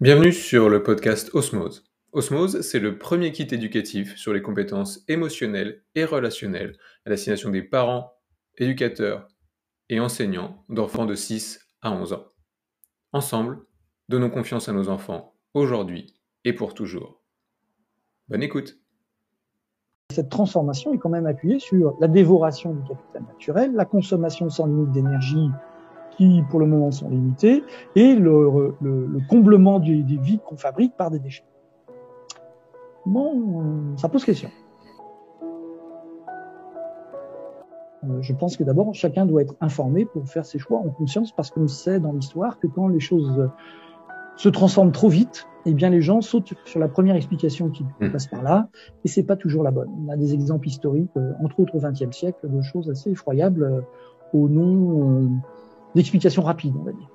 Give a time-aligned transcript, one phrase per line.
[0.00, 1.84] Bienvenue sur le podcast Osmose.
[2.12, 7.64] Osmose, c'est le premier kit éducatif sur les compétences émotionnelles et relationnelles à destination des
[7.64, 8.12] parents,
[8.58, 9.26] éducateurs
[9.88, 12.26] et enseignants d'enfants de 6 à 11 ans.
[13.12, 13.58] Ensemble,
[14.08, 17.24] donnons confiance à nos enfants aujourd'hui et pour toujours.
[18.28, 18.78] Bonne écoute.
[20.12, 24.66] Cette transformation est quand même appuyée sur la dévoration du capital naturel, la consommation sans
[24.66, 25.50] limite d'énergie
[26.18, 27.62] qui pour le moment sont limités,
[27.94, 28.74] et le,
[29.30, 31.44] comblement des, vies qu'on fabrique par des déchets.
[33.06, 34.50] Bon, ça pose question.
[38.04, 41.32] Euh, je pense que d'abord, chacun doit être informé pour faire ses choix en conscience,
[41.32, 43.48] parce qu'on sait dans l'histoire que quand les choses
[44.36, 48.10] se transforment trop vite, eh bien les gens sautent sur la première explication qui mmh.
[48.10, 48.68] passe par là,
[49.04, 49.88] et c'est pas toujours la bonne.
[50.04, 53.62] On a des exemples historiques, euh, entre autres au XXe siècle, de choses assez effroyables
[53.62, 53.80] euh,
[54.32, 55.40] au nom
[55.98, 57.10] d'explications rapides, on va dire.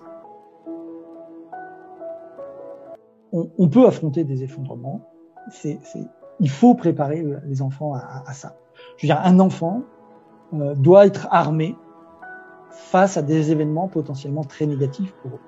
[3.32, 5.10] On, peut affronter des effondrements.
[5.50, 5.80] C'est,
[6.42, 8.58] il faut préparer les enfants à, ça.
[8.98, 9.84] Je veux dire, un enfant
[10.54, 11.76] euh, doit être armé
[12.72, 15.40] face à des événements potentiellement très négatifs pour eux.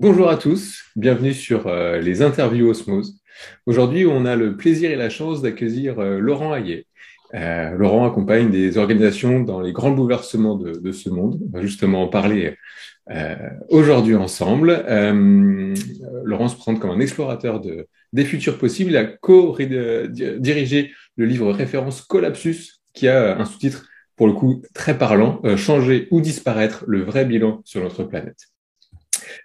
[0.00, 3.21] Bonjour à tous, bienvenue sur euh, les interviews Osmose.
[3.66, 6.86] Aujourd'hui, on a le plaisir et la chance d'accueillir euh, Laurent Hayet.
[7.34, 11.40] Euh, Laurent accompagne des organisations dans les grands bouleversements de, ce monde.
[11.46, 12.56] On va justement en parler
[13.10, 13.34] euh,
[13.70, 14.84] aujourd'hui ensemble.
[16.24, 18.90] Laurent se présente comme un explorateur de, des futurs possibles.
[18.90, 23.86] Il a co-dirigé le livre référence Collapsus, qui a un sous-titre
[24.16, 28.51] pour le coup très parlant, Changer ou disparaître, le vrai bilan sur notre planète.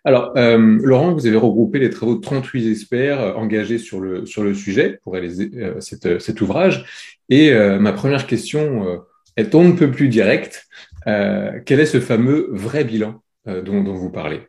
[0.04, 4.26] Alors, euh, Laurent, vous avez regroupé les travaux de 38 experts euh, engagés sur le,
[4.26, 6.86] sur le sujet pour réaliser euh, cet ouvrage.
[7.30, 9.04] Et ma première question
[9.36, 10.66] est on ne peut plus directe.
[11.04, 14.48] quel est ce fameux vrai bilan dont, vous parlez?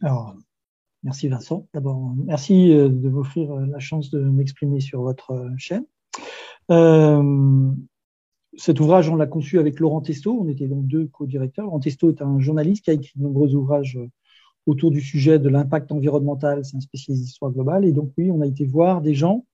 [0.00, 0.34] Alors,
[1.02, 1.68] merci Vincent.
[1.74, 5.84] D'abord, merci de m'offrir la chance de m'exprimer sur votre chaîne.
[8.56, 10.38] Cet ouvrage, on l'a conçu avec Laurent Testo.
[10.40, 11.64] On était donc deux co-directeurs.
[11.64, 13.98] Laurent Testo est un journaliste qui a écrit de nombreux ouvrages
[14.66, 16.64] autour du sujet de l'impact environnemental.
[16.64, 17.84] C'est un spécialiste d'histoire globale.
[17.84, 19.44] Et donc, oui, on a été voir des gens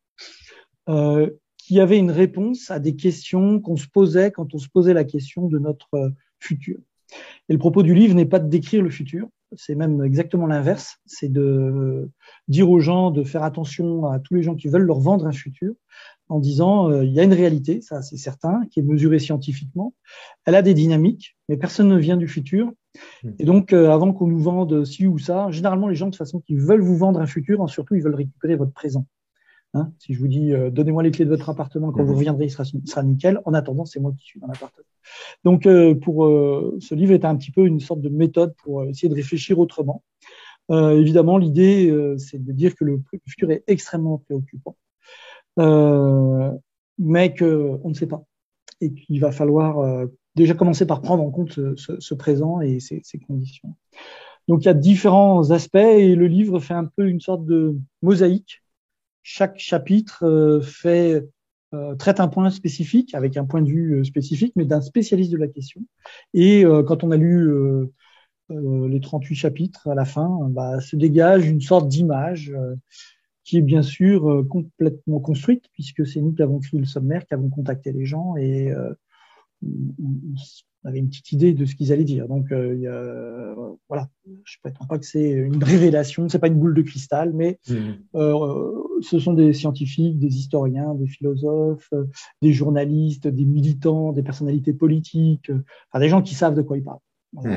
[0.88, 4.94] euh, qui avaient une réponse à des questions qu'on se posait quand on se posait
[4.94, 6.78] la question de notre euh, futur.
[7.48, 10.98] Et le propos du livre n'est pas de décrire le futur, c'est même exactement l'inverse,
[11.06, 12.08] c'est de
[12.48, 15.32] dire aux gens de faire attention à tous les gens qui veulent leur vendre un
[15.32, 15.74] futur,
[16.30, 19.94] en disant euh, il y a une réalité, ça c'est certain, qui est mesurée scientifiquement.
[20.46, 22.72] Elle a des dynamiques, mais personne ne vient du futur.
[23.38, 26.40] Et donc, euh, avant qu'on nous vende ci ou ça, généralement les gens de façon
[26.40, 29.06] qui veulent vous vendre un futur, surtout ils veulent récupérer votre présent.
[29.74, 32.46] Hein si je vous dis euh, donnez-moi les clés de votre appartement quand vous reviendrez,
[32.46, 33.40] il sera, nickel.
[33.44, 34.86] En attendant, c'est moi qui suis dans l'appartement.
[35.44, 35.66] Donc,
[36.02, 39.58] pour ce livre est un petit peu une sorte de méthode pour essayer de réfléchir
[39.58, 40.04] autrement.
[40.70, 44.76] évidemment, l'idée, c'est de dire que le futur est extrêmement préoccupant
[47.00, 48.22] mais qu'on ne sait pas.
[48.80, 50.06] Et qu'il va falloir euh,
[50.36, 53.74] déjà commencer par prendre en compte ce, présent et ses, conditions.
[54.46, 57.76] Donc il y a différents aspects et le livre fait un peu une sorte de
[58.02, 58.62] mosaïque.
[59.22, 61.26] Chaque chapitre euh, fait
[62.00, 65.46] traite un point spécifique avec un point de vue spécifique, mais d'un spécialiste de la
[65.46, 65.80] question.
[66.34, 67.48] Et quand on a lu
[68.48, 72.52] les 38 chapitres à la fin, bah, se dégage une sorte d'image
[73.50, 77.26] qui est bien sûr euh, complètement construite, puisque c'est nous qui avons créé le sommaire,
[77.26, 78.94] qui avons contacté les gens et euh,
[79.64, 82.28] on avait une petite idée de ce qu'ils allaient dire.
[82.28, 83.52] Donc euh,
[83.88, 87.32] voilà, je ne prétends pas que c'est une révélation, c'est pas une boule de cristal,
[87.34, 89.00] mais mmh.
[89.02, 91.92] ce sont des scientifiques, des historiens, des philosophes,
[92.42, 95.50] des journalistes, des militants, des personnalités politiques,
[95.90, 97.00] enfin, des gens qui savent de quoi ils parlent.
[97.32, 97.50] Mmh.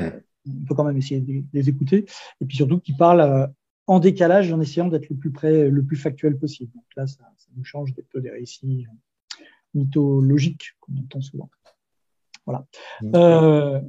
[0.48, 2.04] on peut quand même essayer de les écouter,
[2.40, 3.48] et puis surtout qui parlent
[3.86, 6.72] en décalage en essayant d'être le plus près, le plus factuel possible.
[6.74, 8.86] Donc là, ça, ça nous change des peu des récits
[9.74, 11.50] mythologiques qu'on entend souvent.
[12.46, 12.66] Voilà.
[13.14, 13.80] Euh,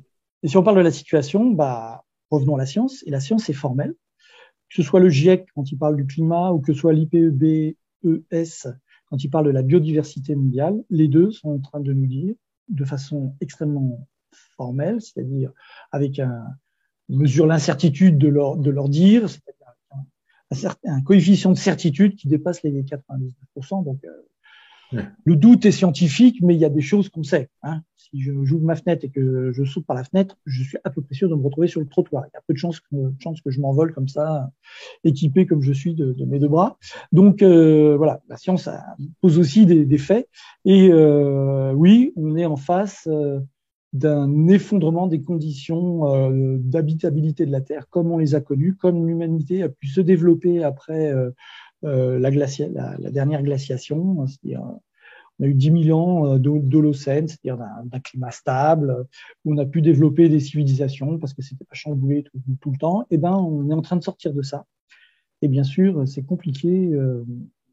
[0.43, 3.03] et si on parle de la situation, bah, revenons à la science.
[3.05, 3.95] Et la science est formelle.
[4.69, 7.75] Que ce soit le GIEC quand il parle du climat ou que ce soit l'IPEBES
[9.07, 12.35] quand il parle de la biodiversité mondiale, les deux sont en train de nous dire
[12.69, 14.07] de façon extrêmement
[14.57, 15.51] formelle, c'est-à-dire
[15.91, 16.43] avec un,
[17.09, 19.27] mesure l'incertitude de leur, de leur dire,
[20.85, 23.83] un coefficient de certitude qui dépasse les 99%.
[23.83, 27.49] Donc, euh, le doute est scientifique, mais il y a des choses qu'on sait.
[27.63, 27.81] Hein.
[27.95, 30.89] Si je j'ouvre ma fenêtre et que je saute par la fenêtre, je suis à
[30.89, 32.23] peu près sûr de me retrouver sur le trottoir.
[32.27, 34.51] Il y a peu de chances que, chance que je m'envole comme ça,
[35.03, 36.77] équipé comme je suis de, mes deux bras.
[37.11, 38.69] Donc euh, voilà, la science
[39.21, 40.29] pose aussi des, faits.
[40.65, 43.07] Et euh, oui, on est en face
[43.95, 49.07] d'un effondrement des conditions euh, d'habitabilité de la Terre comme on les a connues, comme
[49.07, 51.31] l'humanité a pu se développer après euh,
[51.85, 54.63] euh, la, dernière glaciation, c'est-à-dire
[55.39, 59.05] on a eu 10 000 ans d'Holocène, c'est-à-dire d'un climat stable,
[59.43, 62.77] où on a pu développer des civilisations parce que c'était pas chamboulé tout, tout, le
[62.77, 63.05] temps.
[63.11, 64.65] Eh ben, on est en train de sortir de ça.
[65.41, 66.89] Et bien sûr, c'est compliqué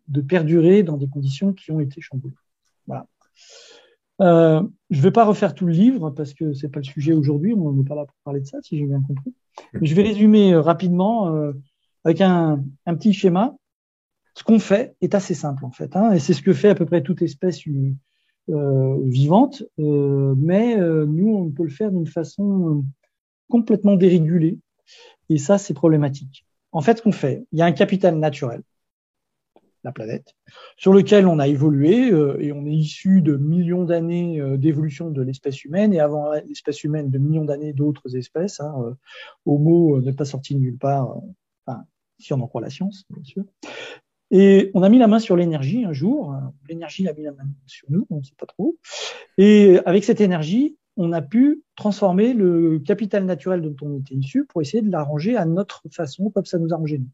[0.09, 2.35] de perdurer dans des conditions qui ont été chamboulées.
[2.89, 3.07] Voilà.
[4.21, 7.13] Euh, je ne vais pas refaire tout le livre parce que c'est pas le sujet
[7.13, 7.55] aujourd'hui.
[7.55, 9.33] On n'est pas là pour parler de ça, si j'ai bien compris.
[9.81, 11.53] Je vais résumer euh, rapidement euh,
[12.05, 13.57] avec un, petit schéma.
[14.35, 16.75] Ce qu'on fait est assez simple en fait, hein, et c'est ce que fait à
[16.75, 17.61] peu près toute espèce
[18.49, 19.63] euh, vivante.
[19.77, 22.83] mais nous, on peut le faire d'une façon
[23.51, 24.59] complètement dérégulée,
[25.29, 26.47] et ça, c'est problématique.
[26.73, 28.63] En fait, ce qu'on fait, il y a un capital naturel
[29.85, 30.35] la planète,
[30.77, 35.11] sur lequel on a évolué euh, et on est issu de millions d'années euh, d'évolution
[35.11, 38.61] de l'espèce humaine et avant l'espèce humaine de millions d'années d'autres espèces.
[38.61, 38.95] Hein, euh,
[39.47, 41.17] Homo n'est pas sorti de nulle part,
[42.19, 43.45] si on en croit la science, bien sûr.
[44.31, 46.35] Et on a mis la main sur l'énergie un jour.
[46.69, 48.77] L'énergie a mis la main sur nous, on ne sait pas trop.
[49.37, 54.45] Et avec cette énergie, on a pu transformer le capital naturel dont on était issu
[54.45, 57.11] pour essayer de l'arranger à notre façon, comme ça nous arrangeait nous.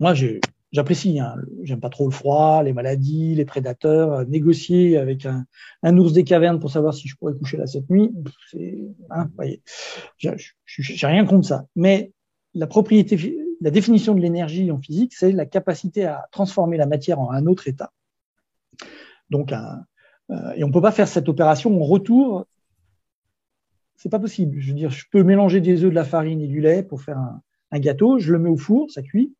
[0.00, 0.40] Moi, j'ai
[0.72, 1.20] j'apprécie.
[1.20, 1.36] Hein.
[1.62, 4.12] J'aime pas trop le froid, les maladies, les prédateurs.
[4.12, 5.46] Euh, négocier avec un,
[5.82, 8.12] un, ours des cavernes pour savoir si je pourrais coucher là cette nuit,
[8.50, 8.78] c'est,
[9.10, 9.62] hein, voyez,
[10.18, 11.66] j'ai rien contre ça.
[11.76, 12.12] Mais
[12.54, 17.20] la propriété, la définition de l'énergie en physique, c'est la capacité à transformer la matière
[17.20, 17.92] en un autre état.
[19.30, 19.84] Donc, un,
[20.30, 22.46] euh, et on peut pas faire cette opération en retour.
[23.96, 24.60] C'est pas possible.
[24.60, 27.02] Je veux dire, je peux mélanger des œufs, de la farine et du lait pour
[27.02, 27.42] faire un,
[27.72, 28.18] un gâteau.
[28.18, 29.34] Je le mets au four, ça cuit.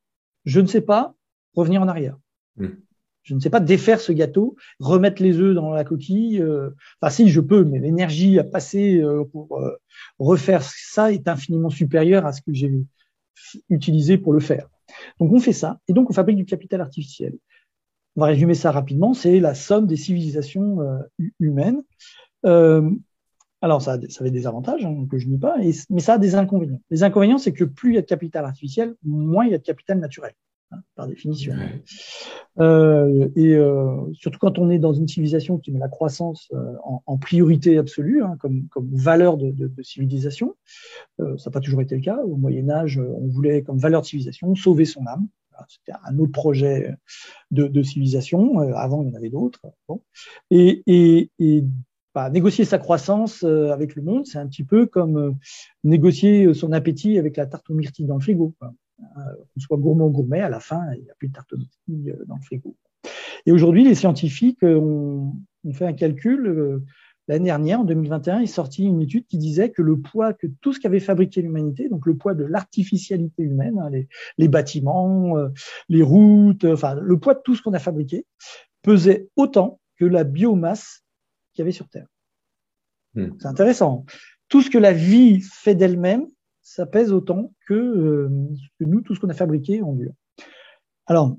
[0.44, 1.14] Je ne sais pas
[1.58, 2.16] revenir en arrière.
[2.56, 2.68] Hmm.
[3.28, 6.40] Je ne sais pas défaire ce gâteau, remettre les œufs dans la coquille.
[6.40, 6.70] Euh,
[7.02, 9.76] enfin, si, je peux, mais l'énergie à passer euh, pour euh,
[10.18, 12.72] refaire ça est infiniment supérieure à ce que j'ai
[13.68, 14.70] utilisé pour le faire.
[15.20, 17.34] Donc, on fait ça, et donc on fabrique du capital artificiel.
[18.16, 19.12] On va résumer ça rapidement.
[19.12, 20.78] C'est la somme des civilisations
[21.38, 21.82] humaines.
[22.44, 25.56] alors, ça, ça avait des avantages hein, que je nie pas,
[25.90, 26.80] mais ça a des inconvénients.
[26.88, 29.58] Les inconvénients, c'est que plus il y a de capital artificiel, moins il y a
[29.58, 30.32] de capital naturel.
[30.70, 31.54] Hein, par définition.
[32.58, 36.74] Euh, et euh, surtout quand on est dans une civilisation qui met la croissance euh,
[36.84, 40.56] en, en, priorité absolue, hein, comme, comme, valeur de, de, de civilisation,
[41.20, 42.18] euh, ça n'a pas toujours été le cas.
[42.18, 45.28] Au Moyen Âge, on voulait comme valeur de civilisation sauver son âme.
[45.68, 46.94] C'était un autre projet
[47.50, 48.60] de, de civilisation.
[48.60, 49.62] Euh, avant, il y en avait d'autres.
[49.88, 50.02] Bon.
[50.50, 51.64] Et, et, et
[52.14, 55.38] bah, négocier sa croissance avec le monde, c'est un petit peu comme
[55.82, 58.54] négocier son appétit avec la tarte aux myrtilles dans le frigo.
[58.58, 61.52] Quoi qu'on soit gourmand ou gourmet, à la fin, il n'y a plus de tarte
[61.52, 62.76] euh, dans le frigo.
[63.46, 65.34] Et aujourd'hui, les scientifiques euh, ont,
[65.72, 66.46] fait un calcul.
[66.46, 66.84] Euh,
[67.28, 70.72] l'année dernière, en 2021, est sorti une étude qui disait que le poids que tout
[70.72, 73.90] ce qu'avait fabriqué l'humanité, donc le poids de l'artificialité humaine, hein,
[74.38, 75.36] les, bâtiments,
[75.90, 78.24] les routes, enfin le poids de tout ce qu'on a fabriqué,
[78.82, 81.02] pesait autant que la biomasse
[81.52, 82.06] qu'il y avait sur Terre.
[83.14, 83.32] Hmm.
[83.38, 84.06] C'est intéressant.
[84.48, 86.26] Tout ce que la vie fait d'elle-même
[86.68, 88.28] ça pèse autant que, euh,
[88.78, 90.12] que nous, tout ce qu'on a fabriqué en dur.
[91.06, 91.36] Alors,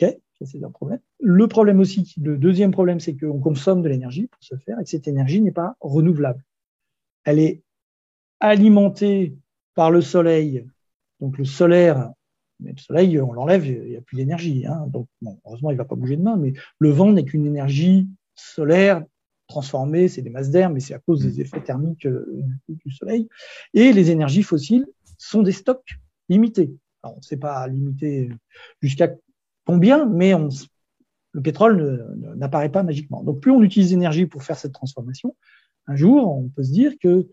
[0.00, 0.98] ok, c'est un problème.
[1.20, 4.82] Le problème aussi, le deuxième problème, c'est qu'on consomme de l'énergie pour se faire et
[4.82, 6.44] que cette énergie n'est pas renouvelable.
[7.24, 7.62] Elle est
[8.40, 9.36] alimentée
[9.74, 10.66] par le soleil,
[11.20, 12.10] donc le solaire.
[12.58, 14.66] Mais le soleil, on l'enlève, il n'y a plus d'énergie.
[14.66, 14.86] Hein.
[14.88, 18.08] Donc, bon, heureusement, il ne va pas bouger demain, mais le vent n'est qu'une énergie
[18.34, 19.04] solaire
[19.46, 21.40] transformées, c'est des masses d'air, mais c'est à cause des mm.
[21.40, 23.28] effets thermiques euh, du, Soleil.
[23.74, 24.86] Et les énergies fossiles
[25.18, 26.74] sont des stocks limités.
[27.02, 28.30] Alors, on ne sait pas limiter
[28.80, 29.14] jusqu'à
[29.66, 30.48] combien, mais on,
[31.32, 33.22] le pétrole n'apparaît pas magiquement.
[33.22, 35.34] Donc, plus on utilise l'énergie pour faire cette transformation,
[35.86, 37.26] un jour, on peut se dire que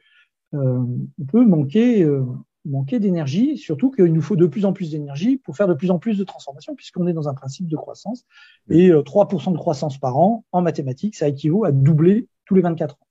[0.56, 0.86] euh,
[1.20, 2.26] on peut manquer euh,
[2.66, 5.92] manquer d'énergie, surtout qu'il nous faut de plus en plus d'énergie pour faire de plus
[5.92, 8.26] en plus de transformations, puisqu'on est dans un principe de croissance.
[8.70, 12.62] Et 3% euh, de croissance par an, en mathématiques, ça équivaut à doubler tous les
[12.62, 13.08] 24 ans.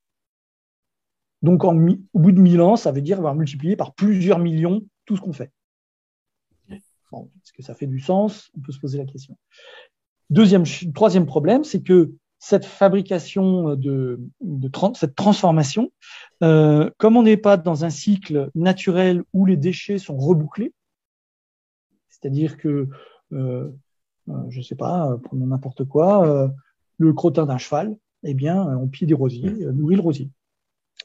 [1.42, 4.82] Donc, en, au bout de 1000 ans, ça veut dire avoir multiplié par plusieurs millions
[5.04, 5.52] tout ce qu'on fait.
[6.70, 8.50] Est-ce que ça fait du sens?
[8.56, 9.38] On peut se poser la question.
[10.30, 10.64] Deuxième,
[10.94, 15.90] troisième problème, c'est que cette fabrication de, de cette transformation,
[16.42, 20.72] euh, comme on n'est pas dans un cycle naturel où les déchets sont rebouclés,
[22.08, 22.88] c'est-à-dire que,
[23.32, 23.70] euh,
[24.28, 26.48] euh je sais pas, prenons n'importe quoi, euh,
[26.98, 30.30] le crottin d'un cheval, eh bien, on pille des rosiers, nourrit le rosier.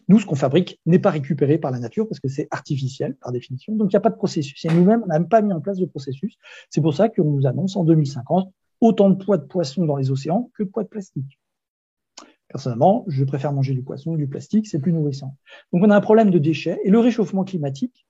[0.07, 3.31] Nous, ce qu'on fabrique n'est pas récupéré par la nature parce que c'est artificiel par
[3.31, 3.75] définition.
[3.75, 4.65] Donc, il n'y a pas de processus.
[4.65, 6.35] Et nous-mêmes, on n'a même pas mis en place de processus.
[6.69, 8.51] C'est pour ça qu'on nous annonce en 2050
[8.83, 11.39] autant de poids de poisson dans les océans que de poids de plastique.
[12.49, 15.37] Personnellement, je préfère manger du poisson ou du plastique, c'est plus nourrissant.
[15.71, 18.05] Donc on a un problème de déchets et le réchauffement climatique,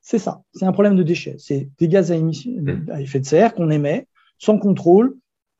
[0.00, 1.36] c'est ça, c'est un problème de déchets.
[1.38, 5.16] C'est des gaz à, à effet de serre qu'on émet sans contrôle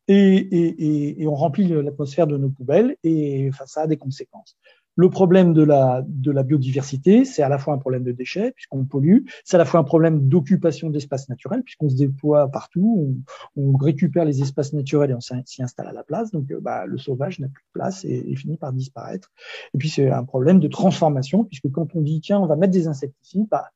[0.08, 4.58] et, et, et, on remplit l'atmosphère de nos poubelles et enfin, ça a des conséquences.
[4.94, 8.52] Le problème de la, de la biodiversité, c'est à la fois un problème de déchets,
[8.52, 13.16] puisqu'on pollue, c'est à la fois un problème d'occupation d'espaces naturels, puisqu'on se déploie partout,
[13.56, 16.84] on, récupère les espaces naturels et on s'y installe à la place, donc euh, bah,
[16.86, 19.32] le sauvage n'a plus de place et, et, finit par disparaître.
[19.74, 22.72] Et puis c'est un problème de transformation, puisque quand on dit, tiens, on va mettre
[22.72, 23.70] des insectes ici, bah,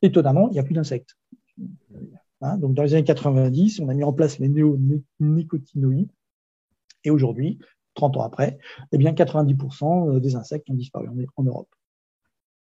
[0.00, 1.16] étonnamment, il n'y a plus d'insectes.
[2.40, 6.10] Hein, donc dans les années 90, on a mis en place les néonicotinoïdes,
[7.04, 7.58] et aujourd'hui,
[7.94, 8.58] 30 ans après,
[8.92, 11.68] eh bien 90% des insectes ont disparu en, Europe.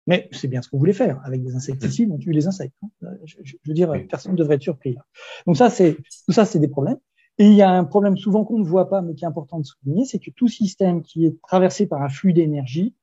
[0.07, 1.21] Mais c'est bien ce qu'on voulait faire.
[1.25, 2.77] Avec des insecticides, on tue les insectes.
[2.83, 3.11] Hein.
[3.25, 4.95] Je, veux dire, personne ne devrait être surpris.
[4.95, 5.05] Là.
[5.47, 5.97] Donc ça, c'est
[6.27, 6.99] tout ça, c'est des problèmes.
[7.39, 9.59] Et il y a un problème souvent qu'on ne voit pas, mais qui est important
[9.59, 12.95] de souligner, c'est que tout système qui est traversé par un flux d'énergie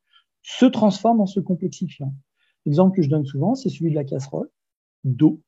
[0.42, 2.14] se transforme en se complexifiant.
[2.66, 4.50] L'exemple que je donne souvent, c'est celui de la casserole
[5.04, 5.42] d'eau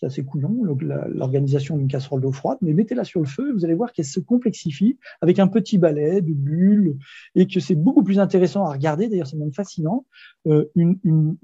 [0.00, 0.64] c'est assez couillon,
[1.08, 4.06] l'organisation d'une casserole d'eau froide, mais mettez-la sur le feu et vous allez voir qu'elle
[4.06, 6.96] se complexifie avec un petit balai de bulles
[7.34, 10.06] et que c'est beaucoup plus intéressant à regarder, d'ailleurs c'est même fascinant,
[10.46, 11.36] euh, une,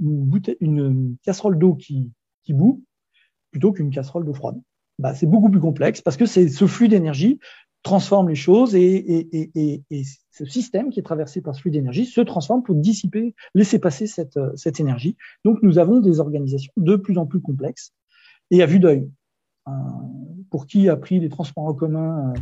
[1.22, 2.10] casserole d'eau qui,
[2.44, 2.82] qui bout
[3.50, 4.60] plutôt qu'une casserole d'eau froide.
[4.98, 7.38] Bah, c'est beaucoup plus complexe parce que c'est ce flux d'énergie
[7.82, 9.84] transforme les choses et,
[10.32, 14.06] ce système qui est traversé par ce flux d'énergie se transforme pour dissiper, laisser passer
[14.06, 15.16] cette, cette énergie.
[15.44, 17.92] Donc nous avons des organisations de plus en plus complexes
[18.50, 19.10] et à vue d'œil.
[19.68, 19.72] Euh,
[20.50, 22.40] pour qui a pris les transports en commun euh,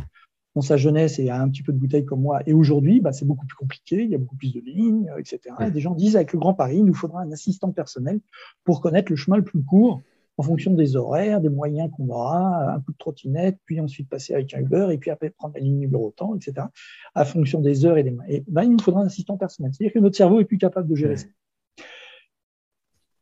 [0.55, 3.11] dans sa jeunesse et a un petit peu de bouteille comme moi, et aujourd'hui, bah,
[3.11, 5.39] c'est beaucoup plus compliqué, il y a beaucoup plus de lignes, etc.
[5.59, 8.21] Et des gens disent avec le Grand Paris, il nous faudra un assistant personnel
[8.63, 10.01] pour connaître le chemin le plus court
[10.37, 14.33] en fonction des horaires, des moyens qu'on aura, un coup de trottinette, puis ensuite passer
[14.33, 16.67] avec un Uber, et puis après prendre la ligne numéro temps, etc.
[17.13, 18.39] À fonction des heures et des moyens.
[18.39, 19.71] Et ben, il nous faudra un assistant personnel.
[19.73, 21.27] C'est-à-dire que notre cerveau est plus capable de gérer ça.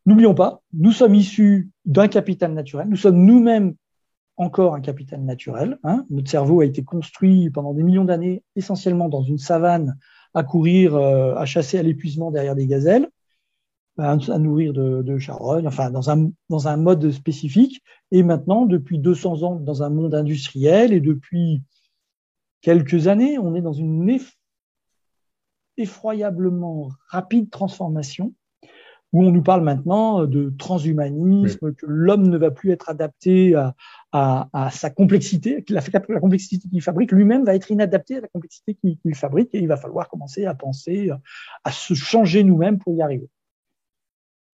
[0.05, 3.75] N'oublions pas, nous sommes issus d'un capital naturel, nous sommes nous-mêmes
[4.35, 5.79] encore un capital naturel.
[5.83, 6.05] Hein.
[6.09, 9.97] Notre cerveau a été construit pendant des millions d'années essentiellement dans une savane
[10.33, 13.07] à courir, euh, à chasser à l'épuisement derrière des gazelles,
[13.97, 17.81] à, nourrir de, charognes, enfin dans un, dans un mode spécifique.
[18.11, 21.61] Et maintenant, depuis 200 ans, dans un monde industriel et depuis
[22.61, 24.19] quelques années, on est dans une
[25.77, 28.33] effroyablement rapide transformation
[29.13, 33.75] où on nous parle maintenant de transhumanisme, que l'homme ne va plus être adapté à,
[34.11, 38.27] à, à sa complexité, la, la complexité qu'il fabrique, lui-même va être inadapté à la
[38.27, 41.11] complexité qu'il fabrique, et il va falloir commencer à penser,
[41.63, 43.29] à se changer nous-mêmes pour y arriver.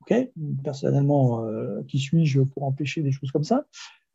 [0.01, 0.29] Ok?
[0.63, 3.65] Personnellement, euh, qui suis-je pour empêcher des choses comme ça?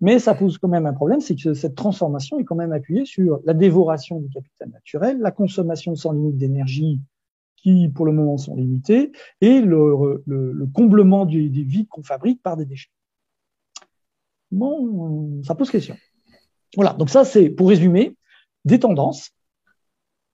[0.01, 3.07] Mais ça pose quand même un problème, c'est que cette transformation est quand même appuyée
[3.07, 7.01] sur la dévoration du capital naturel, la consommation sans limite d'énergie
[7.65, 12.43] qui pour le moment sont limités, et le, le, comblement des, des vides qu'on fabrique
[12.43, 12.91] par des déchets.
[14.51, 15.97] Bon, ça pose question.
[16.77, 18.17] Voilà, donc ça c'est, pour résumer,
[18.67, 19.31] des tendances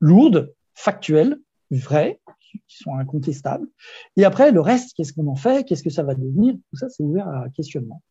[0.01, 1.39] lourdes, factuelles,
[1.71, 2.21] vraies,
[2.67, 3.69] qui sont incontestables.
[4.17, 6.89] Et après, le reste, qu'est-ce qu'on en fait Qu'est-ce que ça va devenir Tout ça,
[6.89, 8.03] c'est ouvert à questionnement.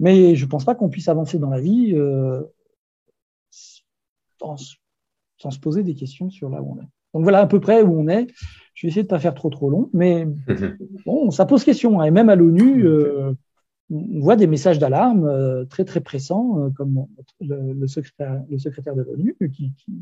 [0.00, 2.42] Mais je ne pense pas qu'on puisse avancer dans la vie euh,
[4.40, 6.88] sans, se poser des questions sur là où on est.
[7.14, 8.28] Donc voilà à peu près où on est.
[8.74, 10.26] Je vais essayer de pas faire trop trop long, mais
[11.06, 12.00] bon, ça pose question.
[12.00, 12.06] Hein.
[12.06, 13.32] Et même à l'ONU, euh,
[13.90, 17.06] on voit des messages d'alarme euh, très très pressants, euh, comme
[17.40, 19.92] le, le, secrétaire, le secrétaire de l'ONU qui, qui,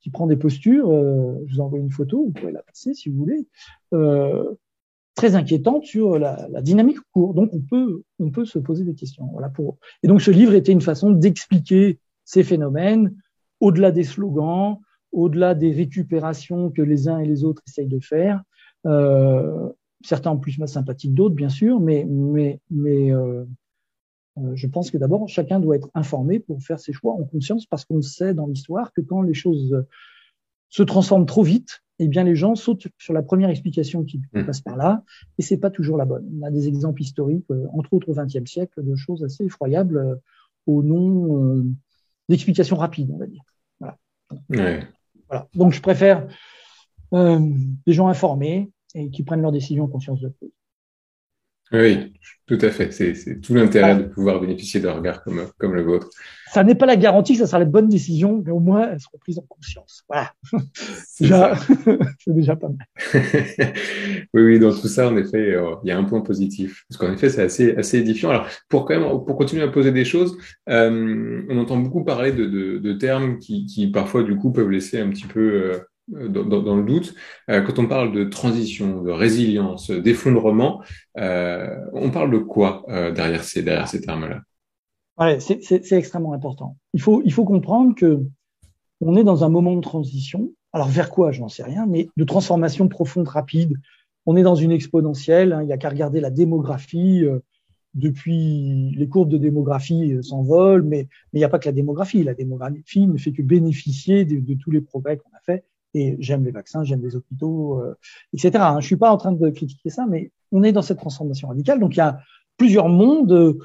[0.00, 0.90] qui, prend des postures.
[0.90, 3.46] je vous envoie une photo, vous pouvez la passer si vous voulez.
[5.14, 7.34] très inquiétante sur la, la, dynamique court.
[7.34, 9.28] Donc on peut on peut se poser des questions.
[9.32, 9.78] Voilà pour.
[10.02, 13.14] Et donc ce livre était une façon d'expliquer ces phénomènes
[13.60, 14.78] au-delà des slogans,
[15.12, 18.42] au-delà des récupérations que les uns et les autres essayent de faire,
[18.86, 19.68] euh,
[20.04, 23.44] certains en plus sympathiques d'autres, bien sûr, mais, mais, mais euh,
[24.38, 27.66] euh, je pense que d'abord, chacun doit être informé pour faire ses choix en conscience,
[27.66, 29.84] parce qu'on sait dans l'histoire que quand les choses
[30.68, 34.44] se transforment trop vite, eh bien, les gens sautent sur la première explication qui mmh.
[34.44, 35.02] passe par là,
[35.38, 36.28] et c'est pas toujours la bonne.
[36.38, 40.20] On a des exemples historiques, entre autres au XXe siècle, de choses assez effroyables
[40.66, 41.64] au nom
[42.28, 43.42] d'explications rapides, on va dire.
[43.80, 43.98] Voilà.
[45.28, 45.48] Voilà.
[45.54, 46.26] Donc, je préfère
[47.14, 47.38] euh,
[47.86, 50.50] des gens informés et qui prennent leurs décisions en conscience de cause.
[51.72, 52.14] Oui,
[52.46, 52.90] tout à fait.
[52.92, 56.08] C'est tout l'intérêt de pouvoir bénéficier d'un regard comme, comme le vôtre.
[56.50, 59.00] Ça n'est pas la garantie que ça sera la bonne décision, mais au moins elles
[59.00, 60.02] seront prises en conscience.
[60.08, 60.32] Voilà.
[62.18, 62.86] C'est déjà pas mal.
[64.34, 66.84] oui, oui, dans tout ça, en effet, euh, il y a un point positif.
[66.88, 68.30] Parce qu'en effet, c'est assez, assez édifiant.
[68.30, 70.38] Alors, pour quand même, pour continuer à poser des choses,
[70.70, 74.70] euh, on entend beaucoup parler de, de, de termes qui, qui, parfois, du coup, peuvent
[74.70, 75.78] laisser un petit peu euh,
[76.14, 77.14] euh, dans, le doute,
[77.50, 80.82] euh, quand on parle de transition, de résilience, d'effondrement,
[81.18, 84.40] euh, on parle de quoi derrière ces, termes-là?
[85.18, 86.76] Ouais, C'est extrêmement important.
[86.94, 88.24] Il faut, comprendre que
[89.00, 90.50] on est dans un moment de transition.
[90.72, 93.74] Alors vers quoi, je n'en sais rien, mais de transformation profonde, rapide.
[94.26, 95.52] On est dans une exponentielle.
[95.52, 97.24] Hein, il n'y a qu'à regarder la démographie.
[97.94, 102.22] depuis les courbes de démographie s'envolent, mais, il n'y a pas que la démographie.
[102.22, 106.44] La démographie ne fait que bénéficier de, tous les progrès qu'on a fait et j'aime
[106.44, 107.94] les vaccins, j'aime les hôpitaux, euh,
[108.32, 108.64] etc.
[108.80, 111.80] Je suis pas en train de critiquer ça, mais on est dans cette transformation radicale.
[111.80, 112.20] Donc il y a
[112.56, 113.58] plusieurs mondes,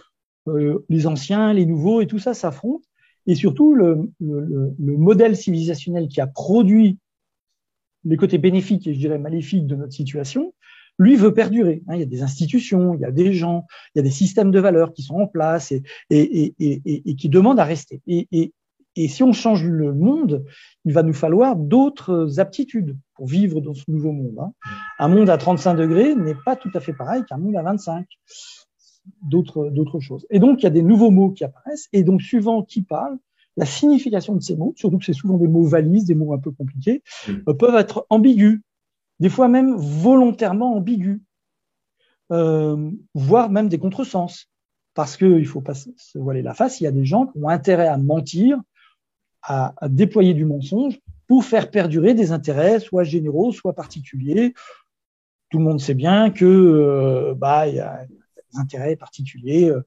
[0.47, 2.83] euh, les anciens, les nouveaux, et tout ça s'affronte.
[3.25, 6.97] Et surtout, le, le, le, modèle civilisationnel qui a produit
[8.03, 10.53] les côtés bénéfiques et je dirais maléfiques de notre situation,
[10.99, 11.83] lui veut perdurer.
[11.87, 11.95] Hein.
[11.95, 14.51] Il y a des institutions, il y a des gens, il y a des systèmes
[14.51, 18.01] de valeurs qui sont en place et, et, et, et qui demandent à rester.
[18.07, 18.53] Et,
[18.95, 20.45] et si on change le monde,
[20.85, 24.37] il va nous falloir d'autres aptitudes pour vivre dans ce nouveau monde.
[24.39, 24.53] Hein.
[24.99, 28.05] Un monde à 35 degrés n'est pas tout à fait pareil qu'un monde à 25.
[29.21, 30.25] D'autres, d'autres choses.
[30.29, 31.89] Et donc, il y a des nouveaux mots qui apparaissent.
[31.91, 33.17] Et donc, suivant qui parle,
[33.57, 36.39] la signification de ces mots, surtout que c'est souvent des mots valises, des mots un
[36.39, 37.31] peu compliqués, mmh.
[37.49, 38.61] euh, peuvent être ambigus.
[39.19, 41.19] Des fois même volontairement ambigus.
[42.31, 44.47] Euh, voire même des contresens.
[44.93, 47.39] Parce qu'il ne faut pas se voiler la face, il y a des gens qui
[47.39, 48.61] ont intérêt à mentir
[49.43, 54.53] à, déployer du mensonge pour faire perdurer des intérêts, soit généraux, soit particuliers.
[55.49, 59.69] Tout le monde sait bien que euh, bah il y a des intérêts particuliers.
[59.69, 59.81] Euh,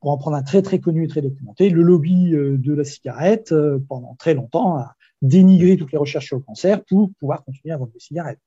[0.00, 2.82] pour en prendre un très très connu et très documenté, le lobby euh, de la
[2.82, 3.54] cigarette
[3.88, 7.76] pendant très longtemps a dénigré toutes les recherches sur le cancer pour pouvoir continuer à
[7.76, 8.40] vendre des cigarettes.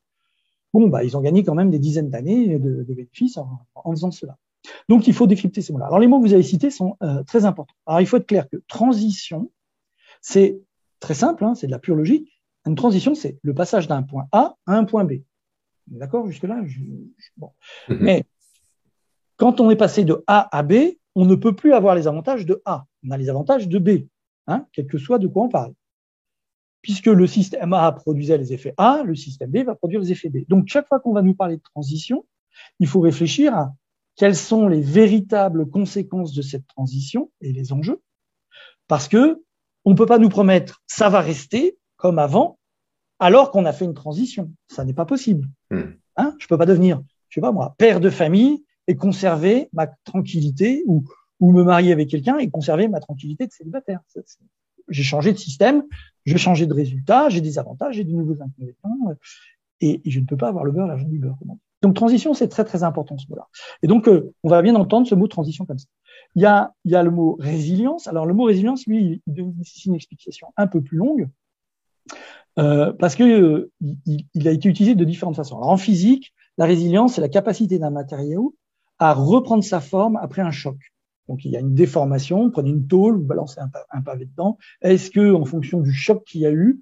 [0.73, 3.91] Bon, bah, ils ont gagné quand même des dizaines d'années de, de, bénéfices en, en,
[3.91, 4.35] faisant cela.
[4.89, 5.85] Donc, il faut décrypter ces mots-là.
[5.85, 7.75] Alors, les mots que vous avez cités sont très importants.
[7.85, 9.49] Alors, il faut être clair que transition,
[10.27, 10.59] c'est
[10.99, 12.41] très simple, hein, c'est de la pure logique.
[12.65, 15.21] Une transition, c'est le passage d'un point A à un point B.
[15.85, 16.63] D'accord jusque-là
[17.37, 17.51] bon.
[17.89, 17.97] Mhm.
[18.01, 18.23] Mais
[19.37, 20.73] quand on est passé de A à B,
[21.13, 22.87] on ne peut plus avoir les avantages de A.
[23.07, 24.07] On a les avantages de B,
[24.47, 25.73] hein, quel que soit de quoi on parle.
[26.81, 30.29] Puisque le système A produisait les effets A, le système B va produire les effets
[30.29, 30.37] B.
[30.47, 32.25] Donc, chaque fois qu'on va nous parler de transition,
[32.79, 33.75] il faut réfléchir à
[34.15, 38.01] quelles sont les véritables conséquences de cette transition et les enjeux.
[38.87, 39.45] Parce que
[39.85, 42.57] on ne peut pas nous promettre ça va rester comme avant
[43.19, 44.51] alors qu'on a fait une transition.
[44.67, 45.47] Ça n'est pas possible.
[45.71, 45.93] Hmm.
[46.17, 46.35] Hein?
[46.39, 50.83] Je peux pas devenir, je sais pas moi, père de famille et conserver ma tranquillité
[50.85, 51.03] ou,
[51.39, 53.99] ou me marier avec quelqu'un et conserver ma tranquillité de célibataire.
[54.89, 55.83] J'ai changé de système,
[56.25, 59.15] j'ai changé de résultat, j'ai des avantages, j'ai de nouveaux inconvénients
[59.81, 61.37] et, je ne peux pas avoir le beurre, l'argent du beurre.
[61.81, 63.47] Donc transition, c'est très très important ce mot-là.
[63.81, 65.87] Et donc euh, on va bien entendre ce mot transition comme ça.
[66.35, 68.07] Il y a, y a le mot résilience.
[68.07, 71.29] Alors le mot résilience, lui, il nécessite une explication un peu plus longue
[72.57, 75.57] euh, parce que euh, il, il, a été utilisé de différentes façons.
[75.57, 78.55] Alors en physique, la résilience, c'est la capacité d'un matériau
[78.99, 80.77] à reprendre sa forme après un choc.
[81.27, 84.57] Donc il y a une déformation, prenez une tôle, vous balancez un, un pavé dedans.
[84.81, 86.81] Est-ce que, en fonction du choc qu'il y a eu,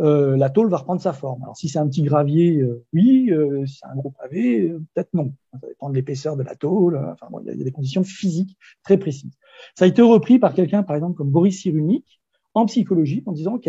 [0.00, 1.42] euh, la tôle va reprendre sa forme.
[1.42, 5.12] Alors si c'est un petit gravier, euh, oui, euh, si c'est un gros pavé, peut-être
[5.12, 5.34] non.
[5.52, 6.96] Ça dépend de l'épaisseur de la tôle.
[7.12, 9.36] Enfin bon, il y, a, des conditions physiques très précises.
[9.74, 12.20] Ça a été repris par quelqu'un, par exemple, comme Boris Cyrulnik,
[12.54, 13.68] en psychologie, en disant, OK,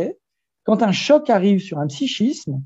[0.63, 2.61] quand un choc arrive sur un psychisme,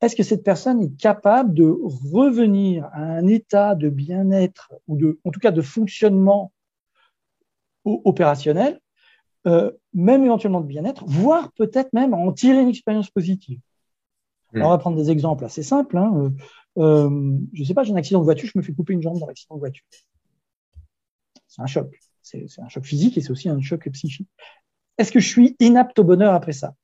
[0.00, 1.72] est-ce que cette personne est capable de
[2.12, 6.52] revenir à un état de bien-être ou de, en tout cas, de fonctionnement
[7.84, 8.80] opérationnel
[9.46, 13.60] euh, même éventuellement de bien-être, voire peut-être même en tirer une expérience positive.
[14.52, 14.62] Hmm.
[14.62, 15.98] on va prendre des exemples assez simples.
[15.98, 16.14] Hein.
[16.16, 16.30] Euh,
[16.78, 19.02] euh, je ne sais pas, j'ai un accident de voiture, je me fais couper une
[19.02, 19.84] jambe dans l'accident de voiture.
[21.46, 22.00] C'est un choc.
[22.22, 24.28] C'est un choc physique et c'est aussi un choc psychique.
[24.96, 26.74] Est-ce que je suis inapte au bonheur après ça?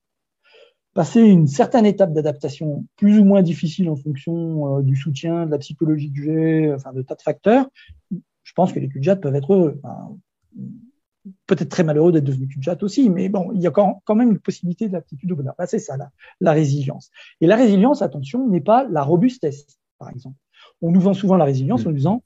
[0.93, 5.59] Passer une certaine étape d'adaptation plus ou moins difficile en fonction du soutien, de la
[5.59, 7.69] psychologie que j'ai, enfin de tas de facteurs,
[8.11, 9.81] je pense que les cul peuvent être heureux.
[9.83, 10.19] Enfin,
[11.47, 14.39] peut-être très malheureux d'être devenu cul aussi, mais bon, il y a quand, même une
[14.39, 15.55] possibilité d'aptitude au bonheur.
[15.59, 17.11] Bah, c'est ça, la, la résilience.
[17.41, 19.67] Et la résilience, attention, n'est pas la robustesse,
[19.99, 20.37] par exemple.
[20.83, 22.23] On nous vend souvent la résilience en disant,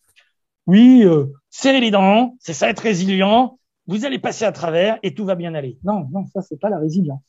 [0.67, 5.15] oui, euh, serrez les dents, c'est ça être résilient, vous allez passer à travers et
[5.15, 5.79] tout va bien aller.
[5.85, 7.23] Non, non, ça, c'est pas la résilience.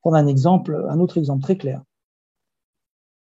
[0.00, 1.82] Prendre un exemple, un autre exemple très clair.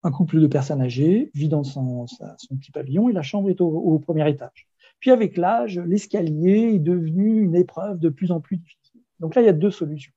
[0.02, 3.60] un couple de personnes âgées vit dans son, son petit pavillon et la chambre est
[3.60, 4.68] au, premier étage.
[5.00, 9.00] Puis avec l'âge, l'escalier est devenu une épreuve de plus en plus difficile.
[9.20, 10.12] Donc là, il y a deux solutions.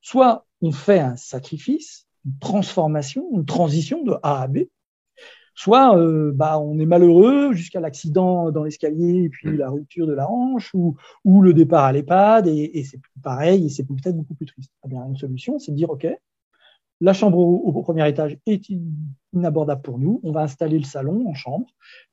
[0.00, 4.58] Soit on fait un sacrifice, une transformation, une transition de A à B,
[5.54, 10.12] soit euh, bah, on est malheureux jusqu'à l'accident dans l'escalier et puis la rupture de
[10.12, 14.34] la hanche ou, le départ à l'EHPAD et, et c'est pareil et c'est peut-être beaucoup
[14.34, 14.72] plus triste.
[14.84, 16.06] Eh bien, une solution, c'est de dire, OK,
[17.02, 18.62] la chambre au, premier étage est
[19.34, 20.20] inabordable pour nous.
[20.22, 21.66] On va installer le salon en chambre.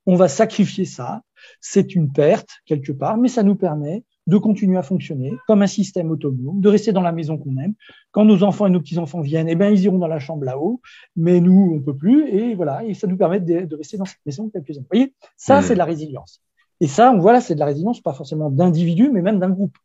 [0.07, 1.21] On va sacrifier ça.
[1.61, 5.67] C'est une perte quelque part, mais ça nous permet de continuer à fonctionner comme un
[5.67, 7.75] système autonome, de rester dans la maison qu'on aime.
[8.09, 10.81] Quand nos enfants et nos petits-enfants viennent, eh ben, ils iront dans la chambre là-haut,
[11.15, 12.27] mais nous, on peut plus.
[12.27, 14.87] Et voilà, et ça nous permet de, rester dans cette maison quelques années.
[14.89, 15.63] Vous voyez, ça, mmh.
[15.63, 16.41] c'est de la résilience.
[16.81, 19.77] Et ça, voilà, c'est de la résilience, pas forcément d'individus, mais même d'un groupe.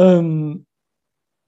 [0.00, 0.54] Euh,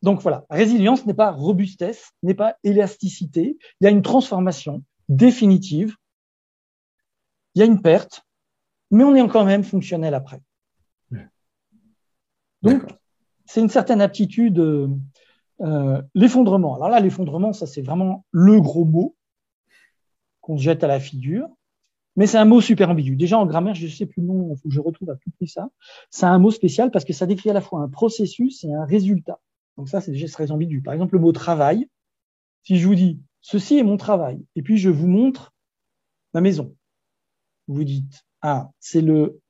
[0.05, 3.57] donc voilà, résilience n'est pas robustesse, n'est pas élasticité.
[3.81, 5.97] Il y a une transformation définitive.
[7.55, 8.23] Il y a une perte,
[8.91, 10.43] mais on est quand même fonctionnel après.
[12.61, 12.83] Donc,
[13.47, 14.59] c'est une certaine aptitude.
[15.61, 16.75] Euh, l'effondrement.
[16.75, 19.17] Alors là, l'effondrement, ça c'est vraiment le gros mot
[20.41, 21.49] qu'on se jette à la figure.
[22.17, 23.17] Mais c'est un mot super ambigu.
[23.17, 25.17] Déjà en grammaire, je ne sais plus le nom, il faut que je retrouve à
[25.17, 25.69] tout prix ça.
[26.11, 28.85] C'est un mot spécial parce que ça décrit à la fois un processus et un
[28.85, 29.41] résultat.
[29.77, 30.81] Donc ça, c'est déjà très ambigu.
[30.83, 31.89] Par exemple, le mot travail,
[32.63, 35.53] si je vous dis ceci est mon travail, et puis je vous montre
[36.33, 36.75] ma maison,
[37.69, 39.41] vous dites ah c'est le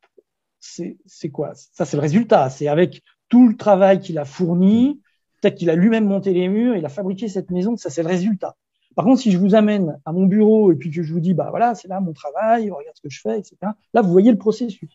[0.61, 1.53] c'est c'est quoi?
[1.55, 2.51] Ça c'est le résultat.
[2.51, 5.01] C'est avec tout le travail qu'il a fourni,
[5.41, 7.77] peut-être qu'il a lui-même monté les murs, il a fabriqué cette maison.
[7.77, 8.57] Ça c'est le résultat.
[8.95, 11.35] Par contre, si je vous amène à mon bureau et puis que je vous dis
[11.35, 13.57] bah voilà c'est là mon travail, regarde ce que je fais, etc.
[13.93, 14.89] Là vous voyez le processus.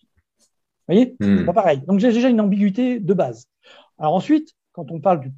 [0.87, 1.45] Vous voyez, c'est hmm.
[1.45, 1.81] pas pareil.
[1.85, 3.45] Donc j'ai déjà une ambiguïté de base.
[3.99, 5.31] Alors ensuite, quand on parle du,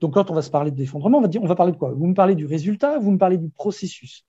[0.00, 1.78] donc quand on va se parler de d'effondrement, on va dire, on va parler de
[1.78, 1.92] quoi?
[1.92, 4.24] Vous me parlez du résultat, vous me parlez du processus.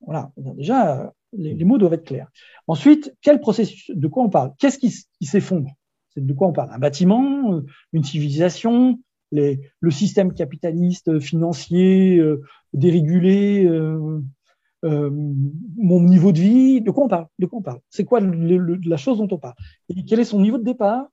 [0.00, 0.32] Voilà.
[0.36, 2.28] Déjà, les, mots doivent être clairs.
[2.66, 4.52] Ensuite, quel processus De quoi on parle?
[4.58, 4.90] Qu'est-ce qui,
[5.24, 5.70] s'effondre?
[6.10, 6.70] C'est de quoi on parle?
[6.72, 12.42] Un bâtiment, euh, une civilisation, le système capitaliste, financier, euh,
[12.74, 16.80] dérégulé, euh, mon niveau de vie.
[16.80, 17.28] De quoi on parle?
[17.38, 17.80] De quoi on parle?
[17.88, 19.54] C'est quoi la chose dont on parle?
[19.88, 21.06] Et quel est son niveau de départ?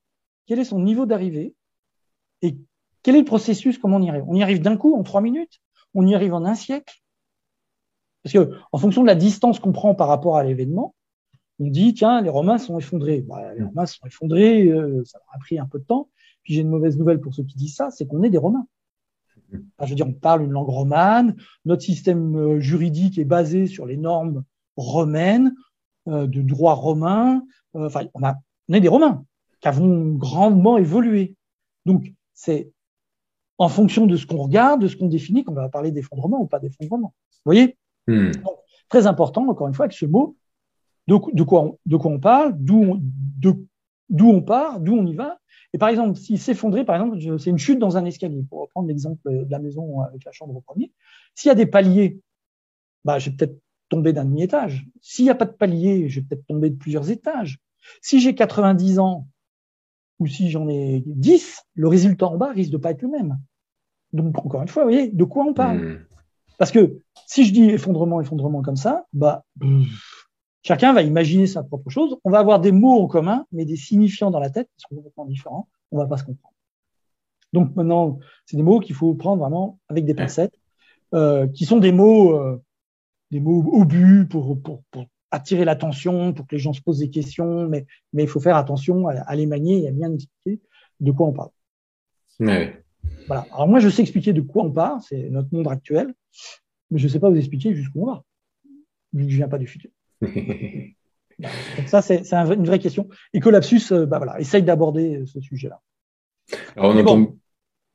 [0.48, 1.54] Quel est son niveau d'arrivée?
[2.42, 2.58] Et
[3.04, 4.24] quel est le processus Comment on y arrive?
[4.28, 5.62] On y arrive d'un coup, en trois minutes?
[5.94, 7.02] On y arrive en un siècle?
[8.24, 10.94] Parce que, en fonction de la distance qu'on prend par rapport à l'événement,
[11.60, 13.22] on dit tiens, les Romains sont effondrés.
[13.22, 16.10] Bah, les Romains sont effondrés, euh, ça leur a pris un peu de temps.
[16.44, 18.68] Puis j'ai une mauvaise nouvelle pour ceux qui disent ça, c'est qu'on est des Romains.
[19.52, 23.86] je veux dire, on parle une langue romane, notre système euh, juridique est basé sur
[23.86, 24.44] les normes
[24.78, 25.54] romaines,
[26.08, 27.44] euh, de droit romain.
[27.74, 28.36] enfin, on, a,
[28.70, 29.26] on est des Romains
[29.62, 31.36] qui avons grandement évolué.
[31.86, 32.72] Donc, c'est
[33.58, 36.48] en fonction de ce qu'on regarde, de ce qu'on définit, qu'on va parler d'effondrement ou
[36.48, 37.14] pas d'effondrement.
[37.32, 38.32] Vous voyez hmm.
[38.88, 40.38] Très important, encore une fois, avec ce mot,
[41.08, 43.02] de, quoi, on, de quoi on parle, d'où on,
[44.10, 45.38] d'où on part, d'où on y va.
[45.74, 48.88] Et par exemple, s'il s'effondrait, par exemple, c'est une chute dans un escalier, pour reprendre
[48.88, 50.94] l'exemple de la maison avec la chambre au premier.
[51.36, 52.22] S'il y a des paliers,
[53.04, 54.88] bah, je vais peut-être tomber d'un demi-étage.
[55.02, 57.60] S'il n'y a pas de palier, je vais peut-être tomber de plusieurs étages.
[58.02, 59.28] Si j'ai 90 ans
[60.20, 63.40] ou si j'en ai 10, le résultat en bas risque de pas être le même.
[64.14, 65.78] Donc, encore une fois, vous voyez, de quoi on parle?
[65.78, 66.06] Hmm.
[66.58, 69.46] Parce que si je dis effondrement, effondrement comme ça, bah,
[70.62, 72.18] chacun va imaginer sa propre chose.
[72.26, 74.96] On va avoir des mots en commun, mais des signifiants dans la tête qui sont
[74.96, 75.70] complètement différents.
[75.92, 76.54] On va pas se comprendre.
[77.54, 80.54] Donc maintenant, c'est des mots qu'il faut prendre vraiment avec des pincettes,
[81.14, 82.62] euh, qui sont des mots, euh,
[83.32, 87.10] des mots obus pour, pour, pour attirer l'attention, pour que les gens se posent des
[87.10, 90.62] questions, mais, mais il faut faire attention à, les manier et à bien expliquer
[91.00, 91.50] de quoi on parle.
[93.28, 93.46] Voilà.
[93.52, 96.14] Alors moi, je sais expliquer de quoi on parle, c'est notre monde actuel,
[96.90, 98.24] mais je ne sais pas vous expliquer jusqu'où on va,
[99.14, 99.92] vu que je viens pas du futur.
[100.22, 103.08] Donc ça, c'est une vraie question.
[103.34, 105.80] Et que Lapsus, euh, bah voilà, essaye d'aborder euh, ce sujet-là.
[106.76, 107.36] Alors, on entend...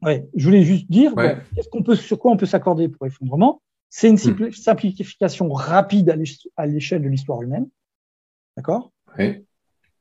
[0.02, 1.12] ouais, je voulais juste dire,
[1.60, 3.60] ce qu'on peut, sur quoi on peut s'accorder pour effondrement?
[3.96, 4.50] C'est une hmm.
[4.50, 6.10] simplification rapide
[6.56, 7.68] à l'échelle de l'histoire humaine.
[8.56, 8.90] D'accord?
[9.16, 9.46] Oui.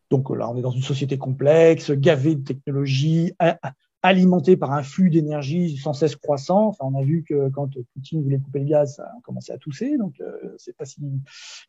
[0.09, 3.33] Donc là, on est dans une société complexe, gavée de technologies,
[4.01, 6.69] alimentée par un flux d'énergie sans cesse croissant.
[6.69, 9.59] Enfin, on a vu que quand Poutine voulait couper le gaz, ça a commencé à
[9.59, 9.95] tousser.
[9.99, 10.99] Donc, euh, c'est pas si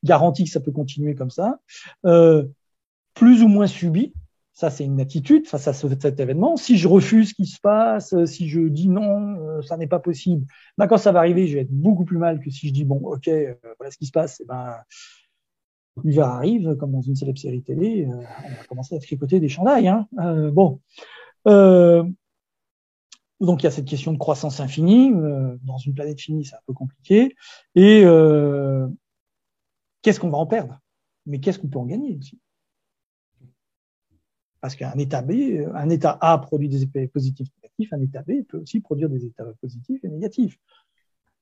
[0.03, 1.61] garanti que ça peut continuer comme ça.
[2.07, 2.47] Euh,
[3.13, 4.15] plus ou moins subi.
[4.55, 6.57] Ça, c'est une attitude face à cet événement.
[6.57, 9.89] Si je refuse ce qui se passe, euh, si je dis non, euh, ça n'est
[9.89, 10.47] pas possible,
[10.79, 12.85] ben, quand ça va arriver, je vais être beaucoup plus mal que si je dis
[12.85, 14.39] bon, ok, euh, voilà ce qui se passe.
[14.41, 14.77] Et eh ben,
[16.05, 19.89] l'hiver arrive, comme dans une célèbre série télé, on va commencer à tricoter des chandails.
[19.89, 20.07] Hein.
[20.53, 20.81] bon,
[23.41, 25.13] Donc il y a cette question de croissance infinie.
[25.63, 27.37] Dans une planète finie, c'est un peu compliqué.
[27.77, 28.05] Et
[30.03, 30.81] qu'est-ce qu'on va en perdre?
[31.27, 32.39] Mais qu'est-ce qu'on peut en gagner aussi?
[34.65, 35.33] Parce qu'un état B,
[35.75, 39.11] un état A produit des effets positifs et négatifs, un état B peut aussi produire
[39.11, 40.59] des états positifs et négatifs.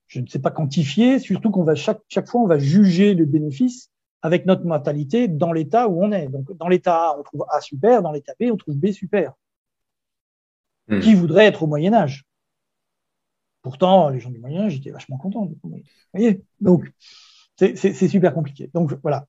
[0.08, 3.24] Je ne sais pas quantifier, surtout qu'on va chaque, chaque fois on va juger le
[3.24, 6.26] bénéfice avec notre mentalité dans l'état où on est.
[6.26, 9.34] Donc dans l'état A, on trouve A super, dans l'état B, on trouve B super.
[10.88, 10.98] Hmm.
[10.98, 12.24] Qui voudrait être au Moyen Âge?
[13.62, 15.48] Pourtant, les gens du Moyen Âge étaient vachement contents.
[15.62, 15.80] Vous
[16.12, 16.42] voyez?
[16.60, 16.92] Donc,
[17.54, 18.68] c'est super compliqué.
[18.74, 19.28] Donc voilà,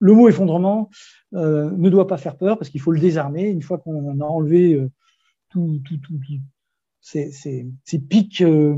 [0.00, 0.90] le mot effondrement
[1.34, 3.48] euh, ne doit pas faire peur parce qu'il faut le désarmer.
[3.48, 4.90] Une fois qu'on a enlevé euh,
[5.50, 6.20] tout, tout, tout,
[7.00, 8.76] ces, ces, ces, pics euh,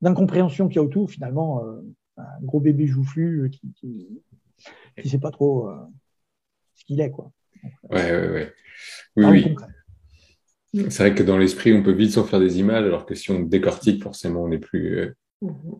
[0.00, 1.80] d'incompréhension qu'il y a autour, finalement, euh,
[2.16, 4.22] un gros bébé joufflu qui, qui,
[5.00, 5.70] qui sait pas trop
[6.74, 7.30] ce qu'il est, quoi.
[7.90, 8.52] ouais, ouais, ouais.
[9.16, 9.56] Oui, oui.
[10.72, 13.30] C'est vrai que dans l'esprit, on peut vite s'en faire des images, alors que si
[13.30, 15.16] on décortique, forcément, on est plus, euh,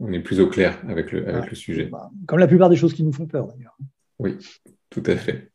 [0.01, 1.87] on est plus au clair avec le, avec le sujet.
[1.87, 3.77] Bah, comme la plupart des choses qui nous font peur, d'ailleurs.
[4.21, 4.37] Oui,
[4.91, 5.51] tout à fait.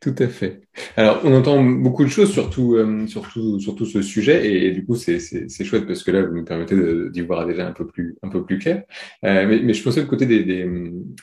[0.00, 0.62] Tout à fait.
[0.96, 4.86] Alors, on entend beaucoup de choses sur tout, euh, sur tout, ce sujet, et, du
[4.86, 5.18] coup, c'est
[5.64, 6.74] chouette parce que là, vous nous permettez
[7.10, 8.84] d'y voir déjà un peu plus, un peu plus clair.
[9.24, 10.66] Euh, mais, mais, je pensais du côté des, des,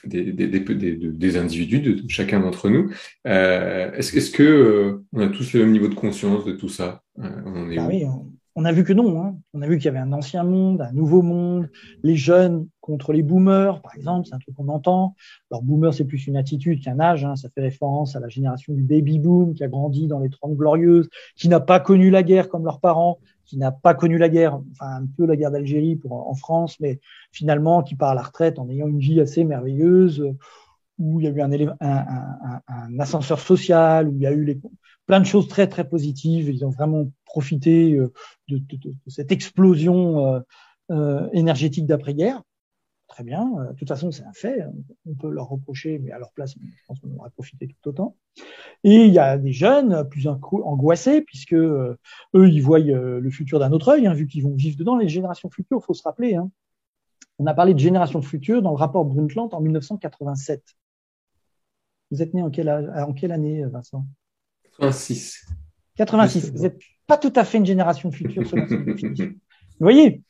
[0.06, 2.92] des, des, des individus, de, chacun d'entre nous.
[3.26, 6.70] Euh, Est-ce est que euh, on a tous le même niveau de conscience de tout
[6.70, 8.27] ça on est bah oui, on
[8.65, 9.22] a vu que non.
[9.22, 9.38] Hein.
[9.54, 11.70] On a vu qu'il y avait un ancien monde, un nouveau monde,
[12.02, 15.15] les jeunes contre les boomers, par exemple, c'est un truc qu'on entend.
[15.52, 17.24] Alors, boomer, c'est plus une attitude qu'un âge.
[17.24, 17.36] Hein.
[17.36, 20.56] Ça fait référence à la génération du baby boom qui a grandi dans les Trente
[20.56, 24.30] Glorieuses, qui n'a pas connu la guerre comme leurs parents, qui n'a pas connu la
[24.30, 27.00] guerre, enfin un peu la guerre d'Algérie pour en France, mais
[27.32, 30.24] finalement qui part à la retraite en ayant une vie assez merveilleuse,
[30.98, 34.32] où il y a eu un, un, un, un ascenseur social, où il y a
[34.32, 34.60] eu les,
[35.08, 36.50] plein de choses très très positives.
[36.50, 38.13] Ils ont vraiment profité euh,
[38.50, 40.39] de, de, de cette explosion euh,
[40.91, 42.43] euh, énergétique d'après-guerre.
[43.08, 43.46] Très bien.
[43.72, 44.65] De toute façon, c'est un fait.
[45.06, 48.17] On peut leur reprocher, mais à leur place, je pense qu'on aurait profité tout autant.
[48.84, 51.98] Et il y a des jeunes plus angoissés, puisque eux,
[52.34, 54.98] ils voient le futur d'un autre œil, hein, vu qu'ils vont vivre dedans.
[54.98, 56.36] Les générations futures, faut se rappeler.
[56.36, 56.52] Hein.
[57.39, 60.62] On a parlé de générations futures dans le rapport Brundtland en 1987.
[62.12, 64.06] Vous êtes né en quelle, en quelle année, Vincent?
[64.80, 65.46] 86.
[65.96, 66.52] 86.
[66.52, 69.26] Vous n'êtes pas tout à fait une génération future selon cette définition.
[69.26, 70.22] Vous voyez,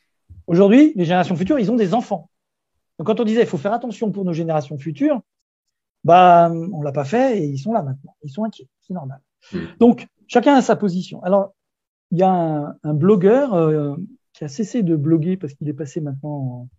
[0.46, 2.30] aujourd'hui, les générations futures, ils ont des enfants.
[2.98, 5.22] Donc quand on disait il faut faire attention pour nos générations futures,
[6.04, 8.16] bah on l'a pas fait et ils sont là maintenant.
[8.24, 9.22] Ils sont inquiets, c'est normal.
[9.52, 9.66] Hmm.
[9.80, 11.22] Donc chacun a sa position.
[11.24, 11.54] Alors
[12.12, 13.96] il y a un, blogueur euh,
[14.34, 16.70] qui a cessé de bloguer parce qu'il est passé maintenant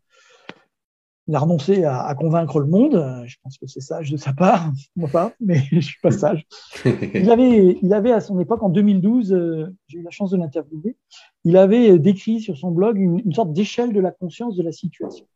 [1.29, 3.23] il a renoncé à, à, convaincre le monde.
[3.27, 6.47] Je pense que c'est sage de sa part, moi pas, mais je suis pas sage.
[7.15, 10.37] Il avait, il avait à son époque, en 2012, euh, j'ai eu la chance de
[10.37, 10.97] l'interviewer,
[11.45, 14.73] il avait décrit sur son blog une, une sorte d'échelle de la conscience de la
[14.73, 15.27] situation.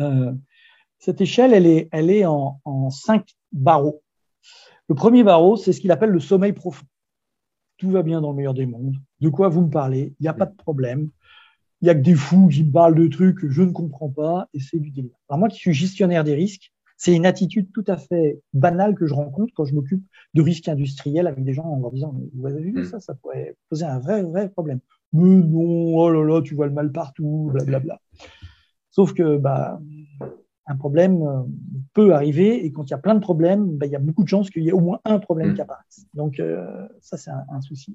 [0.00, 0.32] Euh,
[0.98, 4.02] cette échelle, elle est, elle est en, en cinq barreaux.
[4.88, 6.86] Le premier barreau, c'est ce qu'il appelle le sommeil profond.
[7.78, 8.96] Tout va bien dans le meilleur des mondes.
[9.20, 10.14] De quoi vous me parlez?
[10.18, 11.10] Il n'y a pas de problème
[11.84, 14.08] il y a que des fous qui me parlent de trucs que je ne comprends
[14.08, 15.12] pas et c'est du délire.
[15.28, 19.06] Alors moi qui suis gestionnaire des risques, c'est une attitude tout à fait banale que
[19.06, 22.46] je rencontre quand je m'occupe de risques industriels avec des gens en leur disant vous
[22.46, 22.84] avez vu hmm.
[22.84, 24.80] ça, ça pourrait poser un vrai vrai problème.
[25.12, 28.00] Mais non, oh là là, tu vois le mal partout, blablabla.
[28.90, 29.78] Sauf que bah
[30.66, 31.42] un problème euh,
[31.92, 34.24] peut arriver et quand il y a plein de problèmes, bah, il y a beaucoup
[34.24, 35.54] de chances qu'il y ait au moins un problème hmm.
[35.54, 36.06] qui apparaisse.
[36.14, 37.94] Donc euh, ça c'est un, un, souci.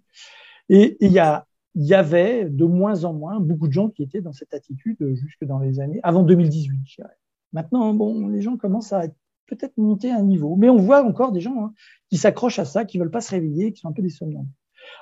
[0.69, 4.03] Et il y a il y avait de moins en moins beaucoup de gens qui
[4.03, 7.17] étaient dans cette attitude jusque dans les années avant 2018, je dirais.
[7.53, 9.03] Maintenant, bon, les gens commencent à
[9.47, 11.73] peut-être monter un niveau, mais on voit encore des gens hein,
[12.09, 14.49] qui s'accrochent à ça, qui veulent pas se réveiller, qui sont un peu des somnambres.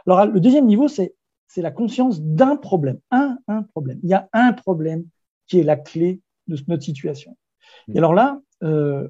[0.05, 1.15] Alors, le deuxième niveau, c'est
[1.49, 3.99] c'est la conscience d'un problème, un un problème.
[4.03, 5.05] Il y a un problème
[5.47, 7.37] qui est la clé de notre situation.
[7.87, 7.97] Et mmh.
[7.97, 9.07] alors là, euh,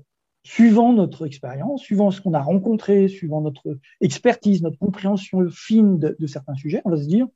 [0.47, 6.15] suivant notre expérience, suivant ce qu'on a rencontré, suivant notre expertise, notre compréhension fine de,
[6.25, 7.27] certains sujets, on va se dire,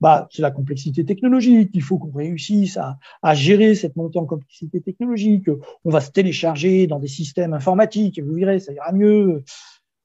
[0.00, 1.70] bah, c'est la complexité technologique.
[1.74, 5.48] Il faut qu'on réussisse à, à, gérer cette montée en complexité technologique.
[5.84, 9.44] On va se télécharger dans des systèmes informatiques et vous verrez, ça ira mieux.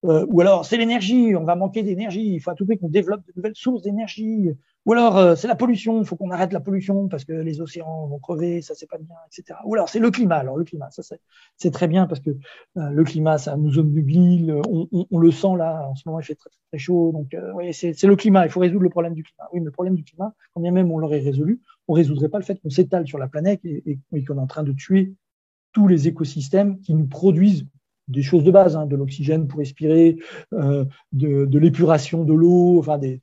[0.06, 2.36] Euh, ou alors c'est l'énergie, on va manquer d'énergie.
[2.36, 4.52] Il faut à tout prix qu'on développe de nouvelles sources d'énergie.
[4.86, 7.62] Ou alors, euh, c'est la pollution, il faut qu'on arrête la pollution parce que les
[7.62, 9.60] océans vont crever, ça c'est pas bien, etc.
[9.66, 10.38] Ou alors, c'est le climat.
[10.38, 11.04] Alors, le climat, ça
[11.58, 15.56] c'est très bien parce que euh, le climat, ça nous obnubile, on, on, le sent
[15.58, 18.46] là, en ce moment il fait très très, chaud, donc euh, oui, c'est le climat,
[18.46, 19.48] il faut résoudre le problème du climat.
[19.54, 22.40] Oui, mais le problème du climat, quand bien même on l'aurait résolu, on résoudrait pas
[22.40, 25.14] le fait qu'on s'étale sur la planète et, qu'on est en train de tuer
[25.74, 27.68] tous les écosystèmes qui nous produisent
[28.12, 30.18] des choses de base, hein, de l'oxygène pour respirer,
[30.54, 33.22] euh, de, l'épuration de l'eau, enfin des,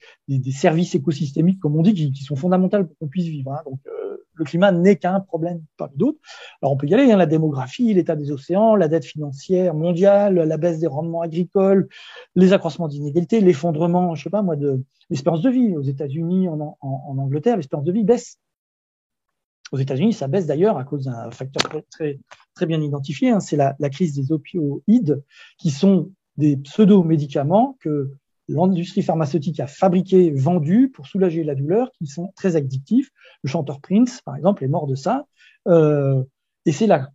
[0.51, 3.53] services écosystémiques, comme on dit, qui, sont fondamentaux pour qu'on puisse vivre.
[3.53, 3.61] Hein.
[3.64, 6.18] Donc, euh, le climat n'est qu'un problème parmi d'autres.
[6.62, 10.35] Alors, on peut y aller, hein, la démographie, l'état des océans, la dette financière mondiale,
[10.35, 11.88] la baisse des rendements agricoles,
[12.35, 15.77] les accroissements d'inégalités, l'effondrement, je sais pas moi, de l'espérance de vie.
[15.77, 18.38] Aux États-Unis, en, en, en Angleterre, l'espérance de vie baisse
[19.72, 22.18] aux États-Unis, ça baisse d'ailleurs à cause d'un facteur très,
[22.54, 23.31] très, bien identifié.
[23.31, 25.22] Hein, c'est la, la, crise des opioïdes,
[25.59, 28.12] qui sont des pseudo-médicaments que
[28.48, 33.11] l'industrie pharmaceutique a fabriqués, vendus pour soulager la douleur, qui sont très addictifs.
[33.42, 35.26] Le chanteur Prince, par exemple, est mort de ça.
[35.66, 36.22] Euh,
[36.64, 37.11] et c'est la,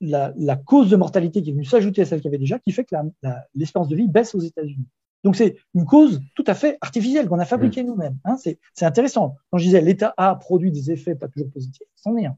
[0.00, 2.58] la, la, cause de mortalité qui est venue s'ajouter à celle qu'il y avait déjà,
[2.58, 2.96] qui fait que
[3.54, 4.86] l'espérance de vie baisse aux États-Unis.
[5.26, 7.86] Donc c'est une cause tout à fait artificielle qu'on a fabriquée mmh.
[7.88, 8.16] nous-mêmes.
[8.24, 8.36] Hein.
[8.38, 9.34] C'est intéressant.
[9.50, 12.36] Quand je disais l'État a produit des effets pas toujours positifs, c'en est un.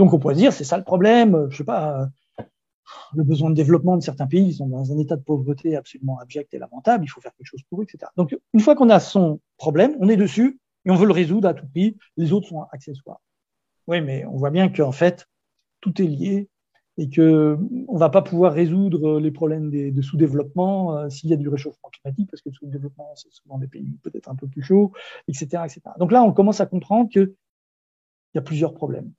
[0.00, 1.46] Donc on pourrait dire c'est ça le problème.
[1.50, 2.42] Je sais pas, euh,
[3.14, 6.18] le besoin de développement de certains pays, ils sont dans un état de pauvreté absolument
[6.18, 7.04] abject et lamentable.
[7.04, 8.10] Il faut faire quelque chose pour eux, etc.
[8.16, 11.46] Donc une fois qu'on a son problème, on est dessus et on veut le résoudre
[11.46, 11.96] à tout prix.
[12.16, 13.20] Les autres sont accessoires.
[13.86, 15.28] Oui, mais on voit bien qu'en fait
[15.80, 16.48] tout est lié
[16.98, 21.36] et que on va pas pouvoir résoudre les problèmes de sous-développement euh, s'il y a
[21.36, 24.62] du réchauffement climatique, parce que le sous-développement, c'est souvent des pays peut-être un peu plus
[24.62, 24.92] chauds,
[25.28, 25.80] etc., etc.
[25.98, 27.32] Donc là, on commence à comprendre qu'il
[28.34, 29.12] y a plusieurs problèmes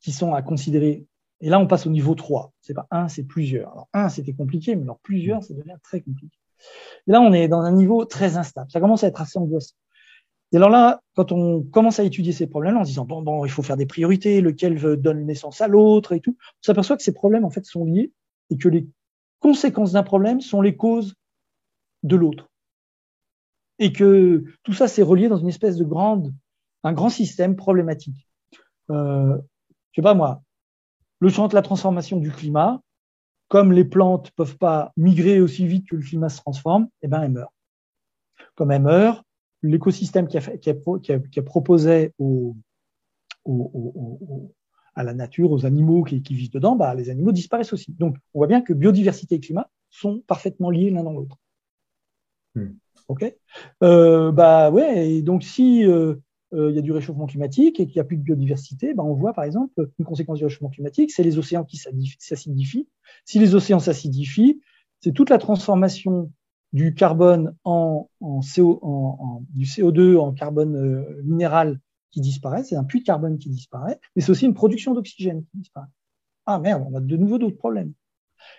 [0.00, 1.06] qui sont à considérer.
[1.40, 2.52] Et là, on passe au niveau 3.
[2.60, 3.70] C'est pas un, c'est plusieurs.
[3.72, 6.36] Alors, un, c'était compliqué, mais alors plusieurs, ça devient très compliqué.
[7.06, 8.70] Et là, on est dans un niveau très instable.
[8.70, 9.76] Ça commence à être assez angoissant.
[10.52, 13.44] Et alors là, quand on commence à étudier ces problèmes en se disant bon, bon,
[13.44, 17.02] il faut faire des priorités, lequel donne naissance à l'autre et tout, on s'aperçoit que
[17.02, 18.12] ces problèmes en fait sont liés
[18.50, 18.86] et que les
[19.40, 21.14] conséquences d'un problème sont les causes
[22.02, 22.48] de l'autre.
[23.78, 26.32] Et que tout ça c'est relié dans une espèce de grande,
[26.82, 28.28] un grand système problématique.
[28.90, 29.36] Euh,
[29.92, 30.42] je sais pas moi,
[31.20, 32.80] le champ de la transformation du climat,
[33.48, 37.22] comme les plantes peuvent pas migrer aussi vite que le climat se transforme, eh ben
[37.22, 37.52] elles meurent.
[38.54, 39.24] Comme elles meurent,
[39.62, 42.56] l'écosystème qui a, qui, a, qui, a, qui a, proposé au,
[43.44, 44.52] au,
[44.94, 47.94] à la nature, aux animaux qui, qui, vivent dedans, bah, les animaux disparaissent aussi.
[47.98, 51.36] Donc, on voit bien que biodiversité et climat sont parfaitement liés l'un dans l'autre.
[52.54, 52.72] Hmm.
[53.08, 53.32] Ok?
[53.82, 55.10] Euh, bah ouais.
[55.10, 56.16] Et donc, si euh,
[56.52, 59.04] euh, il y a du réchauffement climatique et qu'il n'y a plus de biodiversité, bah,
[59.04, 62.88] on voit par exemple une conséquence du réchauffement climatique, c'est les océans qui s'acidifient.
[63.24, 64.60] Si les océans s'acidifient,
[65.00, 66.32] c'est toute la transformation
[66.72, 72.76] du carbone en, en, CO, en, du CO2 en carbone euh, minéral qui disparaît, c'est
[72.76, 75.86] un puits de carbone qui disparaît, mais c'est aussi une production d'oxygène qui disparaît.
[76.46, 77.92] Ah merde, on a de nouveau d'autres problèmes.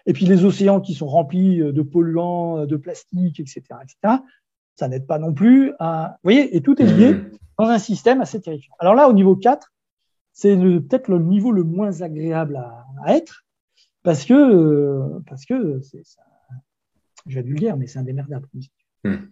[0.06, 4.22] Et puis les océans qui sont remplis euh, de polluants, euh, de plastique, etc., etc.,
[4.76, 6.18] ça n'aide pas non plus à...
[6.24, 7.32] Vous voyez, et tout est lié mmh.
[7.58, 8.74] dans un système assez terrifiant.
[8.80, 9.74] Alors là, au niveau 4,
[10.32, 13.44] c'est peut-être le niveau le moins agréable à, à être,
[14.04, 16.22] parce que parce que c'est ça
[17.26, 18.48] je vais vulgaire, mais c'est un démerdable.
[19.04, 19.30] Hmm.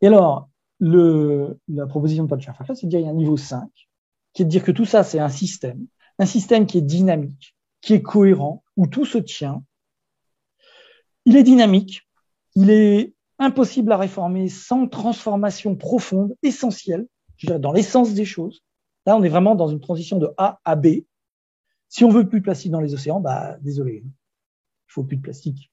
[0.00, 0.48] Et alors,
[0.78, 3.68] le, la proposition de Paul Schaeffer, c'est de dire qu'il y a un niveau 5,
[4.32, 5.86] qui est de dire que tout ça, c'est un système,
[6.18, 9.64] un système qui est dynamique, qui est cohérent, où tout se tient.
[11.24, 12.08] Il est dynamique,
[12.54, 18.62] il est impossible à réformer sans transformation profonde, essentielle, je dirais dans l'essence des choses.
[19.06, 21.04] Là, on est vraiment dans une transition de A à B.
[21.88, 24.12] Si on veut plus de plastique dans les océans, bah désolé, il
[24.88, 25.70] faut plus de plastique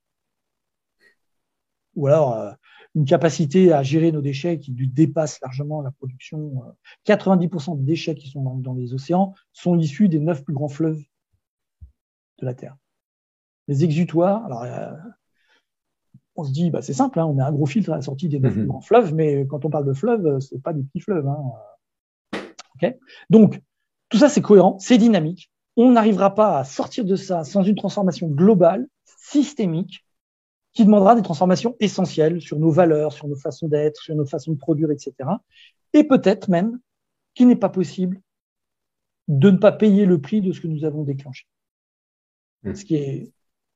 [1.95, 2.51] ou alors euh,
[2.95, 6.63] une capacité à gérer nos déchets qui dépasse largement la production.
[7.05, 10.69] 90% euh, des déchets qui sont dans, les océans sont issus des neuf plus grands
[10.69, 11.01] fleuves
[12.39, 12.77] de la Terre.
[13.67, 14.91] Les exutoires, alors euh,
[16.36, 18.29] on se dit, bah, c'est simple, hein, on met un gros filtre à la sortie
[18.29, 18.60] des neuf mhm.
[18.60, 21.27] plus grands fleuves, mais quand on parle de fleuves, c'est pas des petits fleuves.
[21.27, 21.38] Hein.
[23.29, 23.62] Donc,
[24.10, 25.51] tout ça, c'est cohérent, c'est dynamique.
[25.77, 30.05] On n'arrivera pas à sortir de ça sans une transformation globale, systémique,
[30.75, 34.51] qui demandera des transformations essentielles sur nos valeurs, sur nos façons d'être, sur nos façons
[34.51, 35.13] de produire, etc.
[35.93, 36.79] Et peut-être même
[37.33, 38.21] qu'il n'est pas possible
[39.27, 41.47] de ne pas payer le prix de ce que nous avons déclenché.
[42.63, 42.75] Mmh.
[42.75, 43.31] Ce qui est,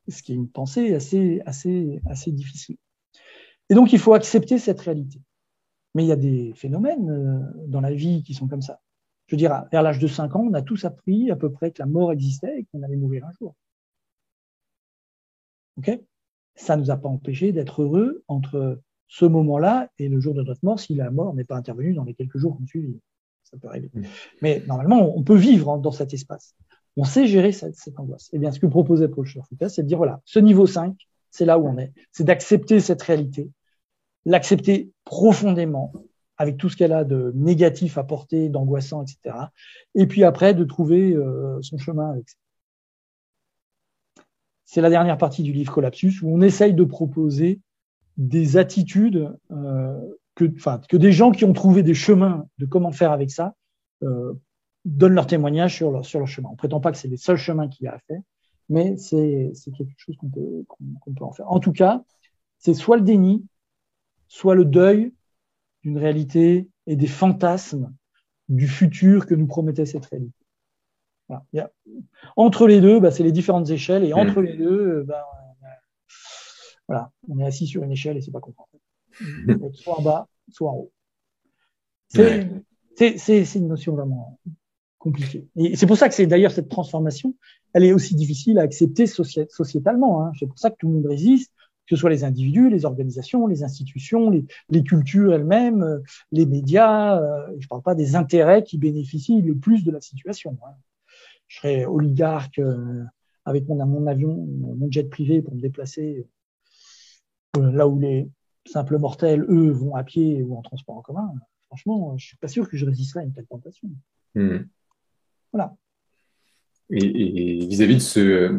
[0.09, 2.77] ce qui est une pensée assez, assez, assez difficile.
[3.69, 5.21] Et donc, il faut accepter cette réalité.
[5.95, 8.81] Mais il y a des phénomènes euh, dans la vie qui sont comme ça.
[9.27, 11.71] Je veux dire, vers l'âge de 5 ans, on a tous appris à peu près
[11.71, 13.55] que la mort existait et qu'on allait mourir un jour.
[15.77, 15.99] OK?
[16.59, 20.43] Ça ne nous a pas empêché d'être heureux entre ce moment-là et le jour de
[20.43, 22.99] notre mort si la mort n'est pas intervenue dans les quelques jours qui ont suivi.
[23.43, 23.89] Ça peut arriver.
[24.41, 26.55] Mais normalement, on peut vivre dans cet espace.
[26.97, 28.29] On sait gérer cette, angoisse.
[28.33, 30.95] Eh bien, ce que proposait Paul Schurfouka, c'est de dire, voilà, ce niveau 5,
[31.31, 31.93] c'est là où on est.
[32.11, 33.49] C'est d'accepter cette réalité,
[34.25, 35.93] l'accepter profondément,
[36.37, 39.35] avec tout ce qu'elle a de négatif à porter, d'angoissant, etc.
[39.95, 42.37] Et puis après, de trouver euh, son chemin avec ça.
[44.71, 47.59] C'est la dernière partie du livre Collapsus, où on essaye de proposer
[48.17, 49.99] des attitudes euh,
[50.35, 50.45] que,
[50.95, 53.55] des gens qui ont trouvé des chemins de comment faire avec ça
[54.03, 54.33] euh,
[54.85, 56.49] donnent leur témoignage sur leur, chemin.
[56.51, 58.21] On prétend pas que c'est les seuls chemins qu'il y a à faire,
[58.69, 60.63] mais c'est quelque chose qu'on peut,
[61.17, 61.51] peut en faire.
[61.51, 62.03] En tout cas,
[62.59, 63.43] c'est soit le déni,
[64.27, 65.11] soit le deuil
[65.81, 67.91] d'une réalité et des fantasmes
[68.49, 70.38] du futur que nous promettait cette réalité.
[71.29, 71.71] Voilà.
[72.35, 74.45] Entre les deux, bah, c'est les différentes échelles, et entre mmh.
[74.45, 75.25] les deux, bah,
[76.87, 78.81] voilà, on est assis sur une échelle et c'est pas confortable.
[79.73, 80.91] soit en bas, soit en haut.
[82.09, 84.39] C'est une notion vraiment
[84.97, 85.47] compliquée.
[85.55, 87.35] Et c'est pour ça que c'est d'ailleurs cette transformation,
[87.73, 90.25] elle est aussi difficile à accepter sociétalement.
[90.25, 90.31] Hein.
[90.39, 91.53] C'est pour ça que tout le monde résiste,
[91.87, 95.99] que ce soit les individus, les organisations, les institutions, les, les cultures elles-mêmes, euh,
[96.31, 97.21] les médias.
[97.21, 100.57] Euh, je ne parle pas des intérêts qui bénéficient le plus de la situation.
[100.65, 100.73] Hein.
[101.49, 103.03] Je serais oligarque euh,
[103.43, 106.25] avec mon, mon, avion, mon jet privé pour me déplacer
[107.57, 108.29] là où les
[108.65, 111.33] simples mortels, eux, vont à pied ou en transport en commun.
[111.67, 113.89] Franchement, je suis pas sûr que je résisterais à une telle tentation.
[114.35, 114.59] Hmm.
[115.51, 115.75] Voilà.
[116.91, 117.99] Et vis-à-vis de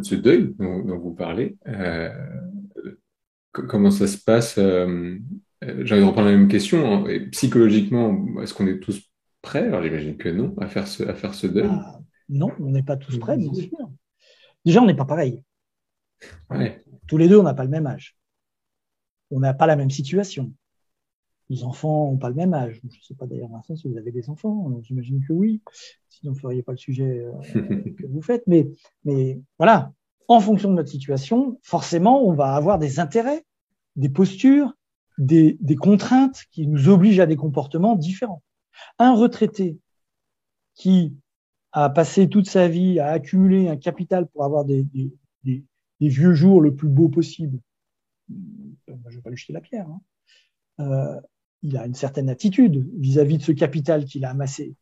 [0.03, 2.11] ce, deuil dont, vous parlez, euh,
[3.53, 5.18] comment ça se passe euh,
[5.62, 7.05] J'ai envie de reprendre la même question.
[7.32, 9.01] Psychologiquement, est-ce qu'on est tous
[9.43, 9.66] prêts?
[9.66, 11.68] Alors j'imagine que non, à faire ce, à faire ce deuil.
[11.68, 12.01] Ah,
[12.31, 13.91] non, on n'est pas tous prêts, bien sûr.
[14.64, 15.43] Déjà, on n'est pas pareil.
[17.07, 18.16] Tous les deux, on n'a pas le même âge.
[19.31, 20.53] On n'a pas la même situation.
[21.49, 22.81] Les enfants n'ont pas le même âge.
[22.83, 24.81] Je ne sais pas d'ailleurs, Vincent, si vous avez des enfants.
[24.83, 25.61] J'imagine que oui.
[26.09, 27.33] Sinon, vous ne feriez pas le sujet euh,
[27.99, 28.47] que vous faites.
[28.47, 28.68] Mais,
[29.05, 29.93] mais voilà,
[30.28, 33.45] en fonction de notre situation, forcément, on va avoir des intérêts,
[33.97, 34.72] des postures,
[35.18, 38.43] des, contraintes qui nous obligent à des comportements différents.
[38.99, 39.78] Un retraité
[40.74, 41.14] qui
[41.73, 44.87] a passé toute sa vie à accumuler un capital pour avoir des,
[46.01, 47.61] vieux jours le plus beau possible,
[48.29, 50.01] je ne vais pas lui jeter la pierre, hein.
[50.81, 51.21] euh,
[51.62, 54.75] il a une certaine attitude vis-à-vis de ce capital qu'il a amassé.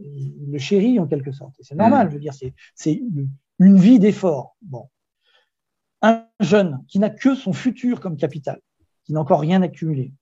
[0.00, 1.54] Il le chérit en quelque sorte.
[1.60, 2.10] C'est normal, mmh.
[2.10, 2.34] je veux dire,
[2.74, 3.02] c'est
[3.58, 4.56] une vie d'effort.
[4.60, 4.88] Bon.
[6.02, 8.60] Un jeune qui n'a que son futur comme capital,
[9.04, 10.12] qui n'a encore rien accumulé.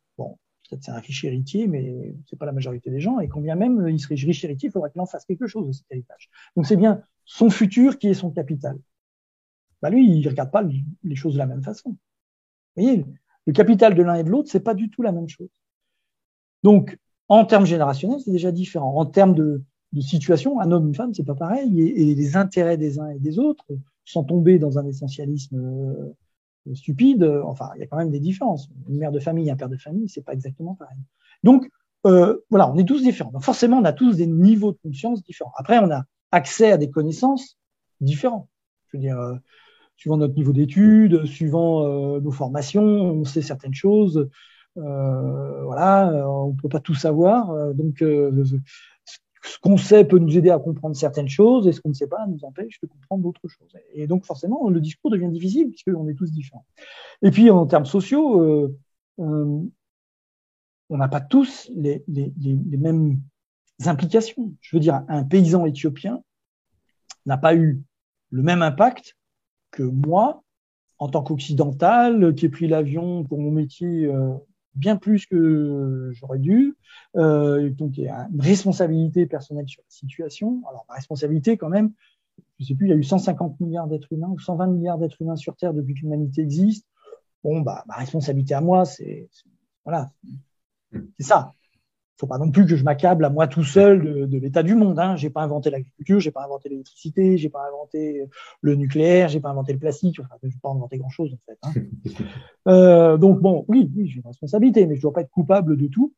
[0.68, 3.20] Peut-être c'est un riche héritier, mais c'est pas la majorité des gens.
[3.20, 5.72] Et combien même il serait riche héritier, il faudrait qu'il en fasse quelque chose de
[5.72, 6.28] cet héritage.
[6.56, 8.78] Donc c'est bien son futur qui est son capital.
[9.80, 10.62] Bah lui, il regarde pas
[11.04, 11.90] les choses de la même façon.
[11.90, 13.04] Vous voyez,
[13.46, 15.48] le capital de l'un et de l'autre, c'est pas du tout la même chose.
[16.62, 16.98] Donc,
[17.28, 18.94] en termes générationnels, c'est déjà différent.
[18.96, 19.62] En termes de,
[19.92, 23.18] de situation, un homme, une femme, c'est pas pareil, et, les intérêts des uns et
[23.18, 23.66] des autres,
[24.04, 26.14] sans tomber dans un essentialisme euh,
[26.74, 28.68] stupide, enfin, il y a quand même des différences.
[28.88, 30.98] Une mère de famille, un père de famille, c'est pas exactement pareil.
[31.42, 31.68] Donc,
[32.06, 33.32] euh, voilà, on est tous différents.
[33.32, 35.52] Donc, forcément, on a tous des niveaux de conscience différents.
[35.56, 37.56] Après, on a accès à des connaissances
[38.00, 38.48] différents.
[38.88, 39.34] Je veux dire, euh,
[39.96, 44.28] suivant notre niveau d'études, suivant euh, nos formations, on sait certaines choses.
[44.76, 47.74] Euh, voilà, on peut pas tout savoir.
[47.74, 48.04] donc,
[49.48, 52.06] ce qu'on sait peut nous aider à comprendre certaines choses et ce qu'on ne sait
[52.06, 53.72] pas nous empêche de comprendre d'autres choses.
[53.94, 56.66] Et donc forcément, le discours devient difficile puisqu'on est tous différents.
[57.22, 58.78] Et puis en termes sociaux, euh,
[59.20, 59.60] euh,
[60.90, 62.04] on n'a pas tous les,
[62.78, 63.20] mêmes
[63.84, 64.52] implications.
[64.60, 66.22] Je veux dire, un paysan éthiopien
[67.26, 67.82] n'a pas eu
[68.30, 69.16] le même impact
[69.70, 70.42] que moi,
[70.98, 74.34] en tant qu'occidental, qui ai pris l'avion pour mon métier euh,
[74.78, 76.76] bien plus que j'aurais dû.
[77.16, 80.62] Euh, donc, il y a une responsabilité personnelle sur la situation.
[80.68, 81.92] Alors, ma responsabilité, quand même,
[82.58, 85.20] je sais plus, il y a eu 150 milliards d'êtres humains ou 120 milliards d'êtres
[85.20, 86.86] humains sur Terre depuis que l'humanité existe.
[87.44, 89.28] Bon, bah, ma responsabilité à moi, c'est,
[89.84, 90.10] voilà,
[90.92, 91.54] c'est ça
[92.18, 94.74] faut pas non plus que je m'accable à moi tout seul de, de l'état du
[94.74, 94.98] monde.
[94.98, 95.16] Hein.
[95.16, 98.24] J'ai pas inventé l'agriculture, j'ai pas inventé l'électricité, j'ai pas inventé
[98.60, 100.18] le nucléaire, j'ai pas inventé le plastique.
[100.20, 101.58] Enfin, je n'ai pas inventé grand chose en fait.
[101.62, 102.24] Hein.
[102.68, 105.86] euh, donc bon, oui, oui, j'ai une responsabilité, mais je dois pas être coupable de
[105.86, 106.12] tout.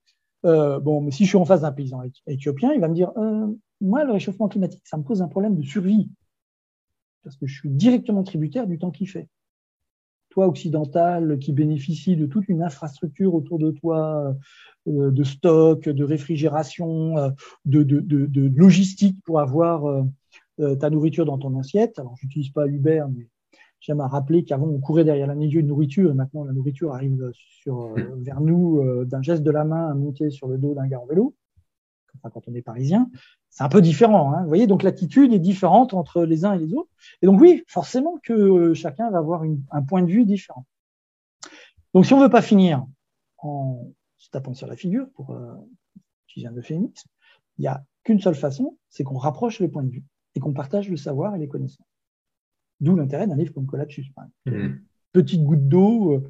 [0.46, 3.12] Euh, bon, mais si je suis en face d'un paysan éthiopien, il va me dire,
[3.18, 3.46] euh,
[3.82, 6.08] moi, le réchauffement climatique, ça me pose un problème de survie
[7.22, 9.28] parce que je suis directement tributaire du temps qu'il fait
[10.30, 14.34] toi occidental qui bénéficie de toute une infrastructure autour de toi,
[14.88, 17.30] euh, de stock, de réfrigération, euh,
[17.66, 21.98] de, logistique pour avoir euh, ta nourriture dans ton assiette.
[21.98, 23.28] Alors, j'utilise pas Uber, mais
[23.80, 27.30] j'aime à rappeler qu'avant, on courait derrière la de nourriture, et maintenant, la nourriture arrive
[27.34, 31.00] sur, vers nous d'un geste de la main à monter sur le dos d'un gars
[31.00, 31.34] en vélo,
[32.32, 33.10] quand on est parisien
[33.50, 34.32] c'est un peu différent.
[34.32, 34.42] Hein.
[34.42, 36.90] Vous voyez, donc l'attitude est différente entre les uns et les autres.
[37.20, 40.64] Et donc oui, forcément que euh, chacun va avoir un point de vue différent.
[41.92, 42.86] Donc si on veut pas finir
[43.38, 45.54] en se tapant sur la figure, pour euh,
[46.28, 47.08] utiliser un euphémisme,
[47.58, 50.04] il y a qu'une seule façon, c'est qu'on rapproche les points de vue
[50.36, 51.86] et qu'on partage le savoir et les connaissances.
[52.78, 54.06] D'où l'intérêt d'un livre comme Collapsus.
[54.46, 54.68] Mmh.
[55.12, 56.22] Petite goutte d'eau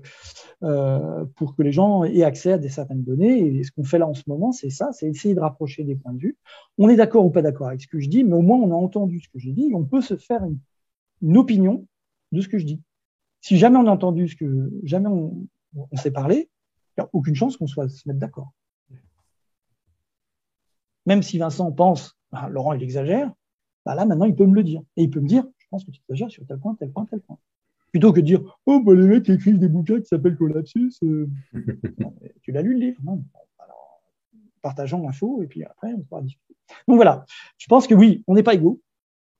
[0.62, 3.39] euh, pour que les gens aient accès à des certaines données.
[3.39, 5.97] Et ce qu'on fait là en ce moment, c'est ça, c'est essayer de rapprocher des
[5.97, 6.37] points de vue.
[6.78, 8.70] On est d'accord ou pas d'accord avec ce que je dis, mais au moins on
[8.70, 9.70] a entendu ce que j'ai dit.
[9.70, 10.43] Et on peut se faire
[11.22, 11.87] une, opinion
[12.33, 12.81] de ce que je dis.
[13.41, 16.51] Si jamais on a entendu ce que jamais on, on s'est parlé,
[16.97, 18.53] il n'y a aucune chance qu'on soit se mettre d'accord.
[21.07, 23.33] Même si Vincent pense, bah, Laurent il exagère,
[23.85, 24.83] bah là maintenant il peut me le dire.
[24.97, 27.07] Et il peut me dire, je pense que tu exagères sur tel point, tel point,
[27.07, 27.39] tel point.
[27.91, 30.93] Plutôt que de dire, oh bah les mecs écrivent des bouquins qui s'appellent Collapsus.
[31.03, 31.28] Euh.
[32.43, 33.01] tu l'as lu le livre?
[33.03, 33.24] Non.
[33.59, 34.01] Alors,
[34.62, 36.55] partageons l'info et puis après on pourra discuter.
[36.86, 37.24] Donc voilà,
[37.59, 38.80] je pense que oui, on n'est pas égaux.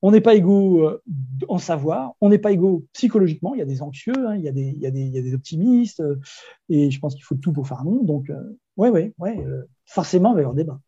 [0.03, 1.03] On n'est pas égaux euh,
[1.49, 3.55] en savoir, on n'est pas égaux psychologiquement.
[3.55, 5.15] Il y a des anxieux, hein, il, y a des, il, y a des, il
[5.15, 6.17] y a des optimistes, euh,
[6.71, 8.07] et je pense qu'il faut tout pour faire un monde.
[8.07, 8.33] Donc,
[8.79, 9.45] ouais, ouais, ouais,
[9.85, 10.81] forcément, il va y avoir débat.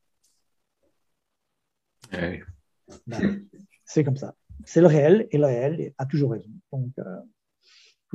[3.06, 3.18] Bah,
[3.84, 4.34] c'est comme ça.
[4.64, 6.48] C'est le réel, et le réel a toujours raison.
[6.72, 6.92] Donc,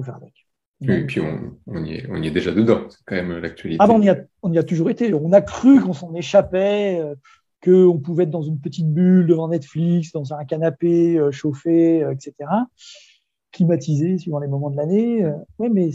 [0.04, 0.34] faire avec.
[0.82, 3.78] et puis on, on, y est, on, y est, déjà dedans, c'est quand même l'actualité.
[3.82, 5.14] Ah ben on, y a, on y a toujours été.
[5.14, 7.02] On a cru qu'on s'en échappait,
[7.64, 12.12] qu'on pouvait être dans une petite bulle devant Netflix, dans un canapé euh, chauffé, euh,
[12.12, 12.34] etc.,
[13.52, 15.24] climatisé suivant les moments de l'année.
[15.24, 15.34] Euh.
[15.58, 15.90] oui, mais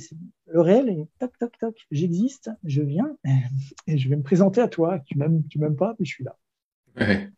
[0.47, 1.87] le réel est toc, toc, toc.
[1.91, 3.17] J'existe, je viens
[3.87, 4.99] et je vais me présenter à toi.
[5.07, 6.37] Tu m'aimes, tu m'aimes pas, mais je suis là.
[6.99, 7.31] Ouais.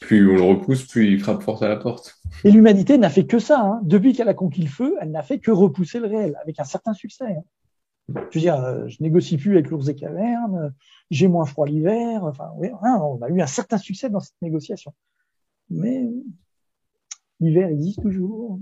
[0.00, 2.20] Plus on le repousse, plus il frappe fort à la porte.
[2.44, 3.60] Et l'humanité n'a fait que ça.
[3.60, 3.80] Hein.
[3.82, 6.64] Depuis qu'elle a conquis le feu, elle n'a fait que repousser le réel, avec un
[6.64, 7.24] certain succès.
[7.24, 7.44] Hein.
[8.08, 10.72] Je veux dire, euh, je négocie plus avec l'ours des cavernes,
[11.10, 12.24] j'ai moins froid l'hiver.
[12.24, 14.94] Enfin, oui, hein, on a eu un certain succès dans cette négociation.
[15.70, 16.08] Mais
[17.40, 18.58] l'hiver existe toujours,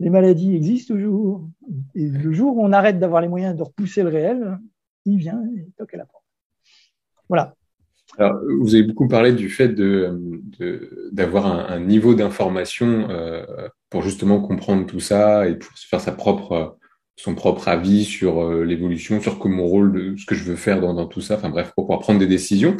[0.00, 1.48] les maladies existent toujours.
[1.94, 4.58] Et le jour où on arrête d'avoir les moyens de repousser le réel,
[5.04, 6.24] il vient et toque à la porte.
[7.28, 7.54] Voilà.
[8.18, 9.74] Alors, vous avez beaucoup parlé du fait
[11.12, 13.44] d'avoir un, un, niveau d'information euh,
[13.90, 16.78] pour justement comprendre tout ça et pour se faire sa propre
[17.16, 20.80] son propre avis sur euh, l'évolution, sur mon rôle, de ce que je veux faire
[20.80, 22.76] dans, dans, tout ça, enfin bref, pour pouvoir prendre des décisions.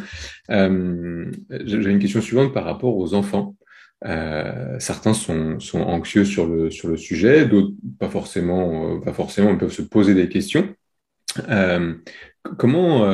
[0.50, 3.56] Euh, J'ai une question suivante par rapport aux enfants.
[4.04, 9.14] Euh, certains sont, sont, anxieux sur le, sur le sujet, d'autres pas forcément, euh, pas
[9.14, 10.74] forcément, ils peuvent se poser des questions.
[11.48, 11.94] Euh,
[12.58, 13.06] comment,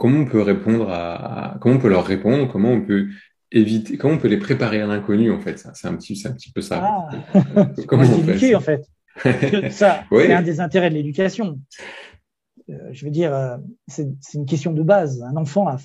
[0.00, 3.08] comment on peut répondre à, comment on peut leur répondre, comment on peut
[3.52, 6.32] éviter, comment on peut les préparer à l'inconnu en fait, c'est un petit, c'est un
[6.32, 6.80] petit peu ça.
[6.82, 7.70] Ah.
[7.86, 8.86] comment on fait en fait
[9.70, 11.60] ça, c'est un des intérêts de l'éducation.
[12.70, 15.22] Euh, je veux dire, euh, c'est une question de base.
[15.22, 15.76] Un enfant a,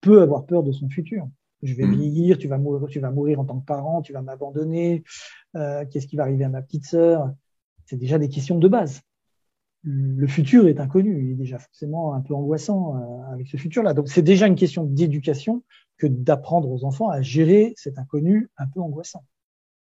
[0.00, 1.28] peut avoir peur de son futur.
[1.62, 1.94] Je vais mm.
[1.94, 5.04] vieillir, tu vas mourir, tu vas mourir en tant que parent, tu vas m'abandonner.
[5.54, 7.30] Euh, Qu'est-ce qui va arriver à ma petite sœur?
[7.86, 9.02] C'est déjà des questions de base.
[9.84, 13.94] Le futur est inconnu, il est déjà forcément un peu angoissant euh, avec ce futur-là.
[13.94, 15.64] Donc c'est déjà une question d'éducation
[15.98, 19.24] que d'apprendre aux enfants à gérer cet inconnu un peu angoissant.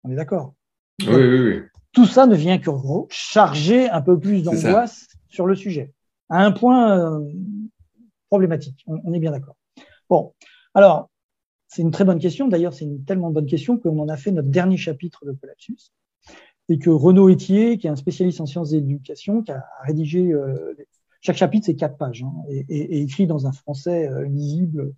[0.05, 0.55] On est d'accord?
[1.01, 2.71] Oui, oui, oui tout ça ne vient que
[3.09, 5.93] charger un peu plus d'angoisse sur le sujet,
[6.29, 7.33] à un point euh,
[8.29, 8.85] problématique.
[8.87, 9.57] On, est bien d'accord.
[10.09, 10.35] Bon,
[10.75, 11.11] alors,
[11.69, 12.49] c'est une très bonne question.
[12.49, 15.93] D'ailleurs, c'est une tellement bonne question qu'on en a fait notre dernier chapitre de Collapsus
[16.71, 20.33] et que Renaud Etier, qui est un spécialiste en sciences et d'éducation, qui a rédigé
[20.33, 20.75] euh,
[21.21, 24.95] chaque chapitre, c'est quatre pages, hein, et, écrit dans un français euh, lisible,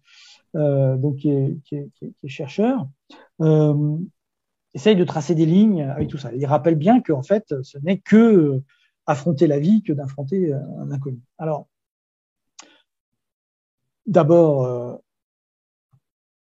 [0.55, 2.87] donc qui est, qui, est, qui est, chercheur
[4.75, 6.33] essaye de tracer des lignes avec tout ça.
[6.35, 8.65] Il rappelle bien qu'en fait, ce n'est que euh,
[9.07, 11.21] affronter la vie que d'affronter euh, un inconnu.
[11.39, 11.69] Alors,
[14.07, 14.97] d'abord, euh,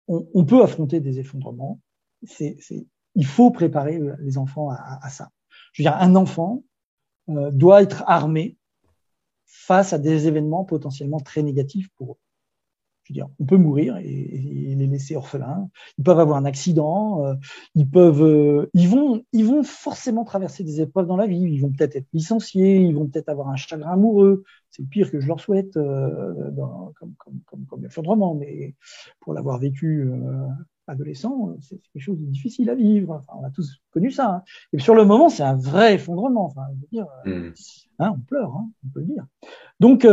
[0.08, 1.80] on, peut affronter des effondrements.
[2.24, 2.58] C'est,
[3.16, 5.30] il faut préparer les enfants à, ça.
[5.72, 6.64] Je veux dire, un enfant
[7.28, 8.58] doit être armé
[9.46, 12.18] face à des événements potentiellement très négatifs pour eux.
[13.04, 15.70] Je veux dire, on peut mourir et, les laisser orphelins.
[15.98, 17.26] Ils peuvent avoir un accident.
[17.26, 17.36] Euh,
[17.76, 21.42] ils peuvent, euh, ils vont, ils vont forcément traverser des épreuves dans la vie.
[21.42, 22.78] Ils vont peut-être être licenciés.
[22.78, 24.44] Ils vont peut-être avoir un chagrin amoureux.
[24.70, 27.82] C'est le pire que je leur souhaite, euh, dans, comme, comme, comme, comme.
[28.40, 28.76] Mais
[29.20, 30.48] pour l'avoir vécu euh,
[30.88, 33.14] adolescent, c'est quelque chose de difficile à vivre.
[33.14, 34.30] Enfin, on a tous connu ça.
[34.30, 34.44] Hein.
[34.74, 36.46] Et sur le moment, c'est un vrai effondrement.
[36.46, 37.54] Enfin, je veux dire, mmh.
[38.00, 39.26] hein, on pleure, hein, on peut le dire.
[39.80, 40.06] Donc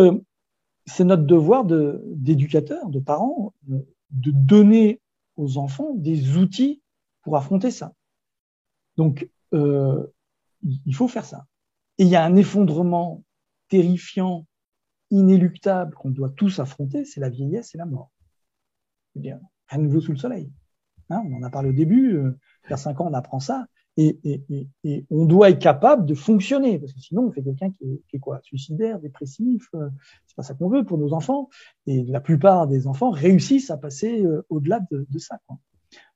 [0.86, 5.00] c'est notre devoir d'éducateurs, de, parents, de donner
[5.36, 6.82] aux enfants des outils
[7.22, 7.94] pour affronter ça.
[8.96, 10.06] Donc, euh,
[10.62, 11.46] il faut faire ça.
[11.98, 13.24] Et il y a un effondrement
[13.68, 14.46] terrifiant,
[15.10, 18.10] inéluctable qu'on doit tous affronter, c'est la vieillesse et la mort.
[19.16, 19.40] Eh bien,
[19.72, 20.50] de nouveau sous le soleil.
[21.11, 22.38] Hein, on en a parlé au début, euh,
[22.68, 23.66] vers cinq ans, on apprend ça.
[23.96, 27.70] Et, et, et, on doit être capable de fonctionner, parce que sinon on fait quelqu'un
[27.70, 29.90] qui, est, qui est quoi Suicidaire, dépressif, euh,
[30.26, 31.50] c'est pas ça qu'on veut pour nos enfants.
[31.86, 35.38] Et la plupart des enfants réussissent à passer euh, au-delà de, de, ça.
[35.46, 35.58] Quoi.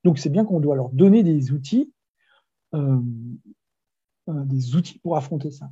[0.04, 1.92] Donc c'est bien qu'on doit leur donner des outils
[2.74, 3.00] euh,
[4.26, 5.70] des outils pour affronter ça.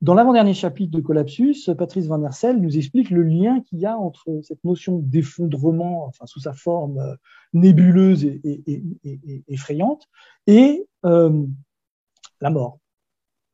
[0.00, 3.98] Dans l'avant-dernier chapitre de Collapsus, Patrice Van Hersel nous explique le lien qu'il y a
[3.98, 7.16] entre cette notion d'effondrement, enfin sous sa forme euh,
[7.52, 10.06] nébuleuse et, et, et, effrayante,
[10.46, 11.44] et euh,
[12.40, 12.78] la mort.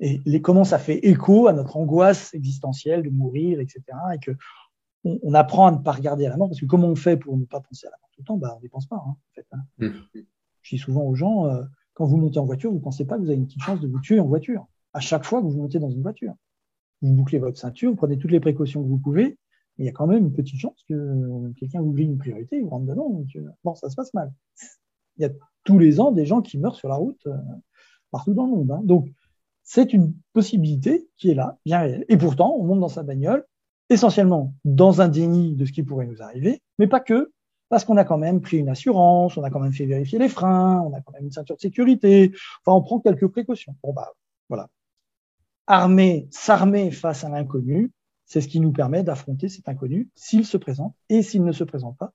[0.01, 3.82] Et les, comment ça fait écho à notre angoisse existentielle de mourir, etc.
[4.14, 4.32] Et que
[5.05, 7.16] on, on, apprend à ne pas regarder à la mort, parce que comment on fait
[7.16, 8.36] pour ne pas penser à la mort tout le temps?
[8.36, 8.97] Bah, On n'y pense pas.
[8.97, 9.62] Hein, en fait, hein.
[9.78, 9.88] Mmh.
[10.61, 11.62] Je dis souvent aux gens, euh,
[11.95, 13.80] quand vous montez en voiture, vous ne pensez pas que vous avez une petite chance
[13.80, 16.34] de vous tuer en voiture à chaque fois que vous montez dans une voiture.
[17.03, 19.36] Vous bouclez votre ceinture, vous prenez toutes les précautions que vous pouvez,
[19.78, 22.86] il y a quand même une petite chance que quelqu'un oublie une priorité, vous rentre
[22.86, 23.11] dedans.
[23.11, 23.26] Donc,
[23.64, 24.32] bon, ça se passe mal.
[25.16, 25.30] Il y a
[25.64, 27.36] tous les ans des gens qui meurent sur la route euh,
[28.11, 28.70] partout dans le monde.
[28.70, 28.80] Hein.
[28.84, 29.09] Donc,
[29.64, 32.05] c'est une possibilité qui est là, bien réelle.
[32.09, 33.45] Et pourtant, on monte dans sa bagnole,
[33.88, 37.32] essentiellement dans un déni de ce qui pourrait nous arriver, mais pas que,
[37.68, 40.28] parce qu'on a quand même pris une assurance, on a quand même fait vérifier les
[40.28, 42.30] freins, on a quand même une ceinture de sécurité,
[42.64, 43.74] enfin, on prend quelques précautions.
[43.82, 44.12] Bon, bah,
[44.49, 44.68] voilà.
[45.66, 47.90] Armer, s'armer face à l'inconnu,
[48.26, 51.64] c'est ce qui nous permet d'affronter cet inconnu s'il se présente et s'il ne se
[51.64, 52.12] présente pas.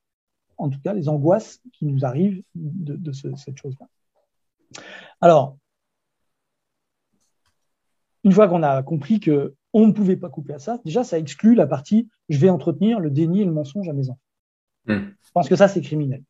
[0.58, 3.86] En tout cas, les angoisses qui nous arrivent de, de ce, cette chose-là.
[5.20, 5.56] Alors,
[8.24, 11.18] une fois qu'on a compris que on ne pouvait pas couper à ça, déjà, ça
[11.18, 14.20] exclut la partie je vais entretenir le déni et le mensonge à mes enfants.
[14.86, 14.98] Mmh.
[15.22, 16.22] Je pense que ça, c'est criminel.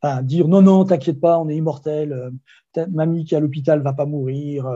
[0.00, 2.30] Enfin, dire non, non, t'inquiète pas, on est immortel, euh,
[2.72, 4.66] ta mamie qui est à l'hôpital va pas mourir,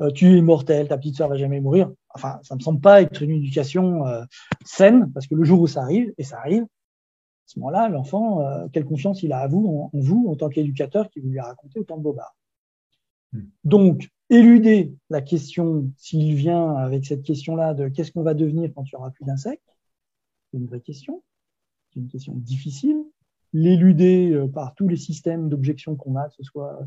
[0.00, 1.90] euh, tu es immortel, ta petite sœur va jamais mourir.
[2.14, 4.24] Enfin, ça me semble pas être une éducation euh,
[4.64, 8.40] saine, parce que le jour où ça arrive, et ça arrive, à ce moment-là, l'enfant,
[8.40, 11.38] euh, quelle confiance il a à vous, en, vous, en tant qu'éducateur, qui vous lui
[11.38, 12.36] a raconté autant de bobards.
[13.32, 13.44] Hmm.
[13.64, 18.84] Donc, éluder la question, s'il vient avec cette question-là de qu'est-ce qu'on va devenir quand
[18.84, 19.76] il y aura plus d'insectes,
[20.50, 21.22] c'est une vraie question,
[21.92, 22.96] c'est une question difficile,
[23.52, 26.78] l'éluder euh, par tous les systèmes d'objection qu'on a, que ce soit,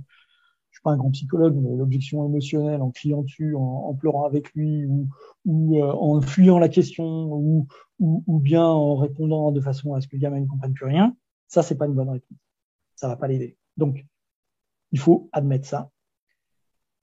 [0.69, 4.25] je suis pas un grand psychologue, mais l'objection émotionnelle en criant dessus, en, en, pleurant
[4.25, 5.07] avec lui, ou,
[5.45, 7.67] ou euh, en fuyant la question, ou,
[7.99, 10.85] ou, ou, bien en répondant de façon à ce que le gamin ne comprenne plus
[10.85, 11.15] rien,
[11.47, 12.37] ça, c'est pas une bonne réponse.
[12.95, 13.57] Ça va pas l'aider.
[13.77, 14.05] Donc,
[14.91, 15.91] il faut admettre ça.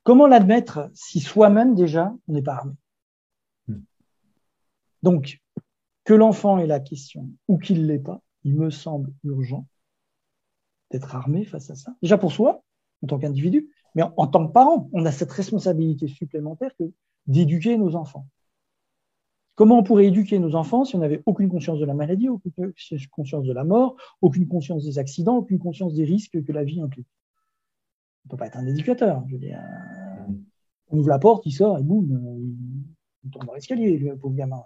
[0.02, 2.74] Comment l'admettre si soi-même, déjà, on n'est pas armé?
[3.68, 3.82] Hmm.
[5.02, 5.40] Donc,
[6.04, 9.66] que l'enfant ait la question ou qu'il l'ait pas, il me semble urgent
[10.90, 11.94] d'être armé face à ça.
[12.02, 12.62] Déjà pour soi,
[13.02, 16.84] en tant qu'individu, mais en, tant que parent, on a cette responsabilité supplémentaire que
[17.26, 18.26] d'éduquer nos enfants.
[19.54, 22.72] Comment on pourrait éduquer nos enfants si on n'avait aucune conscience de la maladie, aucune
[23.10, 26.80] conscience de la mort, aucune conscience des accidents, aucune conscience des risques que la vie
[26.80, 27.08] implique?
[28.24, 29.22] On ne peut pas être un éducateur.
[29.28, 29.60] Je veux dire,
[30.88, 32.54] on ouvre la porte, il sort et boum,
[33.24, 34.62] il tombe dans l'escalier, le pauvre gamin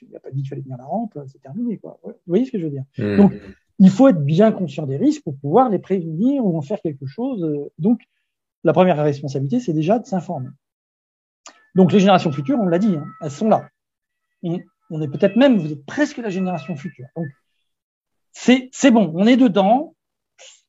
[0.00, 1.78] il n'a pas dit qu'il fallait tenir la rampe, c'est terminé.
[1.78, 1.98] Quoi.
[2.02, 2.84] Vous voyez ce que je veux dire?
[2.98, 3.16] Mmh.
[3.16, 3.32] Donc,
[3.78, 7.06] il faut être bien conscient des risques pour pouvoir les prévenir ou en faire quelque
[7.06, 7.70] chose.
[7.78, 8.00] Donc,
[8.64, 10.50] la première responsabilité, c'est déjà de s'informer.
[11.74, 13.68] Donc, les générations futures, on l'a dit, hein, elles sont là.
[14.42, 17.06] on est peut-être même, vous êtes presque la génération future.
[17.16, 17.26] Donc,
[18.32, 19.94] c'est, c'est bon, on est dedans.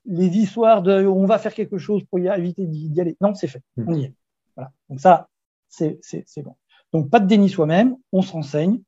[0.05, 3.15] Les histoires de on va faire quelque chose pour y éviter d'y aller.
[3.21, 3.61] Non, c'est fait.
[3.77, 3.85] Mmh.
[3.87, 4.13] On y est.
[4.55, 4.71] Voilà.
[4.89, 5.29] Donc ça,
[5.69, 6.55] c'est, c'est, c'est bon.
[6.91, 8.81] Donc pas de déni soi-même, on se renseigne,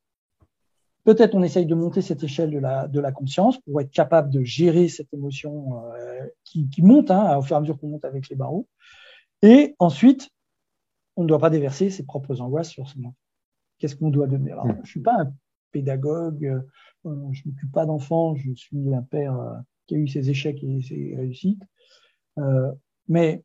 [1.06, 2.58] Peut-être on essaye de monter cette échelle de
[3.00, 7.54] la, conscience pour être capable de gérer cette émotion euh, qui, monte hein, au fur
[7.54, 8.66] et à mesure qu'on monte avec les barreaux.
[9.40, 10.30] Et ensuite,
[11.14, 13.14] on ne doit pas déverser ses propres angoisses sur son enfant.
[13.78, 15.32] Qu'est-ce qu'on doit donner Alors, Je suis pas un
[15.70, 16.60] pédagogue, euh,
[17.04, 19.54] je m'occupe pas d'enfants, je suis un père euh,
[19.86, 21.62] qui a eu ses échecs et ses réussites.
[22.38, 22.72] Euh,
[23.06, 23.44] mais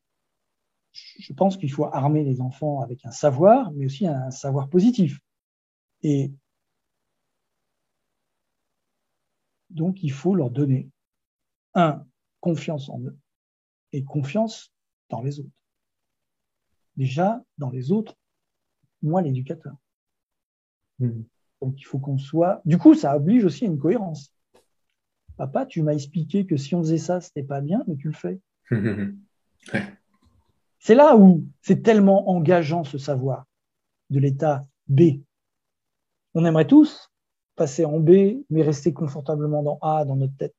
[0.93, 5.19] je pense qu'il faut armer les enfants avec un savoir, mais aussi un savoir positif.
[6.01, 6.31] Et
[9.71, 10.89] Donc, il faut leur donner,
[11.73, 12.05] un,
[12.39, 13.17] confiance en eux
[13.93, 14.73] et confiance
[15.09, 15.49] dans les autres.
[16.97, 18.15] Déjà, dans les autres,
[19.01, 19.75] moi, l'éducateur.
[20.99, 21.21] Mmh.
[21.61, 22.61] Donc, il faut qu'on soit.
[22.65, 24.33] Du coup, ça oblige aussi à une cohérence.
[25.37, 28.13] Papa, tu m'as expliqué que si on faisait ça, c'était pas bien, mais tu le
[28.13, 28.39] fais.
[30.79, 33.45] C'est là où c'est tellement engageant ce savoir
[34.09, 35.21] de l'état B.
[36.33, 37.10] On aimerait tous
[37.61, 40.55] passer en B, mais rester confortablement dans A, dans notre tête.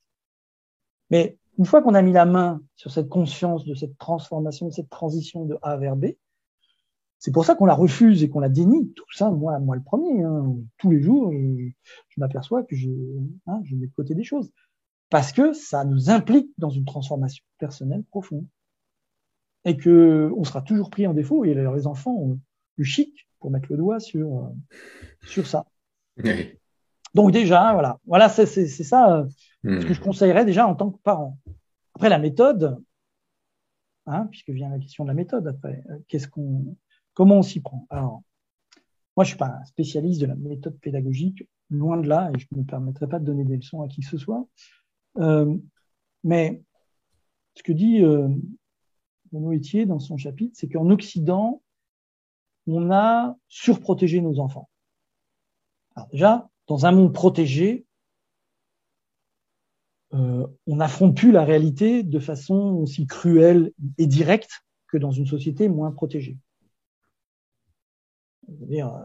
[1.11, 4.72] Mais une fois qu'on a mis la main sur cette conscience de cette transformation, de
[4.72, 6.12] cette transition de A vers B,
[7.18, 8.92] c'est pour ça qu'on la refuse et qu'on la dénie.
[8.92, 12.88] Tout ça, moi, moi le premier, hein, tous les jours, je, m'aperçois que je,
[13.48, 14.53] hein, je mets de côté des choses.
[15.11, 18.46] Parce que ça nous implique dans une transformation personnelle profonde.
[19.64, 21.44] Et que on sera toujours pris en défaut.
[21.44, 22.38] Et les enfants ont
[22.76, 24.76] le chic pour mettre le doigt sur, euh,
[25.26, 25.66] sur ça.
[27.14, 29.28] Donc déjà, voilà, voilà, c'est ça euh,
[29.64, 30.04] ce que je hmm.
[30.04, 31.38] conseillerais déjà en tant que parent.
[31.94, 32.82] Après la méthode,
[34.06, 35.82] hein, puisque vient la question de la méthode après.
[35.90, 36.76] Euh, qu'est-ce qu'on,
[37.14, 37.86] comment on s'y prend?
[37.90, 38.22] Alors,
[39.16, 42.46] moi, je suis pas un spécialiste de la méthode pédagogique, loin de là, et je
[42.52, 44.46] ne me permettrai pas de donner des leçons à qui que ce soit.
[45.18, 45.54] Euh,
[46.24, 46.62] mais
[47.54, 48.28] ce que dit euh,
[49.34, 51.62] Etier dans son chapitre, c'est qu'en Occident,
[52.66, 54.68] on a surprotégé nos enfants.
[55.94, 57.86] Alors déjà, dans un monde protégé,
[60.14, 65.26] euh, on n'affronte plus la réalité de façon aussi cruelle et directe que dans une
[65.26, 66.36] société moins protégée.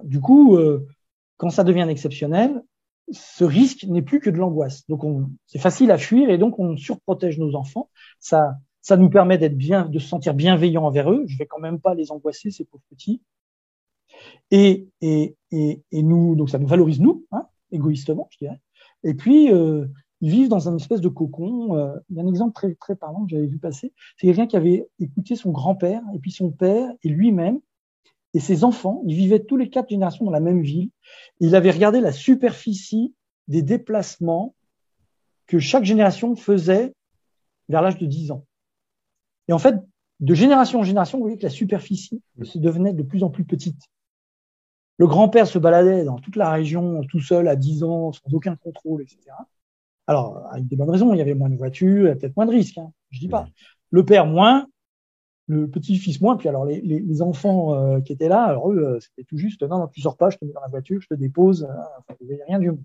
[0.03, 0.85] Du coup, euh,
[1.37, 2.61] quand ça devient exceptionnel,
[3.11, 4.85] ce risque n'est plus que de l'angoisse.
[4.87, 5.03] Donc,
[5.45, 7.89] c'est facile à fuir et donc on surprotège nos enfants.
[8.19, 11.23] Ça, ça nous permet d'être bien, de se sentir bienveillant envers eux.
[11.27, 13.21] Je vais quand même pas les angoisser, ces pauvres petits.
[14.51, 18.59] Et, et, et, et nous, donc ça nous valorise nous, hein, égoïstement, je dirais.
[19.03, 19.85] Et puis, euh,
[20.21, 21.75] ils vivent dans un espèce de cocon.
[21.75, 23.93] Euh, il y a un exemple très, très parlant que j'avais vu passer.
[24.17, 27.59] C'est quelqu'un qui avait écouté son grand-père et puis son père et lui-même
[28.33, 29.03] et ses enfants.
[29.05, 30.89] Ils vivaient tous les quatre générations dans la même ville.
[31.39, 33.13] il avait regardé la superficie
[33.47, 34.55] des déplacements
[35.45, 36.93] que chaque génération faisait
[37.69, 38.45] vers l'âge de 10 ans.
[39.47, 39.75] Et en fait,
[40.19, 43.45] de génération en génération, vous voyez que la superficie se devenait de plus en plus
[43.45, 43.81] petite.
[44.97, 48.55] Le grand-père se baladait dans toute la région tout seul à 10 ans, sans aucun
[48.55, 49.19] contrôle, etc.
[50.07, 52.77] Alors, avec des bonnes raisons, il y avait moins de voitures, peut-être moins de risques,
[52.77, 53.47] hein, je dis pas.
[53.91, 54.67] Le père moins,
[55.47, 58.99] le petit-fils moins, puis alors les, les, enfants euh, qui étaient là, alors eux, euh,
[58.99, 61.07] c'était tout juste, non, non, tu sors pas, je te mets dans la voiture, je
[61.07, 62.83] te dépose, euh, enfin, il n'y rien du tout.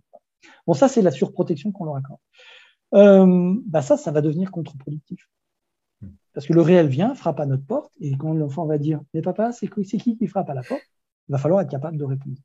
[0.66, 2.20] Bon, ça, c'est la surprotection qu'on leur accorde.
[2.94, 5.28] Euh, bah ça, ça va devenir contre-productif.
[6.34, 9.22] Parce que le réel vient, frappe à notre porte, et quand l'enfant va dire, mais
[9.22, 10.82] papa, c'est qui qui frappe à la porte?
[11.28, 12.38] Il va falloir être capable de répondre.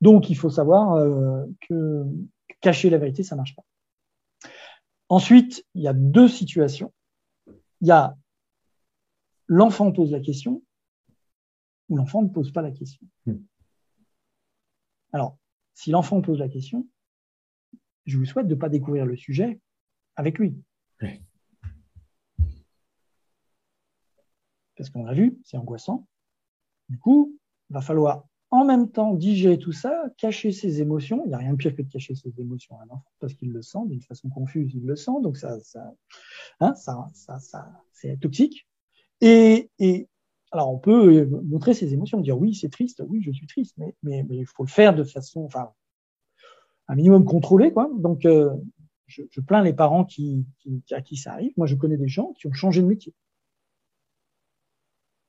[0.00, 2.04] Donc, il faut savoir euh, que
[2.60, 3.64] cacher la vérité, ça marche pas.
[5.08, 6.92] Ensuite, il y a deux situations.
[7.80, 8.16] Il y a
[9.46, 10.62] l'enfant pose la question
[11.88, 13.06] ou l'enfant ne pose pas la question.
[13.26, 13.36] Hmm.
[15.12, 15.38] Alors,
[15.74, 16.86] si l'enfant pose la question,
[18.06, 19.60] je vous souhaite de ne pas découvrir le sujet
[20.16, 20.56] avec lui.
[24.76, 26.06] Parce qu'on a vu, c'est angoissant.
[26.88, 27.38] Du coup,
[27.70, 31.22] il va falloir en même temps digérer tout ça, cacher ses émotions.
[31.24, 33.34] Il n'y a rien de pire que de cacher ses émotions à un enfant parce
[33.34, 35.92] qu'il le sent d'une façon confuse, il le sent, donc ça, ça,
[36.60, 38.68] hein, ça, ça, ça c'est toxique.
[39.20, 40.08] Et, et,
[40.52, 43.94] alors on peut montrer ses émotions, dire oui, c'est triste, oui, je suis triste, mais,
[44.04, 45.70] mais, il faut le faire de façon, enfin,
[46.86, 47.90] un minimum contrôlé, quoi.
[47.96, 48.54] Donc, euh,
[49.06, 50.46] je, je, plains les parents qui,
[50.92, 51.52] à qui ça arrive.
[51.56, 53.14] Moi, je connais des gens qui ont changé de métier.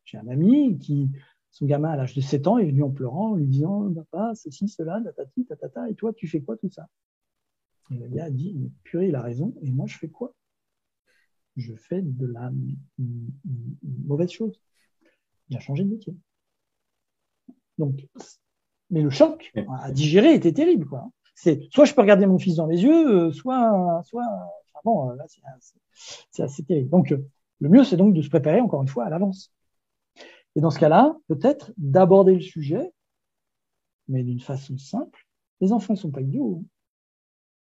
[0.04, 1.10] J'ai un ami qui,
[1.56, 4.34] son gamin, à l'âge de 7 ans, est venu en pleurant, en lui disant Papa,
[4.36, 6.90] ceci, cela, tatati, tatata, et toi, tu fais quoi tout ça?
[7.92, 10.34] Et le gars a dit Purée, il a raison, et moi, je fais quoi?
[11.56, 12.52] Je fais de la
[14.06, 14.60] mauvaise chose.
[15.50, 16.14] Il a changé de métier.
[17.78, 18.06] Donc,
[18.90, 21.10] mais le choc à digérer était terrible, quoi.
[21.36, 25.24] C'est soit je peux regarder mon fils dans les yeux, soit, soit, enfin bon, là,
[26.32, 26.90] c'est assez terrible.
[26.90, 27.16] Donc,
[27.62, 29.55] le mieux, c'est donc de se préparer encore une fois à l'avance.
[30.56, 32.92] Et dans ce cas-là, peut-être d'aborder le sujet,
[34.08, 35.28] mais d'une façon simple.
[35.62, 36.64] Les enfants ne sont pas idiots.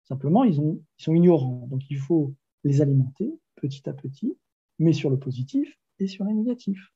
[0.05, 1.66] Simplement, ils, ont, ils sont ignorants.
[1.70, 2.34] Donc, il faut
[2.64, 4.36] les alimenter petit à petit,
[4.78, 6.93] mais sur le positif et sur le négatif.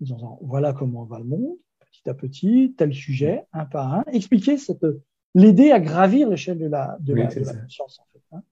[0.00, 4.04] Disant, voilà comment va le monde, petit à petit, tel sujet, un par un.
[4.12, 4.86] Expliquer cette,
[5.34, 8.22] l'aider à gravir l'échelle de la, de la, conscience, en fait.
[8.32, 8.42] Hein.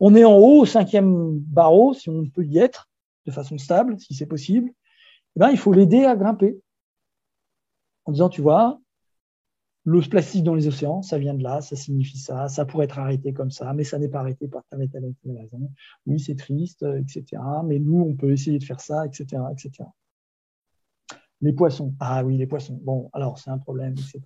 [0.00, 2.88] On est en haut au cinquième barreau, si on peut y être,
[3.26, 4.70] de façon stable, si c'est possible.
[5.38, 6.60] Eh ben, il faut l'aider à grimper.
[8.06, 8.80] En disant, tu vois,
[9.84, 12.98] le plastique dans les océans, ça vient de là, ça signifie ça, ça pourrait être
[12.98, 15.70] arrêté comme ça, mais ça n'est pas arrêté par telle et telle, raison.
[16.06, 17.40] Oui, c'est triste, etc.
[17.64, 19.88] Mais nous, on peut essayer de faire ça, etc., etc.
[21.40, 21.94] Les poissons.
[22.00, 22.80] Ah oui, les poissons.
[22.82, 24.20] Bon, alors c'est un problème, etc.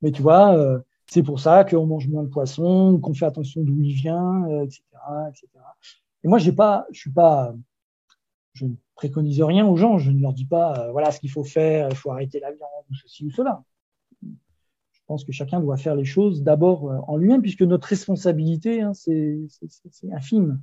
[0.00, 3.62] Mais tu vois, euh, c'est pour ça qu'on mange moins de poissons, qu'on fait attention
[3.64, 5.48] d'où il vient, etc., euh, etc.
[6.22, 7.52] Et moi, j'ai pas, je suis pas,
[8.52, 9.98] je ne préconise rien aux gens.
[9.98, 12.50] Je ne leur dis pas, euh, voilà ce qu'il faut faire, il faut arrêter la
[12.50, 13.62] viande ou ceci ou cela.
[14.22, 18.80] Je pense que chacun doit faire les choses d'abord euh, en lui-même, puisque notre responsabilité,
[18.80, 19.38] hein, c'est
[20.10, 20.60] infime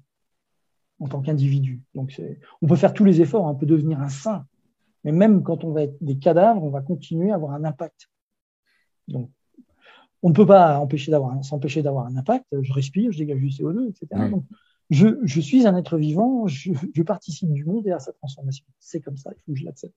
[1.00, 1.82] en tant qu'individu.
[1.96, 2.22] Donc,
[2.62, 4.46] on peut faire tous les efforts, on peut devenir un saint,
[5.04, 8.10] mais même quand on va être des cadavres, on va continuer à avoir un impact.
[9.08, 9.30] Donc,
[10.22, 10.78] on ne peut pas
[11.42, 12.46] s'empêcher d'avoir un impact.
[12.62, 14.32] Je respire, je dégage du CO2, etc
[14.90, 18.66] je, suis un être vivant, je, participe du monde et à sa transformation.
[18.80, 19.96] C'est comme ça, il faut que je l'accepte.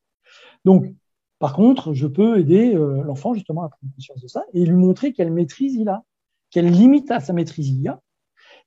[0.65, 0.93] Donc,
[1.39, 4.75] par contre, je peux aider euh, l'enfant justement à prendre conscience de ça et lui
[4.75, 6.03] montrer quelle maîtrise il a,
[6.51, 8.01] quelle limite à sa maîtrise il y a,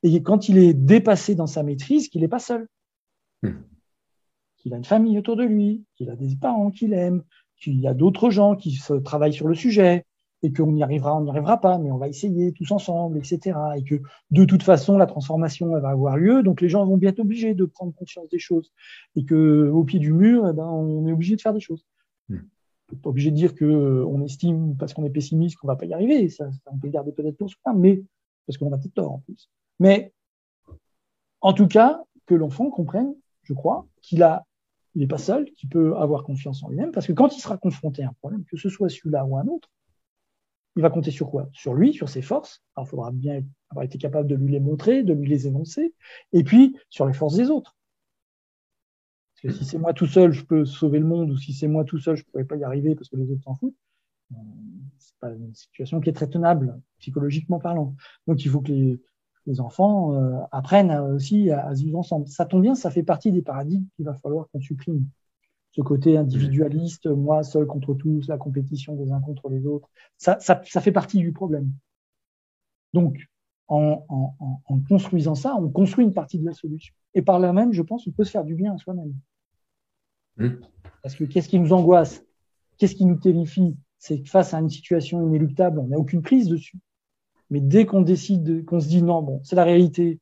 [0.03, 2.67] et quand il est dépassé dans sa maîtrise, qu'il n'est pas seul.
[3.41, 3.61] Hmm.
[4.57, 7.24] Qu'il a une famille autour de lui, qu'il a des parents qu'il aime,
[7.57, 10.05] qu'il y a d'autres gens qui se travaillent sur le sujet,
[10.41, 13.57] et qu'on y arrivera, on n'y arrivera pas, mais on va essayer tous ensemble, etc.
[13.77, 16.97] Et que de toute façon, la transformation elle va avoir lieu, donc les gens vont
[16.97, 18.71] bien être obligés de prendre conscience des choses,
[19.15, 21.85] et que au pied du mur, eh ben, on est obligé de faire des choses.
[22.29, 22.37] Hmm.
[22.89, 25.67] On n'est pas obligé de dire que euh, on estime parce qu'on est pessimiste qu'on
[25.67, 28.01] va pas y arriver, ça, on peut le garder peut-être pour soi, mais
[28.47, 29.49] parce qu'on a peut-être tort en plus.
[29.79, 30.13] Mais
[31.41, 33.13] en tout cas, que l'enfant comprenne,
[33.43, 34.45] je crois, qu'il a
[34.95, 37.57] il n'est pas seul, qu'il peut avoir confiance en lui-même, parce que quand il sera
[37.57, 39.69] confronté à un problème, que ce soit celui-là ou un autre,
[40.80, 41.49] il va compter sur quoi?
[41.51, 42.63] Sur lui, sur ses forces.
[42.77, 45.93] Il faudra bien avoir été capable de lui les montrer, de lui les énoncer,
[46.32, 47.75] et puis sur les forces des autres.
[49.34, 51.67] Parce que si c'est moi tout seul, je peux sauver le monde, ou si c'est
[51.67, 53.75] moi tout seul, je ne pourrais pas y arriver parce que les autres s'en foutent.
[54.32, 54.36] Euh,
[54.99, 57.93] c'est pas une situation qui est très tenable, psychologiquement parlant.
[58.25, 59.01] Donc, il faut que les,
[59.59, 62.30] enfants euh, apprennent aussi à, à, vivre ensemble.
[62.30, 65.05] Ça tombe bien, ça fait partie des paradigmes qu'il va falloir qu'on supprime
[65.80, 70.38] ce côté individualiste, moi seul contre tous, la compétition des uns contre les autres, ça,
[70.39, 71.71] ça, ça fait partie du problème.
[72.93, 73.17] Donc,
[73.69, 76.93] en, en, en, construisant ça, on construit une partie de la solution.
[77.13, 79.13] Et par là même, je pense, on peut se faire du bien à soi-même.
[80.38, 80.49] Mmh.
[81.01, 82.25] Parce que qu'est-ce qui nous angoisse
[82.77, 86.49] Qu'est-ce qui nous terrifie C'est que face à une situation inéluctable, on n'a aucune prise
[86.49, 86.77] dessus.
[87.49, 90.19] Mais dès qu'on décide, qu'on se dit non, bon, c'est la réalité,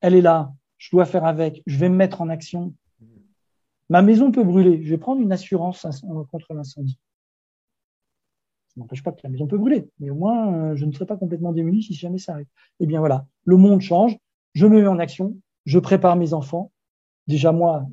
[0.00, 2.74] elle est là, je dois faire avec, je vais me mettre en action,
[3.92, 4.82] Ma maison peut brûler.
[4.82, 5.86] Je vais prendre une assurance
[6.30, 6.98] contre l'incendie.
[8.68, 11.04] Ça n'empêche pas que la maison peut brûler, mais au moins, euh, je ne serai
[11.04, 12.46] pas complètement démuni si jamais ça arrive.
[12.80, 14.16] Eh bien voilà, le monde change,
[14.54, 15.36] je me mets en action,
[15.66, 16.72] je prépare mes enfants.
[17.26, 17.86] Déjà moi,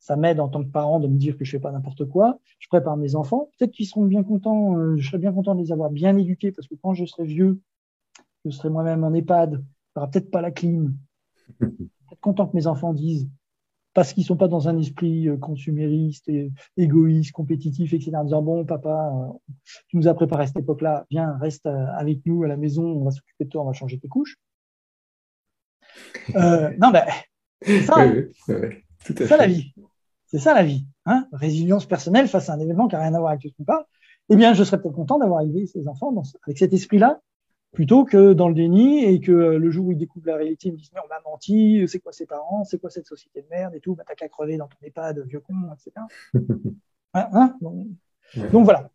[0.00, 2.38] ça, m'aide en tant que parent de me dire que je fais pas n'importe quoi.
[2.58, 3.48] Je prépare mes enfants.
[3.56, 4.76] Peut-être qu'ils seront bien contents.
[4.76, 7.24] Euh, je serai bien content de les avoir bien éduqués parce que quand je serai
[7.24, 7.58] vieux,
[8.44, 9.52] je serai moi-même en EHPAD.
[9.52, 9.62] Il n'y
[9.96, 10.94] aura peut-être pas la clim.
[12.12, 13.30] être content que mes enfants disent
[13.94, 18.12] parce qu'ils sont pas dans un esprit euh, consumériste, et égoïste, compétitif, etc.
[18.14, 19.52] En disant bon papa, euh,
[19.88, 22.84] tu nous as préparé à cette époque-là, viens reste euh, avec nous à la maison,
[22.84, 24.36] on va s'occuper de toi, on va changer tes couches.
[26.36, 27.04] Euh, non ben
[27.62, 27.96] c'est ça,
[29.36, 29.74] la vie,
[30.26, 33.18] c'est ça la vie, hein résilience personnelle face à un événement qui a rien à
[33.18, 33.84] voir avec ce qu'on parle.
[34.32, 37.20] Eh bien, je serais peut-être content d'avoir élevé ces enfants dans, avec cet esprit-là,
[37.72, 40.68] plutôt que dans le déni et que euh, le jour où ils découvrent la réalité,
[40.68, 43.42] ils me disent mais on m'a menti, c'est quoi ses parents, c'est quoi cette société
[43.42, 46.06] de merde et tout, bah, t'as qu'à crever dans ton EHPAD, vieux con, etc.
[47.12, 48.88] Hein, hein donc, voilà,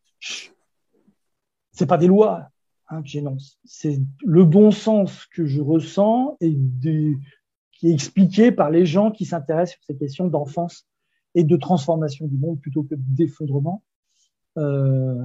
[1.74, 2.50] c'est pas des lois
[2.88, 6.58] hein, que j'énonce, c'est le bon sens que je ressens et
[7.74, 10.88] qui est expliqué par les gens qui s'intéressent sur ces questions d'enfance
[11.34, 13.84] et de transformation du monde plutôt que d'effondrement.
[14.58, 15.22] Euh,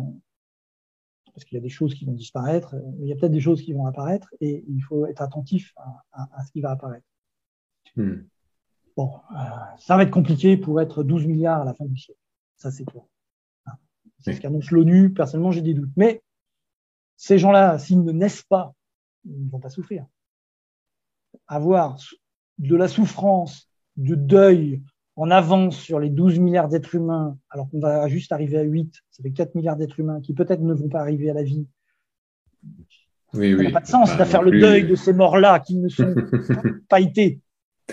[1.40, 3.40] parce qu'il y a des choses qui vont disparaître, mais il y a peut-être des
[3.40, 5.72] choses qui vont apparaître, et il faut être attentif
[6.12, 7.06] à, ce qui va apparaître.
[7.96, 8.24] Hmm.
[8.94, 9.36] Bon, euh,
[9.78, 12.20] ça va être compliqué pour être 12 milliards à la fin du siècle.
[12.56, 13.04] Ça, c'est clair.
[13.64, 13.72] Hein.
[14.18, 15.14] C'est ce qu'annonce l'ONU.
[15.14, 15.92] Personnellement, j'ai des doutes.
[15.96, 16.22] Mais
[17.16, 18.74] ces gens-là, s'ils ne naissent pas,
[19.24, 20.04] ils ne vont pas souffrir.
[21.48, 21.96] Avoir
[22.58, 24.82] de la souffrance, du deuil,
[25.20, 28.94] en avance sur les 12 milliards d'êtres humains, alors qu'on va juste arriver à 8,
[29.10, 31.66] ça fait 4 milliards d'êtres humains qui peut-être ne vont pas arriver à la vie.
[33.34, 35.76] Oui, ça n'a pas de sens bah, de faire le deuil de ces morts-là qui
[35.76, 36.14] ne sont
[36.88, 37.38] pas été.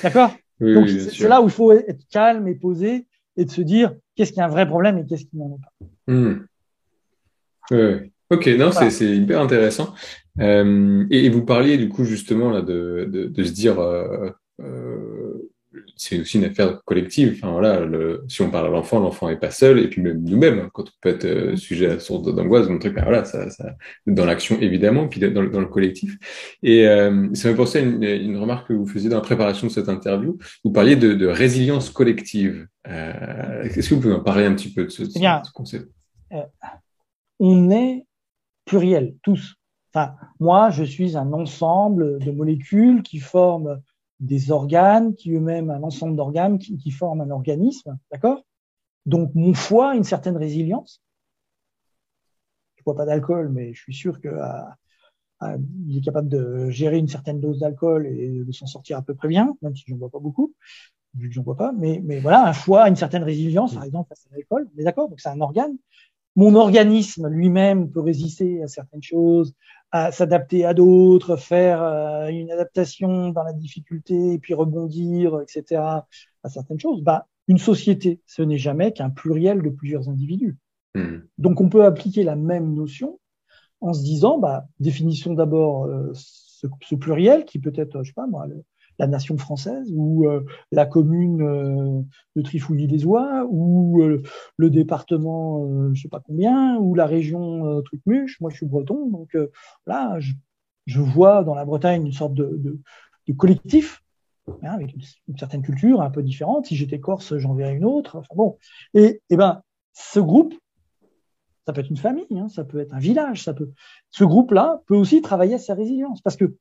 [0.01, 0.31] D'accord?
[0.61, 4.31] Donc c'est là où il faut être calme et posé et de se dire qu'est-ce
[4.31, 6.13] qui est un vrai problème et qu'est-ce qui n'en est pas.
[6.13, 6.47] Hmm.
[8.29, 9.93] Ok, non, c'est hyper intéressant.
[10.39, 14.29] Euh, et, vous parliez du coup justement là de, de, se dire euh,
[14.61, 14.86] euh,
[15.97, 17.33] c'est aussi une affaire collective.
[17.35, 20.23] Enfin, voilà, le, si on parle à l'enfant, l'enfant n'est pas seul, et puis même
[20.23, 23.25] nous-mêmes, hein, quand on peut être euh, sujet à source d'angoisse, mon truc, ben voilà,
[23.25, 23.75] ça, ça,
[24.05, 26.17] dans l'action évidemment, puis dans, dans le collectif.
[26.63, 29.67] Et euh, ça me pensait à une, une, remarque que vous faisiez dans la préparation
[29.67, 30.37] de cette interview.
[30.63, 32.67] Vous parliez de, de résilience collective.
[32.87, 35.51] Euh, Est-ce que vous pouvez en parler un petit peu de ce, eh bien, ce
[35.51, 35.89] concept?
[36.33, 36.41] euh,
[37.39, 38.05] On est
[38.65, 39.55] pluriel, tous.
[39.93, 43.81] Enfin, moi, je suis un ensemble de molécules qui forment
[44.19, 48.43] des organes qui eux-mêmes un ensemble d'organes qui, qui, forment un organisme, d'accord?
[49.05, 51.01] Donc mon foie a une certaine résilience.
[52.75, 54.29] Je bois pas d'alcool, mais je suis sûr que
[55.87, 59.13] il est capable de gérer une certaine dose d'alcool et de s'en sortir à peu
[59.13, 60.53] près bien, même si j'en bois pas beaucoup,
[61.13, 61.71] vu que j'en bois pas.
[61.73, 64.67] Mais, mais voilà, un foie a une certaine résilience, par exemple, face à l'alcool.
[64.75, 65.77] Mais d'accord, donc c'est un organe.
[66.35, 69.53] Mon organisme lui-même peut résister à certaines choses,
[69.91, 75.81] à s'adapter à d'autres, faire euh, une adaptation dans la difficulté et puis rebondir, etc.
[76.43, 77.01] à certaines choses.
[77.01, 80.57] Bah, une société, ce n'est jamais qu'un pluriel de plusieurs individus.
[80.95, 81.19] Hmm.
[81.37, 83.19] Donc on peut appliquer la même notion
[83.79, 88.13] en se disant, bah, définissons d'abord euh, ce, ce, pluriel qui peut être, je sais
[88.13, 88.47] pas moi,
[88.99, 90.25] la nation française ou
[90.71, 94.01] la commune de Trifouilly-les-Oies ou
[94.57, 98.39] le département je sais pas combien ou la région Trucmuche.
[98.41, 99.37] Moi, je suis breton, donc
[99.85, 102.79] là, je, vois dans la Bretagne une sorte de,
[103.37, 104.03] collectif
[104.63, 106.65] hein, avec une, certaine culture un peu différente.
[106.65, 108.21] Si j'étais corse, j'en verrais une autre.
[108.35, 108.57] Bon,
[108.93, 109.61] et, et ben
[109.93, 110.53] ce groupe
[111.67, 113.69] ça peut être une famille, hein, ça peut être un village, ça peut.
[114.09, 116.55] Ce groupe-là peut aussi travailler à sa résilience, parce que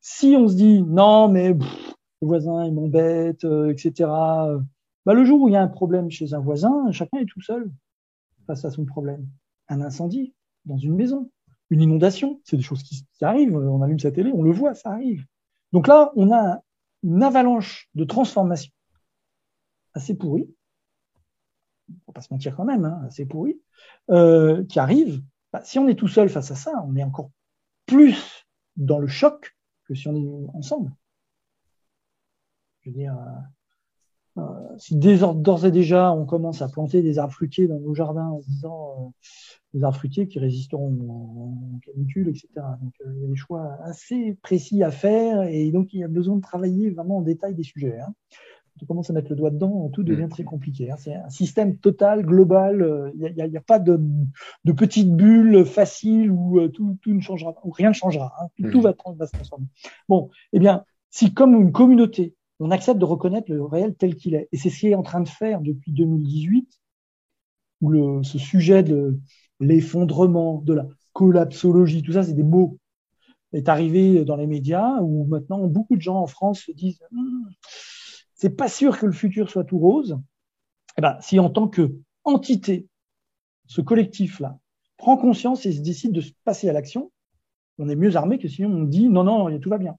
[0.00, 4.08] si on se dit non, mais le voisin il m'embête, euh, etc.
[5.04, 7.40] Bah, le jour où il y a un problème chez un voisin, chacun est tout
[7.40, 7.70] seul
[8.46, 9.26] face à son problème.
[9.68, 10.34] Un incendie
[10.64, 11.30] dans une maison,
[11.70, 13.56] une inondation, c'est des choses qui, qui, arrivent.
[13.56, 15.24] On allume sa télé, on le voit, ça arrive.
[15.72, 16.60] Donc là, on a
[17.02, 18.72] une avalanche de transformation
[19.94, 20.48] assez pourrie
[22.04, 23.60] faut pas se mentir quand même, hein, c'est pourri,
[24.10, 25.22] euh, qui arrive,
[25.52, 27.30] bah, si on est tout seul face à ça, on est encore
[27.86, 29.55] plus dans le choc
[29.94, 30.92] si on est ensemble.
[32.82, 33.16] Je veux dire,
[34.36, 37.94] euh, euh, si d'ores et déjà on commence à planter des arbres fruitiers dans nos
[37.94, 39.14] jardins en disant
[39.72, 42.48] des arbres fruitiers qui résisteront en, canicule, etc.
[42.82, 46.08] Donc il y a des choix assez précis à faire et donc il y a
[46.08, 47.98] besoin de travailler vraiment en détail des sujets.
[47.98, 48.14] Hein
[48.82, 50.30] on commence à mettre le doigt dedans, tout devient mm.
[50.30, 50.90] très compliqué.
[50.90, 50.96] Hein.
[50.98, 53.12] C'est un système total, global.
[53.16, 54.00] Il n'y a, pas de,
[54.64, 58.32] de petites bulles faciles où euh, tout, tout, ne changera, où rien ne changera.
[58.40, 58.48] Hein.
[58.70, 58.82] Tout, mm.
[58.82, 59.66] va, va, se transformer.
[60.08, 64.34] Bon, eh bien, si comme une communauté, on accepte de reconnaître le réel tel qu'il
[64.34, 66.68] est, et c'est ce qui est en train de faire depuis 2018,
[67.82, 69.18] où le, ce sujet de
[69.60, 72.78] l'effondrement, de la collapsologie, tout ça, c'est des mots
[73.52, 77.48] est arrivé dans les médias où maintenant beaucoup de gens en France se disent hum,
[78.36, 80.18] c'est pas sûr que le futur soit tout rose.
[80.98, 82.86] Eh ben, si en tant que entité,
[83.66, 84.58] ce collectif-là
[84.96, 87.10] prend conscience et se décide de passer à l'action,
[87.78, 89.96] on est mieux armé que si on dit non, non, tout va bien.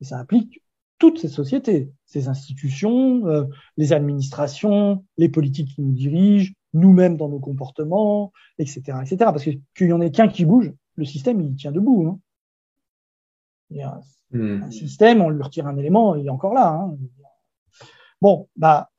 [0.00, 0.62] Et ça implique
[0.98, 3.44] toutes ces sociétés, ces institutions, euh,
[3.76, 9.16] les administrations, les politiques qui nous dirigent, nous-mêmes dans nos comportements, etc., etc.
[9.18, 12.06] Parce que qu'il y en ait qu'un qui bouge, le système il tient debout.
[12.08, 12.18] Hein.
[13.70, 14.00] Il y a
[14.32, 14.70] un, hmm.
[14.70, 16.68] système, on lui retire un élément, il est encore là.
[16.68, 16.96] Hein.
[18.20, 18.90] Bon, bah,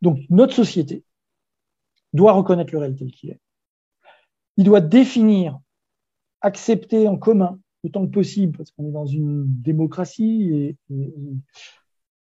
[0.00, 1.04] donc notre société
[2.12, 3.40] doit reconnaître le réel tel qu'il est.
[4.56, 5.58] Il doit définir,
[6.40, 10.76] accepter en commun autant que possible, parce qu'on est dans une démocratie et,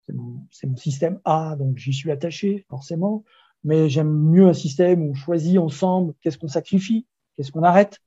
[0.06, 3.24] c'est mon, système A, donc j'y suis attaché forcément,
[3.64, 7.06] mais j'aime mieux un système où on choisit ensemble qu'est-ce qu'on sacrifie,
[7.36, 7.98] qu'est-ce qu'on arrête,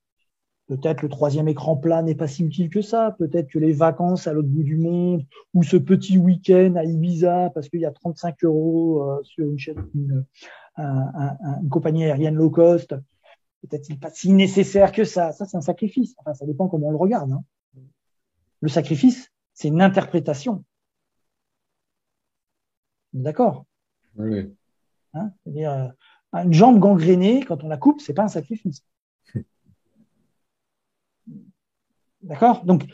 [0.70, 3.16] Peut-être le troisième écran plat n'est pas si utile que ça.
[3.18, 7.50] Peut-être que les vacances à l'autre bout du monde ou ce petit week-end à Ibiza
[7.52, 10.24] parce qu'il y a 35 euros euh, sur une, chaîne, une,
[11.70, 12.94] compagnie aérienne low cost,
[13.62, 15.32] peut-être pas si nécessaire que ça.
[15.32, 16.14] Ça, c'est un sacrifice.
[16.18, 17.32] Enfin, ça dépend comment on le regarde.
[17.32, 17.42] Hein.
[18.60, 20.64] Le sacrifice, c'est une interprétation.
[23.12, 23.66] D'accord?
[24.14, 24.54] Oui.
[25.14, 28.84] Hein C'est-à-dire, euh, une jambe gangrénée, quand on la coupe, c'est pas un sacrifice.
[32.22, 32.64] D'accord?
[32.64, 32.84] Donc,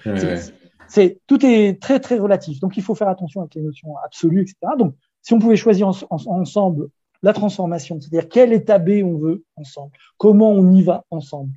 [0.89, 2.61] c'est, tout est très, très relatif.
[2.61, 4.57] Donc, il faut faire attention avec les notions absolues, etc.
[4.79, 6.89] Donc, si on pouvait choisir ensemble
[7.23, 11.53] la transformation, c'est-à-dire quel état B on veut ensemble, comment on y va ensemble.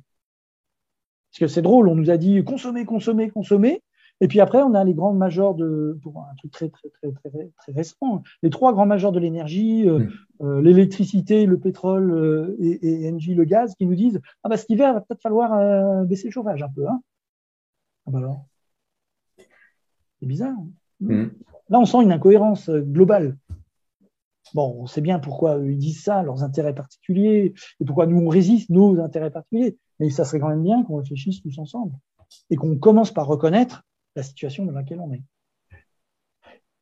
[1.30, 3.82] Parce que c'est drôle, on nous a dit consommer, consommer, consommer.
[4.20, 7.10] Et puis après, on a les grands majors de, pour un truc très, très, très,
[7.12, 8.22] très, très récent, hein.
[8.42, 10.10] les trois grands majors de l'énergie, euh, mm.
[10.42, 14.68] euh, l'électricité, le pétrole euh, et, et le gaz, qui nous disent, ah bah cet
[14.68, 16.86] hiver, il va peut-être falloir baisser le chauffage un peu.
[16.86, 17.00] Hein.
[18.10, 18.44] Ah bah alors
[20.18, 20.56] C'est bizarre.
[20.58, 20.68] Hein.
[20.98, 21.28] Hmm.
[21.68, 23.38] Là, on sent une incohérence euh, globale.
[24.52, 28.28] Bon, on sait bien pourquoi ils disent ça, leurs intérêts particuliers, et pourquoi nous, on
[28.28, 29.78] résiste, nos intérêts particuliers.
[30.00, 31.94] Mais ça serait quand même bien qu'on réfléchisse tous ensemble
[32.50, 33.84] et qu'on commence par reconnaître
[34.16, 35.22] la situation dans laquelle on est.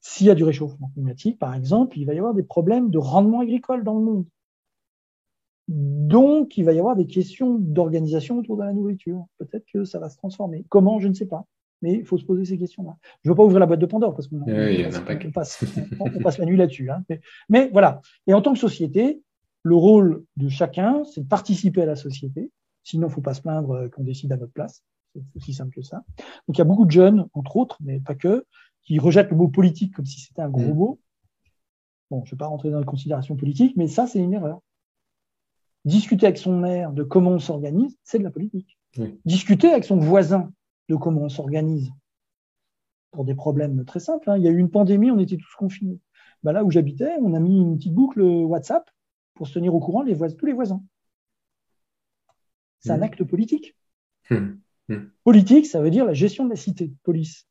[0.01, 2.99] S'il y a du réchauffement climatique, par exemple, il va y avoir des problèmes de
[2.99, 4.25] rendement agricole dans le monde.
[5.69, 9.27] Donc, il va y avoir des questions d'organisation autour de la nourriture.
[9.37, 10.65] Peut-être que ça va se transformer.
[10.71, 11.45] Comment, je ne sais pas.
[11.83, 12.97] Mais il faut se poser ces questions-là.
[13.23, 14.41] Je ne veux pas ouvrir la boîte de Pandore parce qu'on
[15.33, 15.65] passe,
[16.01, 16.91] on passe la nuit là-dessus.
[16.91, 17.05] Hein.
[17.49, 18.01] Mais, voilà.
[18.27, 19.23] Et en tant que société,
[19.63, 22.51] le rôle de chacun, c'est de participer à la société.
[22.83, 24.83] Sinon, il ne faut pas se plaindre qu'on décide à notre place.
[25.15, 26.03] C'est aussi simple que ça.
[26.17, 28.47] Donc, il y a beaucoup de jeunes, entre autres, mais pas que,
[28.83, 30.79] qui rejettent le mot politique comme si c'était un gros mmh.
[30.79, 30.99] mot.
[32.11, 34.63] Bon, je ne vais pas rentrer dans les considérations politiques, mais ça, c'est une erreur.
[35.85, 38.79] Discuter avec son maire de comment on s'organise, c'est de la politique.
[39.25, 40.53] Discuter avec son voisin
[40.89, 41.91] de comment on s'organise
[43.11, 44.31] pour des problèmes très simples.
[44.31, 44.37] Hein.
[44.39, 46.01] Il y a eu une pandémie, on était tous confinés.
[46.43, 48.89] Ben là où j'habitais, on a mis une petite boucle WhatsApp
[49.35, 50.83] pour se tenir au courant les tous les voisins.
[52.81, 53.03] C'est un mmh.
[53.03, 53.77] acte politique.
[54.31, 54.59] Mmh.
[54.89, 54.97] Mmh.
[55.25, 57.47] Politique, ça veut dire la gestion de la cité, police.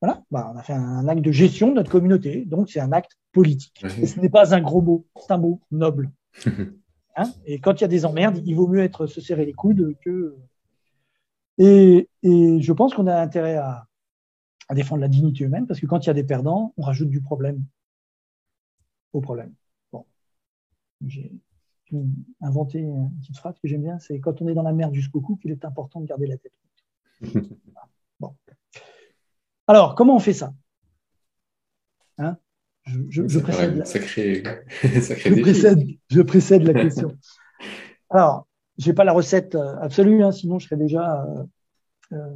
[0.00, 2.92] Voilà, bah, on a fait un acte de gestion de notre communauté, donc c'est un
[2.92, 3.84] acte politique.
[4.00, 6.10] Et ce n'est pas un gros mot, c'est un mot noble.
[7.18, 9.52] Hein et quand il y a des emmerdes, il vaut mieux être se serrer les
[9.52, 10.36] coudes que.
[11.58, 13.88] Et, et je pense qu'on a intérêt à,
[14.68, 17.08] à défendre la dignité humaine, parce que quand il y a des perdants, on rajoute
[17.08, 17.64] du problème
[19.12, 19.52] au problème.
[19.90, 20.06] Bon.
[21.04, 21.32] J'ai
[22.40, 25.20] inventé une petite phrase que j'aime bien, c'est quand on est dans la merde jusqu'au
[25.20, 26.52] cou qu'il est important de garder la tête
[28.20, 28.36] Bon.
[29.66, 30.54] Alors, comment on fait ça?
[32.18, 32.36] Hein?
[33.08, 33.84] Je, je, précède la...
[33.84, 34.42] sacré,
[34.82, 37.16] je, précède, je, précède, la question.
[38.10, 38.46] Alors,
[38.78, 41.44] j'ai pas la recette euh, absolue, hein, sinon je serais déjà euh,
[42.12, 42.34] euh,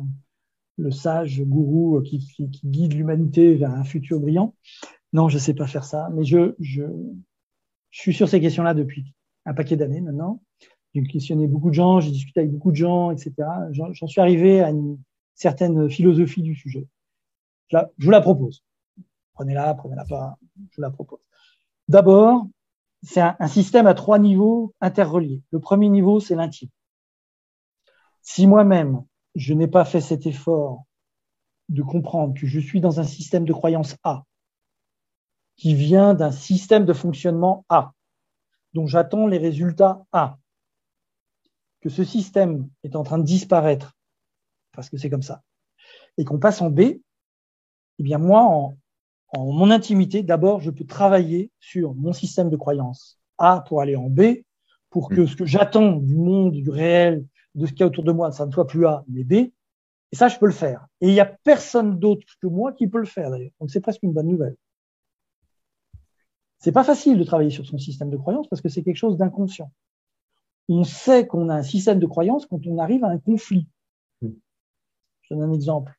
[0.79, 4.55] le sage gourou qui, qui, qui guide l'humanité vers un futur brillant.
[5.13, 6.85] Non, je sais pas faire ça, mais je, je,
[7.91, 10.43] je suis sur ces questions-là depuis un paquet d'années maintenant.
[10.95, 13.33] J'ai questionné beaucoup de gens, j'ai discuté avec beaucoup de gens, etc.
[13.71, 14.99] J'en suis arrivé à une
[15.35, 16.87] certaine philosophie du sujet.
[17.69, 18.63] Je, la, je vous la propose.
[19.35, 20.37] Prenez-la, prenez-la pas,
[20.71, 21.21] je la propose.
[21.89, 22.47] D'abord,
[23.03, 25.43] c'est un, un, système à trois niveaux interreliés.
[25.51, 26.69] Le premier niveau, c'est l'intime.
[28.21, 29.05] Si moi-même,
[29.35, 30.85] je n'ai pas fait cet effort
[31.69, 34.25] de comprendre que je suis dans un système de croyance A,
[35.57, 37.93] qui vient d'un système de fonctionnement A,
[38.75, 40.39] dont j'attends les résultats A,
[41.81, 43.97] que ce système est en train de disparaître,
[44.73, 45.43] parce que c'est comme ça,
[46.17, 47.03] et qu'on passe en B, eh
[47.99, 48.77] bien moi, en,
[49.33, 53.97] en mon intimité, d'abord, je peux travailler sur mon système de croyance A pour aller
[53.97, 54.45] en B,
[54.91, 58.05] pour que ce que j'attends du monde, du réel, de ce qu'il y a autour
[58.05, 59.33] de moi, ça ne soit plus A, mais B.
[59.33, 60.87] Et ça, je peux le faire.
[61.01, 63.53] Et il n'y a personne d'autre que moi qui peut le faire, d'ailleurs.
[63.59, 64.57] Donc, c'est presque une bonne nouvelle.
[66.59, 69.17] C'est pas facile de travailler sur son système de croyance parce que c'est quelque chose
[69.17, 69.73] d'inconscient.
[70.69, 73.67] On sait qu'on a un système de croyance quand on arrive à un conflit.
[74.21, 75.99] Je donne un exemple.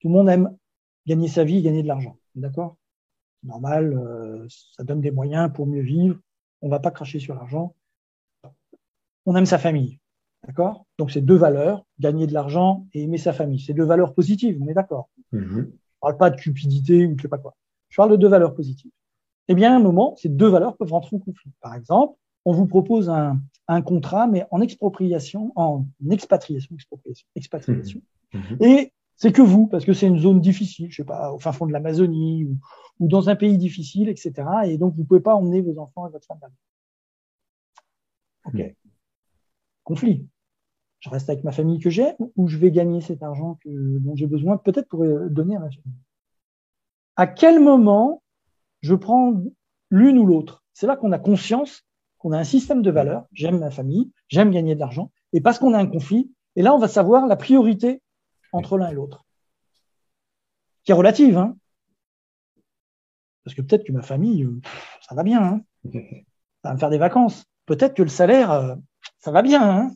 [0.00, 0.56] Tout le monde aime
[1.06, 2.16] gagner sa vie gagner de l'argent.
[2.34, 2.76] D'accord?
[3.42, 6.18] Normal, euh, ça donne des moyens pour mieux vivre.
[6.62, 7.74] On va pas cracher sur l'argent.
[9.26, 9.98] On aime sa famille.
[10.46, 10.86] D'accord?
[10.98, 13.60] Donc, c'est deux valeurs, gagner de l'argent et aimer sa famille.
[13.60, 15.10] C'est deux valeurs positives, on est d'accord?
[15.32, 15.64] Mm -hmm.
[15.70, 17.54] Je parle pas de cupidité ou je sais pas quoi.
[17.90, 18.92] Je parle de deux valeurs positives.
[19.48, 21.52] Eh bien, à un moment, ces deux valeurs peuvent rentrer en conflit.
[21.60, 28.00] Par exemple, on vous propose un, un contrat, mais en expropriation, en expatriation, expropriation, expatriation.
[28.32, 28.38] Mmh.
[28.38, 28.64] Mmh.
[28.64, 31.52] Et c'est que vous, parce que c'est une zone difficile, je sais pas, au fin
[31.52, 32.56] fond de l'Amazonie ou,
[33.00, 34.32] ou, dans un pays difficile, etc.
[34.64, 36.38] Et donc, vous pouvez pas emmener vos enfants et votre femme
[38.46, 38.54] Ok.
[38.54, 38.72] Mmh.
[39.84, 40.26] Conflit.
[41.00, 44.16] Je reste avec ma famille que j'ai ou je vais gagner cet argent que, dont
[44.16, 45.98] j'ai besoin, peut-être pour euh, donner à ma famille?
[47.16, 48.22] À quel moment
[48.80, 49.34] je prends
[49.90, 50.64] l'une ou l'autre?
[50.72, 51.84] C'est là qu'on a conscience
[52.16, 53.26] qu'on a un système de valeurs.
[53.32, 55.10] J'aime ma famille, j'aime gagner de l'argent.
[55.34, 58.02] Et parce qu'on a un conflit, et là, on va savoir la priorité
[58.52, 59.24] entre l'un et l'autre.
[60.84, 61.56] Qui est relative, hein.
[63.44, 64.60] Parce que peut-être que ma famille, euh,
[65.00, 65.60] ça va bien, hein.
[66.62, 67.44] Ça va me faire des vacances.
[67.66, 68.74] Peut-être que le salaire, euh,
[69.18, 69.90] ça va bien, hein.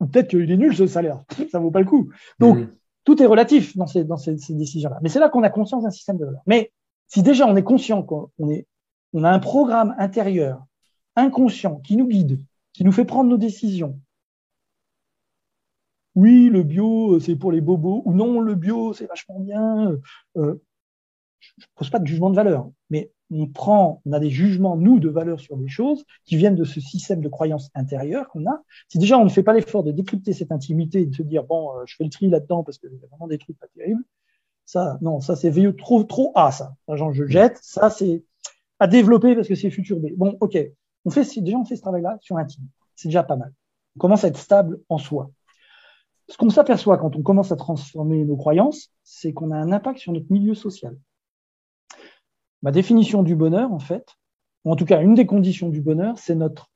[0.00, 1.22] Ou peut-être qu'il est nul ce salaire.
[1.52, 2.10] Ça vaut pas le coup.
[2.40, 2.74] Donc, mmh.
[3.04, 4.98] tout est relatif dans ces, dans ces, ces décisions-là.
[5.00, 6.42] Mais c'est là qu'on a conscience d'un système de valeurs.
[6.46, 6.72] Mais
[7.06, 8.66] si déjà on est conscient qu'on est,
[9.12, 10.64] on a un programme intérieur
[11.14, 12.42] inconscient qui nous guide,
[12.72, 14.00] qui nous fait prendre nos décisions.
[16.14, 19.96] Oui, le bio, c'est pour les bobos, ou non, le bio, c'est vachement bien.
[20.36, 20.62] Euh,
[21.40, 24.76] je ne pose pas de jugement de valeur, mais on prend, on a des jugements,
[24.76, 28.46] nous, de valeur sur des choses qui viennent de ce système de croyance intérieure qu'on
[28.46, 28.62] a.
[28.88, 31.44] Si déjà on ne fait pas l'effort de décrypter cette intimité et de se dire,
[31.44, 33.66] bon, euh, je fais le tri là-dedans parce qu'il y a vraiment des trucs pas
[33.74, 34.04] terribles,
[34.66, 36.74] ça, non, ça c'est VE trop, trop A, ça.
[36.88, 38.24] Genre, je jette, ça c'est
[38.78, 40.08] à développer parce que c'est futur B.
[40.16, 40.58] Bon, ok.
[41.04, 42.64] On fait, déjà, on fait ce travail-là sur team.
[42.94, 43.52] C'est déjà pas mal.
[43.96, 45.30] On commence à être stable en soi.
[46.32, 49.98] Ce qu'on s'aperçoit quand on commence à transformer nos croyances, c'est qu'on a un impact
[49.98, 50.96] sur notre milieu social.
[52.62, 54.16] Ma définition du bonheur, en fait,
[54.64, 56.70] ou en tout cas une des conditions du bonheur, c'est notre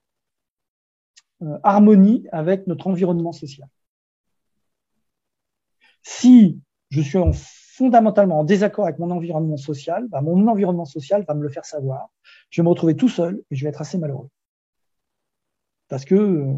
[1.41, 3.67] euh, harmonie avec notre environnement social.
[6.03, 6.61] Si
[6.91, 11.33] je suis en fondamentalement en désaccord avec mon environnement social, bah, mon environnement social va
[11.33, 12.11] me le faire savoir.
[12.51, 14.29] Je vais me retrouver tout seul et je vais être assez malheureux.
[15.89, 16.53] Parce que euh,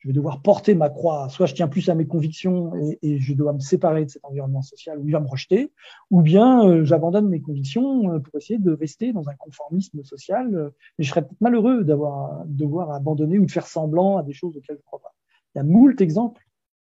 [0.00, 1.28] je vais devoir porter ma croix.
[1.28, 2.72] Soit je tiens plus à mes convictions
[3.02, 5.72] et, je dois me séparer de cet environnement social où il va me rejeter,
[6.10, 10.54] ou bien euh, j'abandonne mes convictions euh, pour essayer de rester dans un conformisme social.
[10.54, 14.32] Euh, et je serais peut-être malheureux d'avoir devoir abandonner ou de faire semblant à des
[14.32, 15.14] choses auxquelles je ne crois pas.
[15.54, 16.46] Il y a moult exemples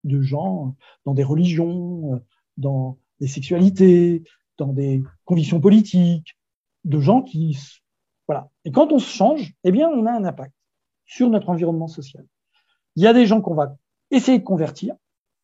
[0.04, 0.76] de gens
[1.06, 2.22] dans des religions,
[2.58, 4.24] dans des sexualités,
[4.58, 6.38] dans des convictions politiques,
[6.86, 7.58] de gens qui,
[8.28, 8.50] voilà.
[8.66, 10.54] Et quand on se change, eh bien, on a un impact
[11.06, 12.26] sur notre environnement social.
[12.96, 13.76] Il y a des gens qu'on va
[14.12, 14.96] essayer de convertir.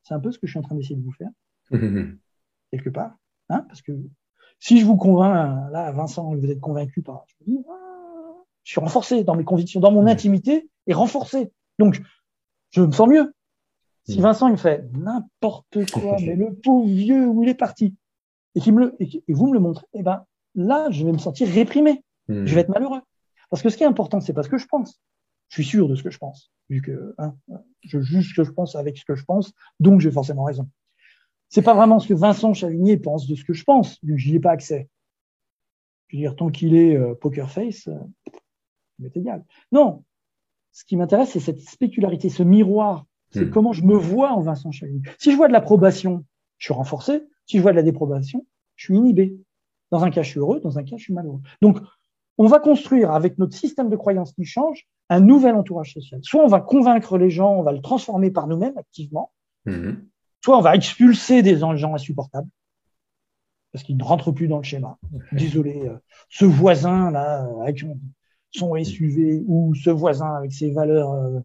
[0.04, 1.30] C'est un peu ce que je suis en train d'essayer de vous faire.
[1.72, 2.16] Mmh.
[2.72, 3.18] quelque part.
[3.50, 3.94] Hein, parce que
[4.60, 8.34] si je vous convainc, là, Vincent, vous êtes convaincu par, je, dis, ah,
[8.64, 11.52] je suis renforcé dans mes convictions, dans mon intimité et renforcé.
[11.80, 12.02] Donc,
[12.72, 13.34] je me sens mieux.
[14.06, 17.96] Si Vincent, il me fait n'importe quoi, mais le pauvre vieux, où il est parti,
[18.56, 20.26] et, qui me le, et, vous me le montrez, eh ben,
[20.56, 22.04] là, je vais me sentir réprimé.
[22.30, 23.00] Je vais être malheureux.
[23.50, 25.00] Parce que ce qui est important, c'est pas ce que je pense.
[25.50, 27.36] Je suis sûr de ce que je pense, vu que hein,
[27.84, 30.70] je juge ce que je pense avec ce que je pense, donc j'ai forcément raison.
[31.50, 34.20] C'est pas vraiment ce que Vincent Chavigné pense de ce que je pense, vu que
[34.20, 34.90] j'y ai pas accès.
[36.08, 37.98] Je veux dire, tant qu'il est euh, poker face, euh,
[39.00, 39.46] m'est égal.
[39.72, 40.04] Non.
[40.72, 43.06] Ce qui m'intéresse, c'est cette spécularité, ce miroir.
[43.32, 43.52] C'est hmm.
[43.52, 45.02] comment je me vois en Vincent Chavigné.
[45.20, 46.26] Si je vois de l'approbation,
[46.58, 47.24] je suis renforcé.
[47.46, 48.46] Si je vois de la déprobation,
[48.76, 49.38] je suis inhibé.
[49.92, 50.60] Dans un cas, je suis heureux.
[50.60, 51.42] Dans un cas, je suis malheureux.
[51.62, 51.80] Donc,
[52.38, 56.20] on va construire avec notre système de croyance qui change un nouvel entourage social.
[56.24, 59.32] Soit on va convaincre les gens, on va le transformer par nous-mêmes activement,
[59.66, 59.94] hmm
[60.44, 62.48] soit on va expulser des gens insupportables
[63.72, 64.98] parce qu'ils ne rentrent plus dans le schéma.
[65.34, 65.98] Désolé, euh,
[66.30, 67.84] ce voisin là avec
[68.52, 71.40] son SUV ou ce voisin avec ses valeurs euh,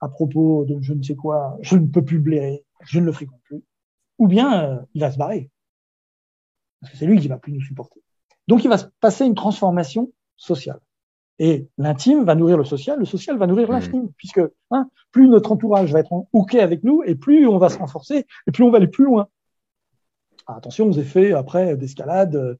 [0.00, 3.12] à propos de je ne sais quoi, je ne peux plus blairer, je ne le
[3.12, 3.64] fréquente plus.
[4.18, 5.50] Ou bien euh, il va se barrer
[6.80, 8.00] parce que c'est lui qui va plus nous supporter.
[8.46, 10.80] Donc il va se passer une transformation sociale.
[11.38, 13.72] Et l'intime va nourrir le social, le social va nourrir mmh.
[13.72, 14.40] l'intime, puisque
[14.70, 18.26] hein, plus notre entourage va être OK avec nous, et plus on va se renforcer,
[18.46, 19.28] et plus on va aller plus loin.
[20.46, 22.56] Ah, attention aux effets après d'escalade, euh,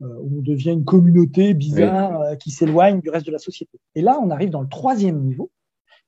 [0.00, 3.80] où on devient une communauté bizarre euh, qui s'éloigne du reste de la société.
[3.94, 5.50] Et là, on arrive dans le troisième niveau,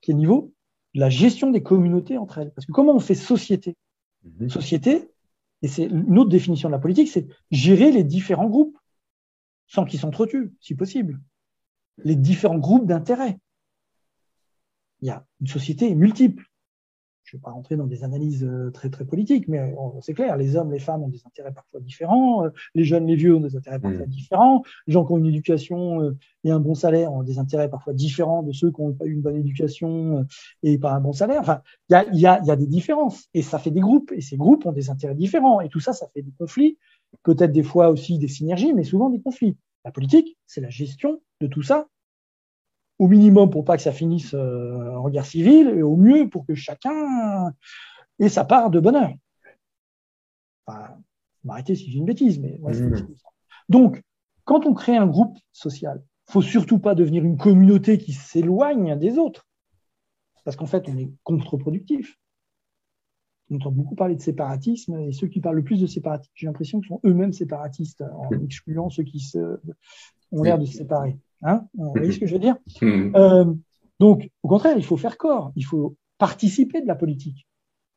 [0.01, 0.53] qui est le niveau
[0.95, 2.53] de la gestion des communautés entre elles.
[2.53, 3.77] Parce que comment on fait société?
[4.25, 4.49] Mmh.
[4.49, 5.11] Société,
[5.63, 8.79] et c'est une autre définition de la politique, c'est gérer les différents groupes,
[9.67, 11.19] sans qu'ils s'entretuent, si possible
[11.99, 13.39] les différents groupes d'intérêts.
[15.03, 16.45] Il y a une société multiple.
[17.27, 20.37] Je ne vais pas rentrer dans des analyses euh, très très politiques, mais c'est clair,
[20.37, 23.41] les hommes, les femmes ont des intérêts parfois différents, euh, les jeunes, les vieux ont
[23.41, 24.11] des intérêts parfois mmh.
[24.11, 27.69] différents, les gens qui ont une éducation euh, et un bon salaire ont des intérêts
[27.69, 30.25] parfois différents de ceux qui n'ont pas eu une bonne éducation
[30.63, 31.41] et pas un bon salaire.
[31.41, 34.13] Enfin, il y a, y, a, y a des différences et ça fait des groupes
[34.13, 36.79] et ces groupes ont des intérêts différents et tout ça, ça fait des conflits,
[37.25, 39.57] peut-être des fois aussi des synergies, mais souvent des conflits.
[39.87, 41.87] La politique, c'est la gestion de tout ça,
[42.99, 46.45] au minimum pour pas que ça finisse euh, en guerre civile, et au mieux pour
[46.45, 47.55] que chacun
[48.19, 49.15] ait sa part de bonheur.
[50.67, 50.99] Enfin,
[51.45, 53.07] m'arrêter si j'ai une bêtise, mais mmh.
[53.69, 54.03] Donc,
[54.45, 59.19] quand on crée un groupe social, faut surtout pas devenir une communauté qui s'éloigne des
[59.19, 59.47] autres,
[60.43, 62.19] parce qu'en fait, on est contre-productif.
[63.51, 66.47] On entend beaucoup parler de séparatisme, et ceux qui parlent le plus de séparatisme, j'ai
[66.47, 69.61] l'impression qu'ils sont eux-mêmes séparatistes, en excluant ceux qui se,
[70.33, 71.17] ont l'air de se séparer.
[71.43, 71.67] Hein.
[71.75, 72.57] Vous voyez ce que je veux dire?
[72.83, 73.53] Euh,
[74.01, 77.47] Donc, au contraire, il faut faire corps, il faut participer de la politique.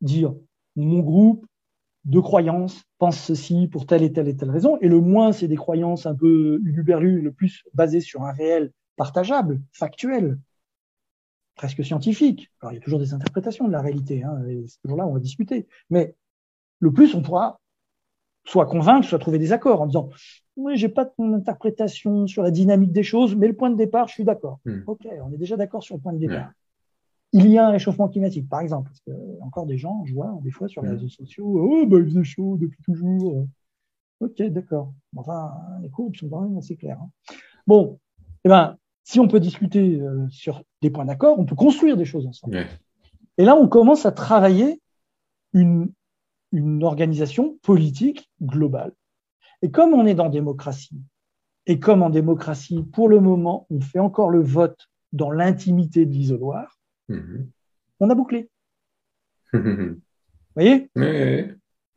[0.02, 0.34] Dire,
[0.76, 1.46] mon groupe
[2.06, 5.48] de croyances pense ceci pour telle et telle et telle raison, et le moins c'est
[5.48, 10.38] des croyances un peu uluberlues, le plus basées sur un réel partageable, factuel,
[11.60, 12.50] presque scientifique.
[12.62, 15.12] Alors, il y a toujours des interprétations de la réalité, hein, et toujours là, on
[15.12, 15.68] va discuter.
[15.90, 16.16] Mais
[16.80, 17.60] le plus, on pourra
[18.46, 20.10] soit convaincre, soit trouver des accords en disant
[20.56, 24.08] oui, j'ai pas ton interprétation sur la dynamique des choses, mais le point de départ,
[24.08, 24.62] je suis d'accord.
[24.64, 24.84] Hmm.
[24.88, 26.50] Ok, on est déjà d'accord sur le point de départ.
[27.34, 29.12] Il y a un réchauffement climatique, par exemple, parce que
[29.42, 32.24] encore des gens, je vois des fois sur les réseaux sociaux, oh bah il faisait
[32.24, 33.46] chaud depuis toujours.
[34.22, 34.94] Ok, d'accord.
[35.18, 37.00] Enfin, les courbes sont quand même assez claires.
[37.02, 37.10] Hein.
[37.68, 38.00] Bon,
[38.46, 38.78] eh ben,
[39.10, 42.68] si on peut discuter euh, sur des points d'accord, on peut construire des choses ensemble.
[43.40, 44.84] Et là, on commence à travailler
[45.52, 45.92] une,
[46.52, 48.92] une organisation politique globale.
[49.64, 51.02] Et comme on est dans démocratie,
[51.66, 54.78] et comme en démocratie, pour le moment, on fait encore le vote
[55.12, 56.78] dans l'intimité de l'isoloir,
[57.08, 57.50] mhm.
[58.02, 58.52] on a bouclé.
[59.54, 59.60] Vous
[60.56, 60.88] voyez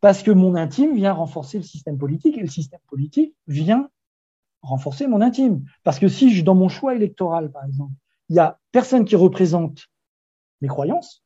[0.00, 3.90] Parce que mon intime vient renforcer le système politique et le système politique vient
[4.62, 5.64] renforcer mon intime.
[5.84, 7.94] Parce que si je, dans mon choix électoral, par exemple,
[8.28, 9.88] il y a personne qui représente
[10.60, 11.24] mes croyances,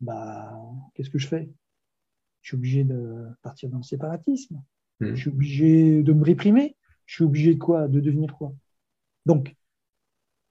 [0.00, 0.52] bah,
[0.94, 1.48] qu'est-ce que je fais?
[2.42, 4.60] Je suis obligé de partir dans le séparatisme.
[5.00, 5.14] Hmm.
[5.14, 6.76] Je suis obligé de me réprimer.
[7.06, 7.88] Je suis obligé de quoi?
[7.88, 8.52] De devenir quoi?
[9.26, 9.54] Donc,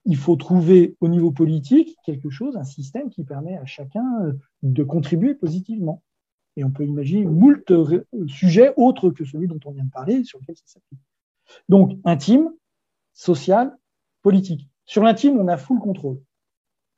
[0.04, 4.32] il faut trouver au niveau politique quelque chose, un système qui permet à chacun euh,
[4.62, 6.02] de contribuer positivement.
[6.56, 10.24] Et on peut imaginer moult euh, sujets autres que celui dont on vient de parler
[10.24, 11.00] sur lequel ça s'applique.
[11.68, 12.50] Donc, intime,
[13.12, 13.76] social,
[14.22, 14.68] politique.
[14.84, 16.20] Sur l'intime, on a full contrôle.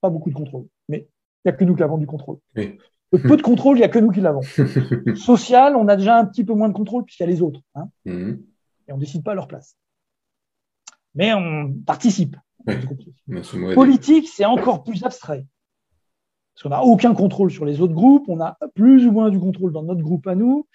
[0.00, 1.08] Pas beaucoup de contrôle, mais
[1.44, 2.38] il n'y a que nous qui avons du contrôle.
[2.54, 4.42] Le peu de contrôle, il n'y a que nous qui l'avons.
[5.14, 7.60] Social, on a déjà un petit peu moins de contrôle puisqu'il y a les autres.
[7.74, 7.88] Hein.
[8.04, 8.44] Mhm.
[8.88, 9.76] Et on ne décide pas à leur place.
[11.14, 12.36] Mais on participe.
[13.74, 15.46] Politique, c'est encore plus abstrait.
[16.54, 19.40] Parce qu'on n'a aucun contrôle sur les autres groupes, on a plus ou moins du
[19.40, 20.66] contrôle dans notre groupe à nous.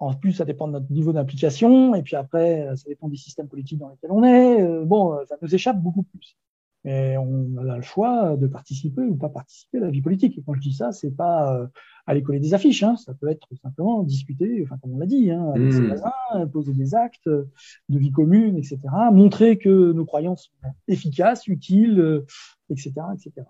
[0.00, 3.48] En plus, ça dépend de notre niveau d'implication, et puis après, ça dépend des systèmes
[3.48, 4.62] politiques dans lesquels on est.
[4.62, 6.36] Euh, bon, ça nous échappe beaucoup plus.
[6.84, 10.38] Et on a le choix de participer ou pas participer à la vie politique.
[10.38, 11.66] Et quand je dis ça, c'est pas euh,
[12.06, 12.96] aller coller des affiches, hein.
[12.96, 15.86] ça peut être simplement discuter, enfin comme on l'a dit, hein, avec ses mmh.
[15.86, 18.78] voisins, poser des actes de vie commune, etc.
[19.12, 22.24] Montrer que nos croyances sont efficaces, utiles,
[22.70, 23.46] etc., etc.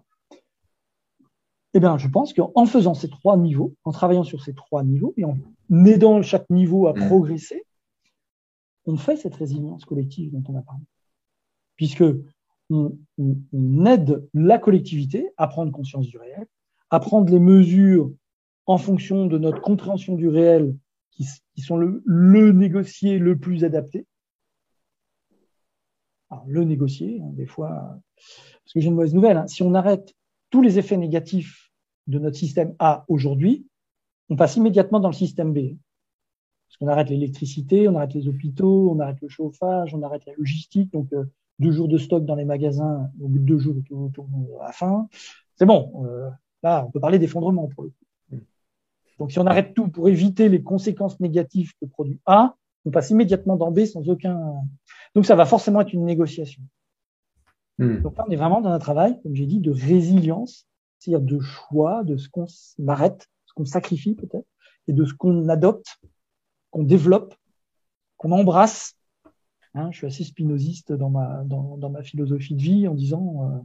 [1.74, 5.12] Eh bien, je pense qu'en faisant ces trois niveaux, en travaillant sur ces trois niveaux
[5.16, 5.36] et en
[5.86, 7.06] aidant chaque niveau à mmh.
[7.06, 7.64] progresser,
[8.86, 10.82] on fait cette résilience collective dont on a parlé.
[11.76, 12.04] Puisque
[12.70, 12.96] on,
[13.86, 16.46] aide la collectivité à prendre conscience du réel,
[16.90, 18.10] à prendre les mesures
[18.66, 20.74] en fonction de notre compréhension du réel
[21.10, 21.26] qui,
[21.62, 24.06] sont le, le, négocié le plus adapté.
[26.30, 29.74] Alors, le négocier, hein, des fois, parce que j'ai une mauvaise nouvelle, hein, si on
[29.74, 30.14] arrête
[30.50, 31.70] tous les effets négatifs
[32.06, 33.66] de notre système A aujourd'hui,
[34.30, 35.76] on passe immédiatement dans le système B.
[36.68, 40.34] Parce qu'on arrête l'électricité, on arrête les hôpitaux, on arrête le chauffage, on arrête la
[40.34, 40.92] logistique.
[40.92, 41.24] Donc, euh,
[41.58, 44.26] deux jours de stock dans les magasins, de deux jours, tout, tout,
[44.60, 45.08] à la fin.
[45.56, 46.04] C'est bon.
[46.04, 46.28] Euh,
[46.62, 48.44] là, on peut parler d'effondrement pour le coup.
[49.18, 52.54] Donc, si on arrête tout pour éviter les conséquences négatives que produit A,
[52.84, 54.38] on passe immédiatement dans B sans aucun.
[55.14, 56.62] Donc, ça va forcément être une négociation.
[57.78, 58.00] Hmm.
[58.00, 60.66] Donc là, on est vraiment dans un travail, comme j'ai dit, de résilience,
[60.98, 62.46] c'est-à-dire de choix, de ce qu'on
[62.86, 64.46] arrête, ce qu'on sacrifie peut-être,
[64.88, 65.98] et de ce qu'on adopte,
[66.70, 67.34] qu'on développe,
[68.16, 68.94] qu'on embrasse.
[69.74, 73.44] Hein, je suis assez spinoziste dans ma, dans, dans, ma philosophie de vie en disant
[73.44, 73.58] euh,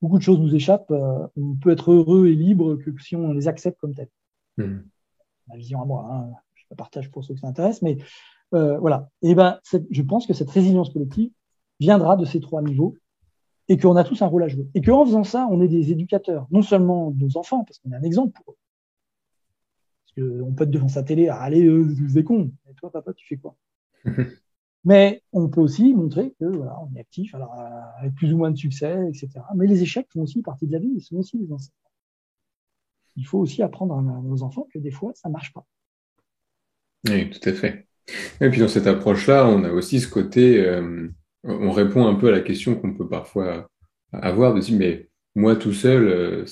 [0.00, 0.90] beaucoup de choses nous échappent.
[0.90, 4.10] Euh, on peut être heureux et libre que si on les accepte comme telles.
[4.58, 4.82] Hmm.
[5.48, 7.98] Ma vision à moi, hein, je la partage pour ceux qui s'intéressent, mais
[8.54, 9.08] euh, voilà.
[9.22, 9.58] Et ben,
[9.90, 11.32] je pense que cette résilience collective
[11.80, 12.94] viendra de ces trois niveaux
[13.70, 14.68] et qu'on a tous un rôle à jouer.
[14.74, 17.92] Et qu'en faisant ça, on est des éducateurs, non seulement de nos enfants, parce qu'on
[17.92, 18.56] est un exemple pour eux.
[20.04, 22.90] Parce qu'on peut être devant sa télé, ah, allez, euh, vous êtes con, et toi,
[22.90, 23.56] papa, tu fais quoi
[24.84, 28.38] Mais on peut aussi montrer que voilà, on est actif, alors euh, avec plus ou
[28.38, 29.28] moins de succès, etc.
[29.54, 31.90] Mais les échecs font aussi partie de la vie, ils sont aussi des enseignements.
[33.14, 35.64] Il faut aussi apprendre à nos enfants que des fois, ça ne marche pas.
[37.08, 37.86] Oui, tout à fait.
[38.40, 41.08] Et puis dans cette approche-là, on a aussi ce côté, euh,
[41.44, 43.68] on répond un peu à la question qu'on peut parfois
[44.12, 46.44] avoir de dire, mais moi tout seul, euh,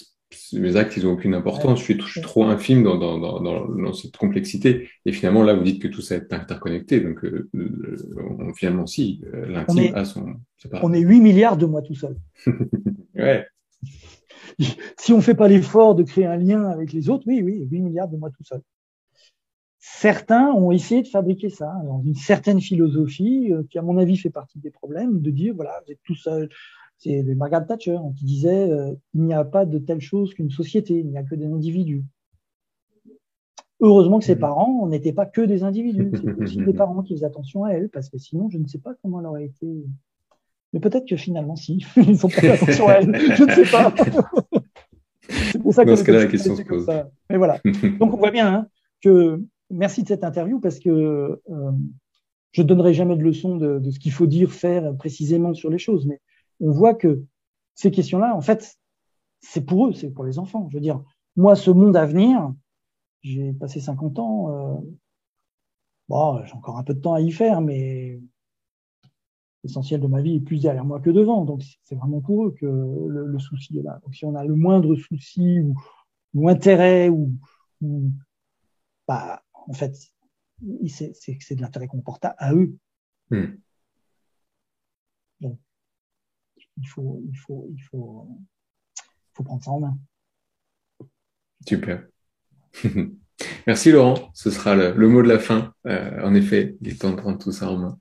[0.52, 4.16] mes actes, ils n'ont aucune importance, je suis, trop infime dans, dans, dans, dans, cette
[4.16, 4.88] complexité.
[5.06, 7.00] Et finalement, là, vous dites que tout ça est interconnecté.
[7.00, 10.34] Donc, euh, euh, finalement, si, l'intime a son...
[10.82, 12.16] On est 8 milliards de moi tout seul.
[13.14, 13.46] ouais.
[14.98, 17.66] Si on ne fait pas l'effort de créer un lien avec les autres, oui, oui,
[17.70, 18.60] 8 milliards de moi tout seul
[19.78, 24.16] certains ont essayé de fabriquer ça dans une certaine philosophie euh, qui, à mon avis,
[24.16, 26.48] fait partie des problèmes, de dire, voilà, vous êtes tout seul.
[26.98, 30.50] C'est Margaret Thatcher hein, qui disait, euh, il n'y a pas de telle chose qu'une
[30.50, 32.04] société, il n'y a que des individus.
[33.80, 34.40] Heureusement que ses mmh.
[34.40, 37.88] parents n'étaient pas que des individus, c'était aussi des parents qui faisaient attention à elle,
[37.88, 39.84] parce que sinon, je ne sais pas comment elle aurait été.
[40.72, 43.94] Mais peut-être que finalement, si, ils ont fait attention à elle, je ne sais pas.
[45.28, 46.86] c'est pour ça que Dans ce cas-là, la question se pose.
[47.30, 47.60] Mais voilà.
[48.00, 48.66] Donc, on voit bien hein,
[49.00, 49.40] que
[49.70, 51.72] merci de cette interview parce que euh,
[52.52, 55.70] je ne donnerai jamais de leçon de, de ce qu'il faut dire, faire précisément sur
[55.70, 56.20] les choses, mais
[56.60, 57.22] on voit que
[57.74, 58.76] ces questions-là, en fait,
[59.40, 60.68] c'est pour eux, c'est pour les enfants.
[60.70, 61.02] Je veux dire,
[61.36, 62.52] moi, ce monde à venir,
[63.22, 64.80] j'ai passé 50 ans, euh,
[66.08, 68.20] bon, j'ai encore un peu de temps à y faire, mais
[69.62, 71.44] l'essentiel de ma vie est plus derrière moi que devant.
[71.44, 74.00] Donc, c'est vraiment pour eux que le, le, souci est là.
[74.04, 75.74] Donc, si on a le moindre souci ou,
[76.34, 77.32] ou intérêt ou,
[77.80, 78.10] ou
[79.06, 79.94] bah, en fait,
[80.86, 82.76] c'est de l'intérêt qu'on porte à eux.
[83.30, 83.56] Hmm.
[85.40, 85.58] Donc,
[86.76, 88.28] il faut, il, faut, il, faut,
[89.34, 89.98] faut prendre ça en main.
[91.66, 92.06] Super.
[93.66, 95.72] Merci Laurent, ce sera le, mot de la fin.
[95.86, 97.98] Euh, en effet, il est temps de prendre tout ça en main.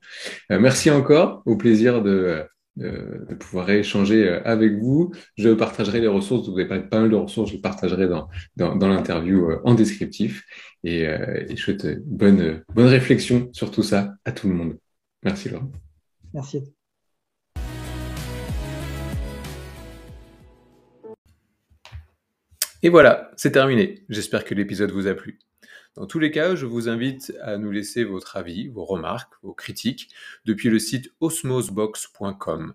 [0.50, 2.44] Euh, merci encore, au plaisir de,
[2.78, 5.12] de, pouvoir échanger euh, avec vous.
[5.36, 8.76] Je partagerai les ressources, vous avez pas, mal de ressources, je les partagerai dans, dans,
[8.76, 10.44] dans l'interview en descriptif.
[10.84, 14.78] Et, euh, et je souhaite bonne, bonne réflexion sur tout ça à tout le monde.
[15.24, 15.70] Merci Laurent.
[16.32, 16.62] Merci.
[22.82, 24.04] Et voilà, c'est terminé.
[24.08, 25.40] J'espère que l'épisode vous a plu.
[25.94, 29.54] Dans tous les cas, je vous invite à nous laisser votre avis, vos remarques, vos
[29.54, 30.10] critiques
[30.44, 32.74] depuis le site osmosbox.com.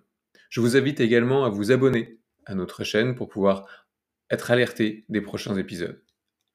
[0.50, 3.86] Je vous invite également à vous abonner à notre chaîne pour pouvoir
[4.30, 6.02] être alerté des prochains épisodes.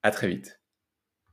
[0.02, 0.59] À très vite.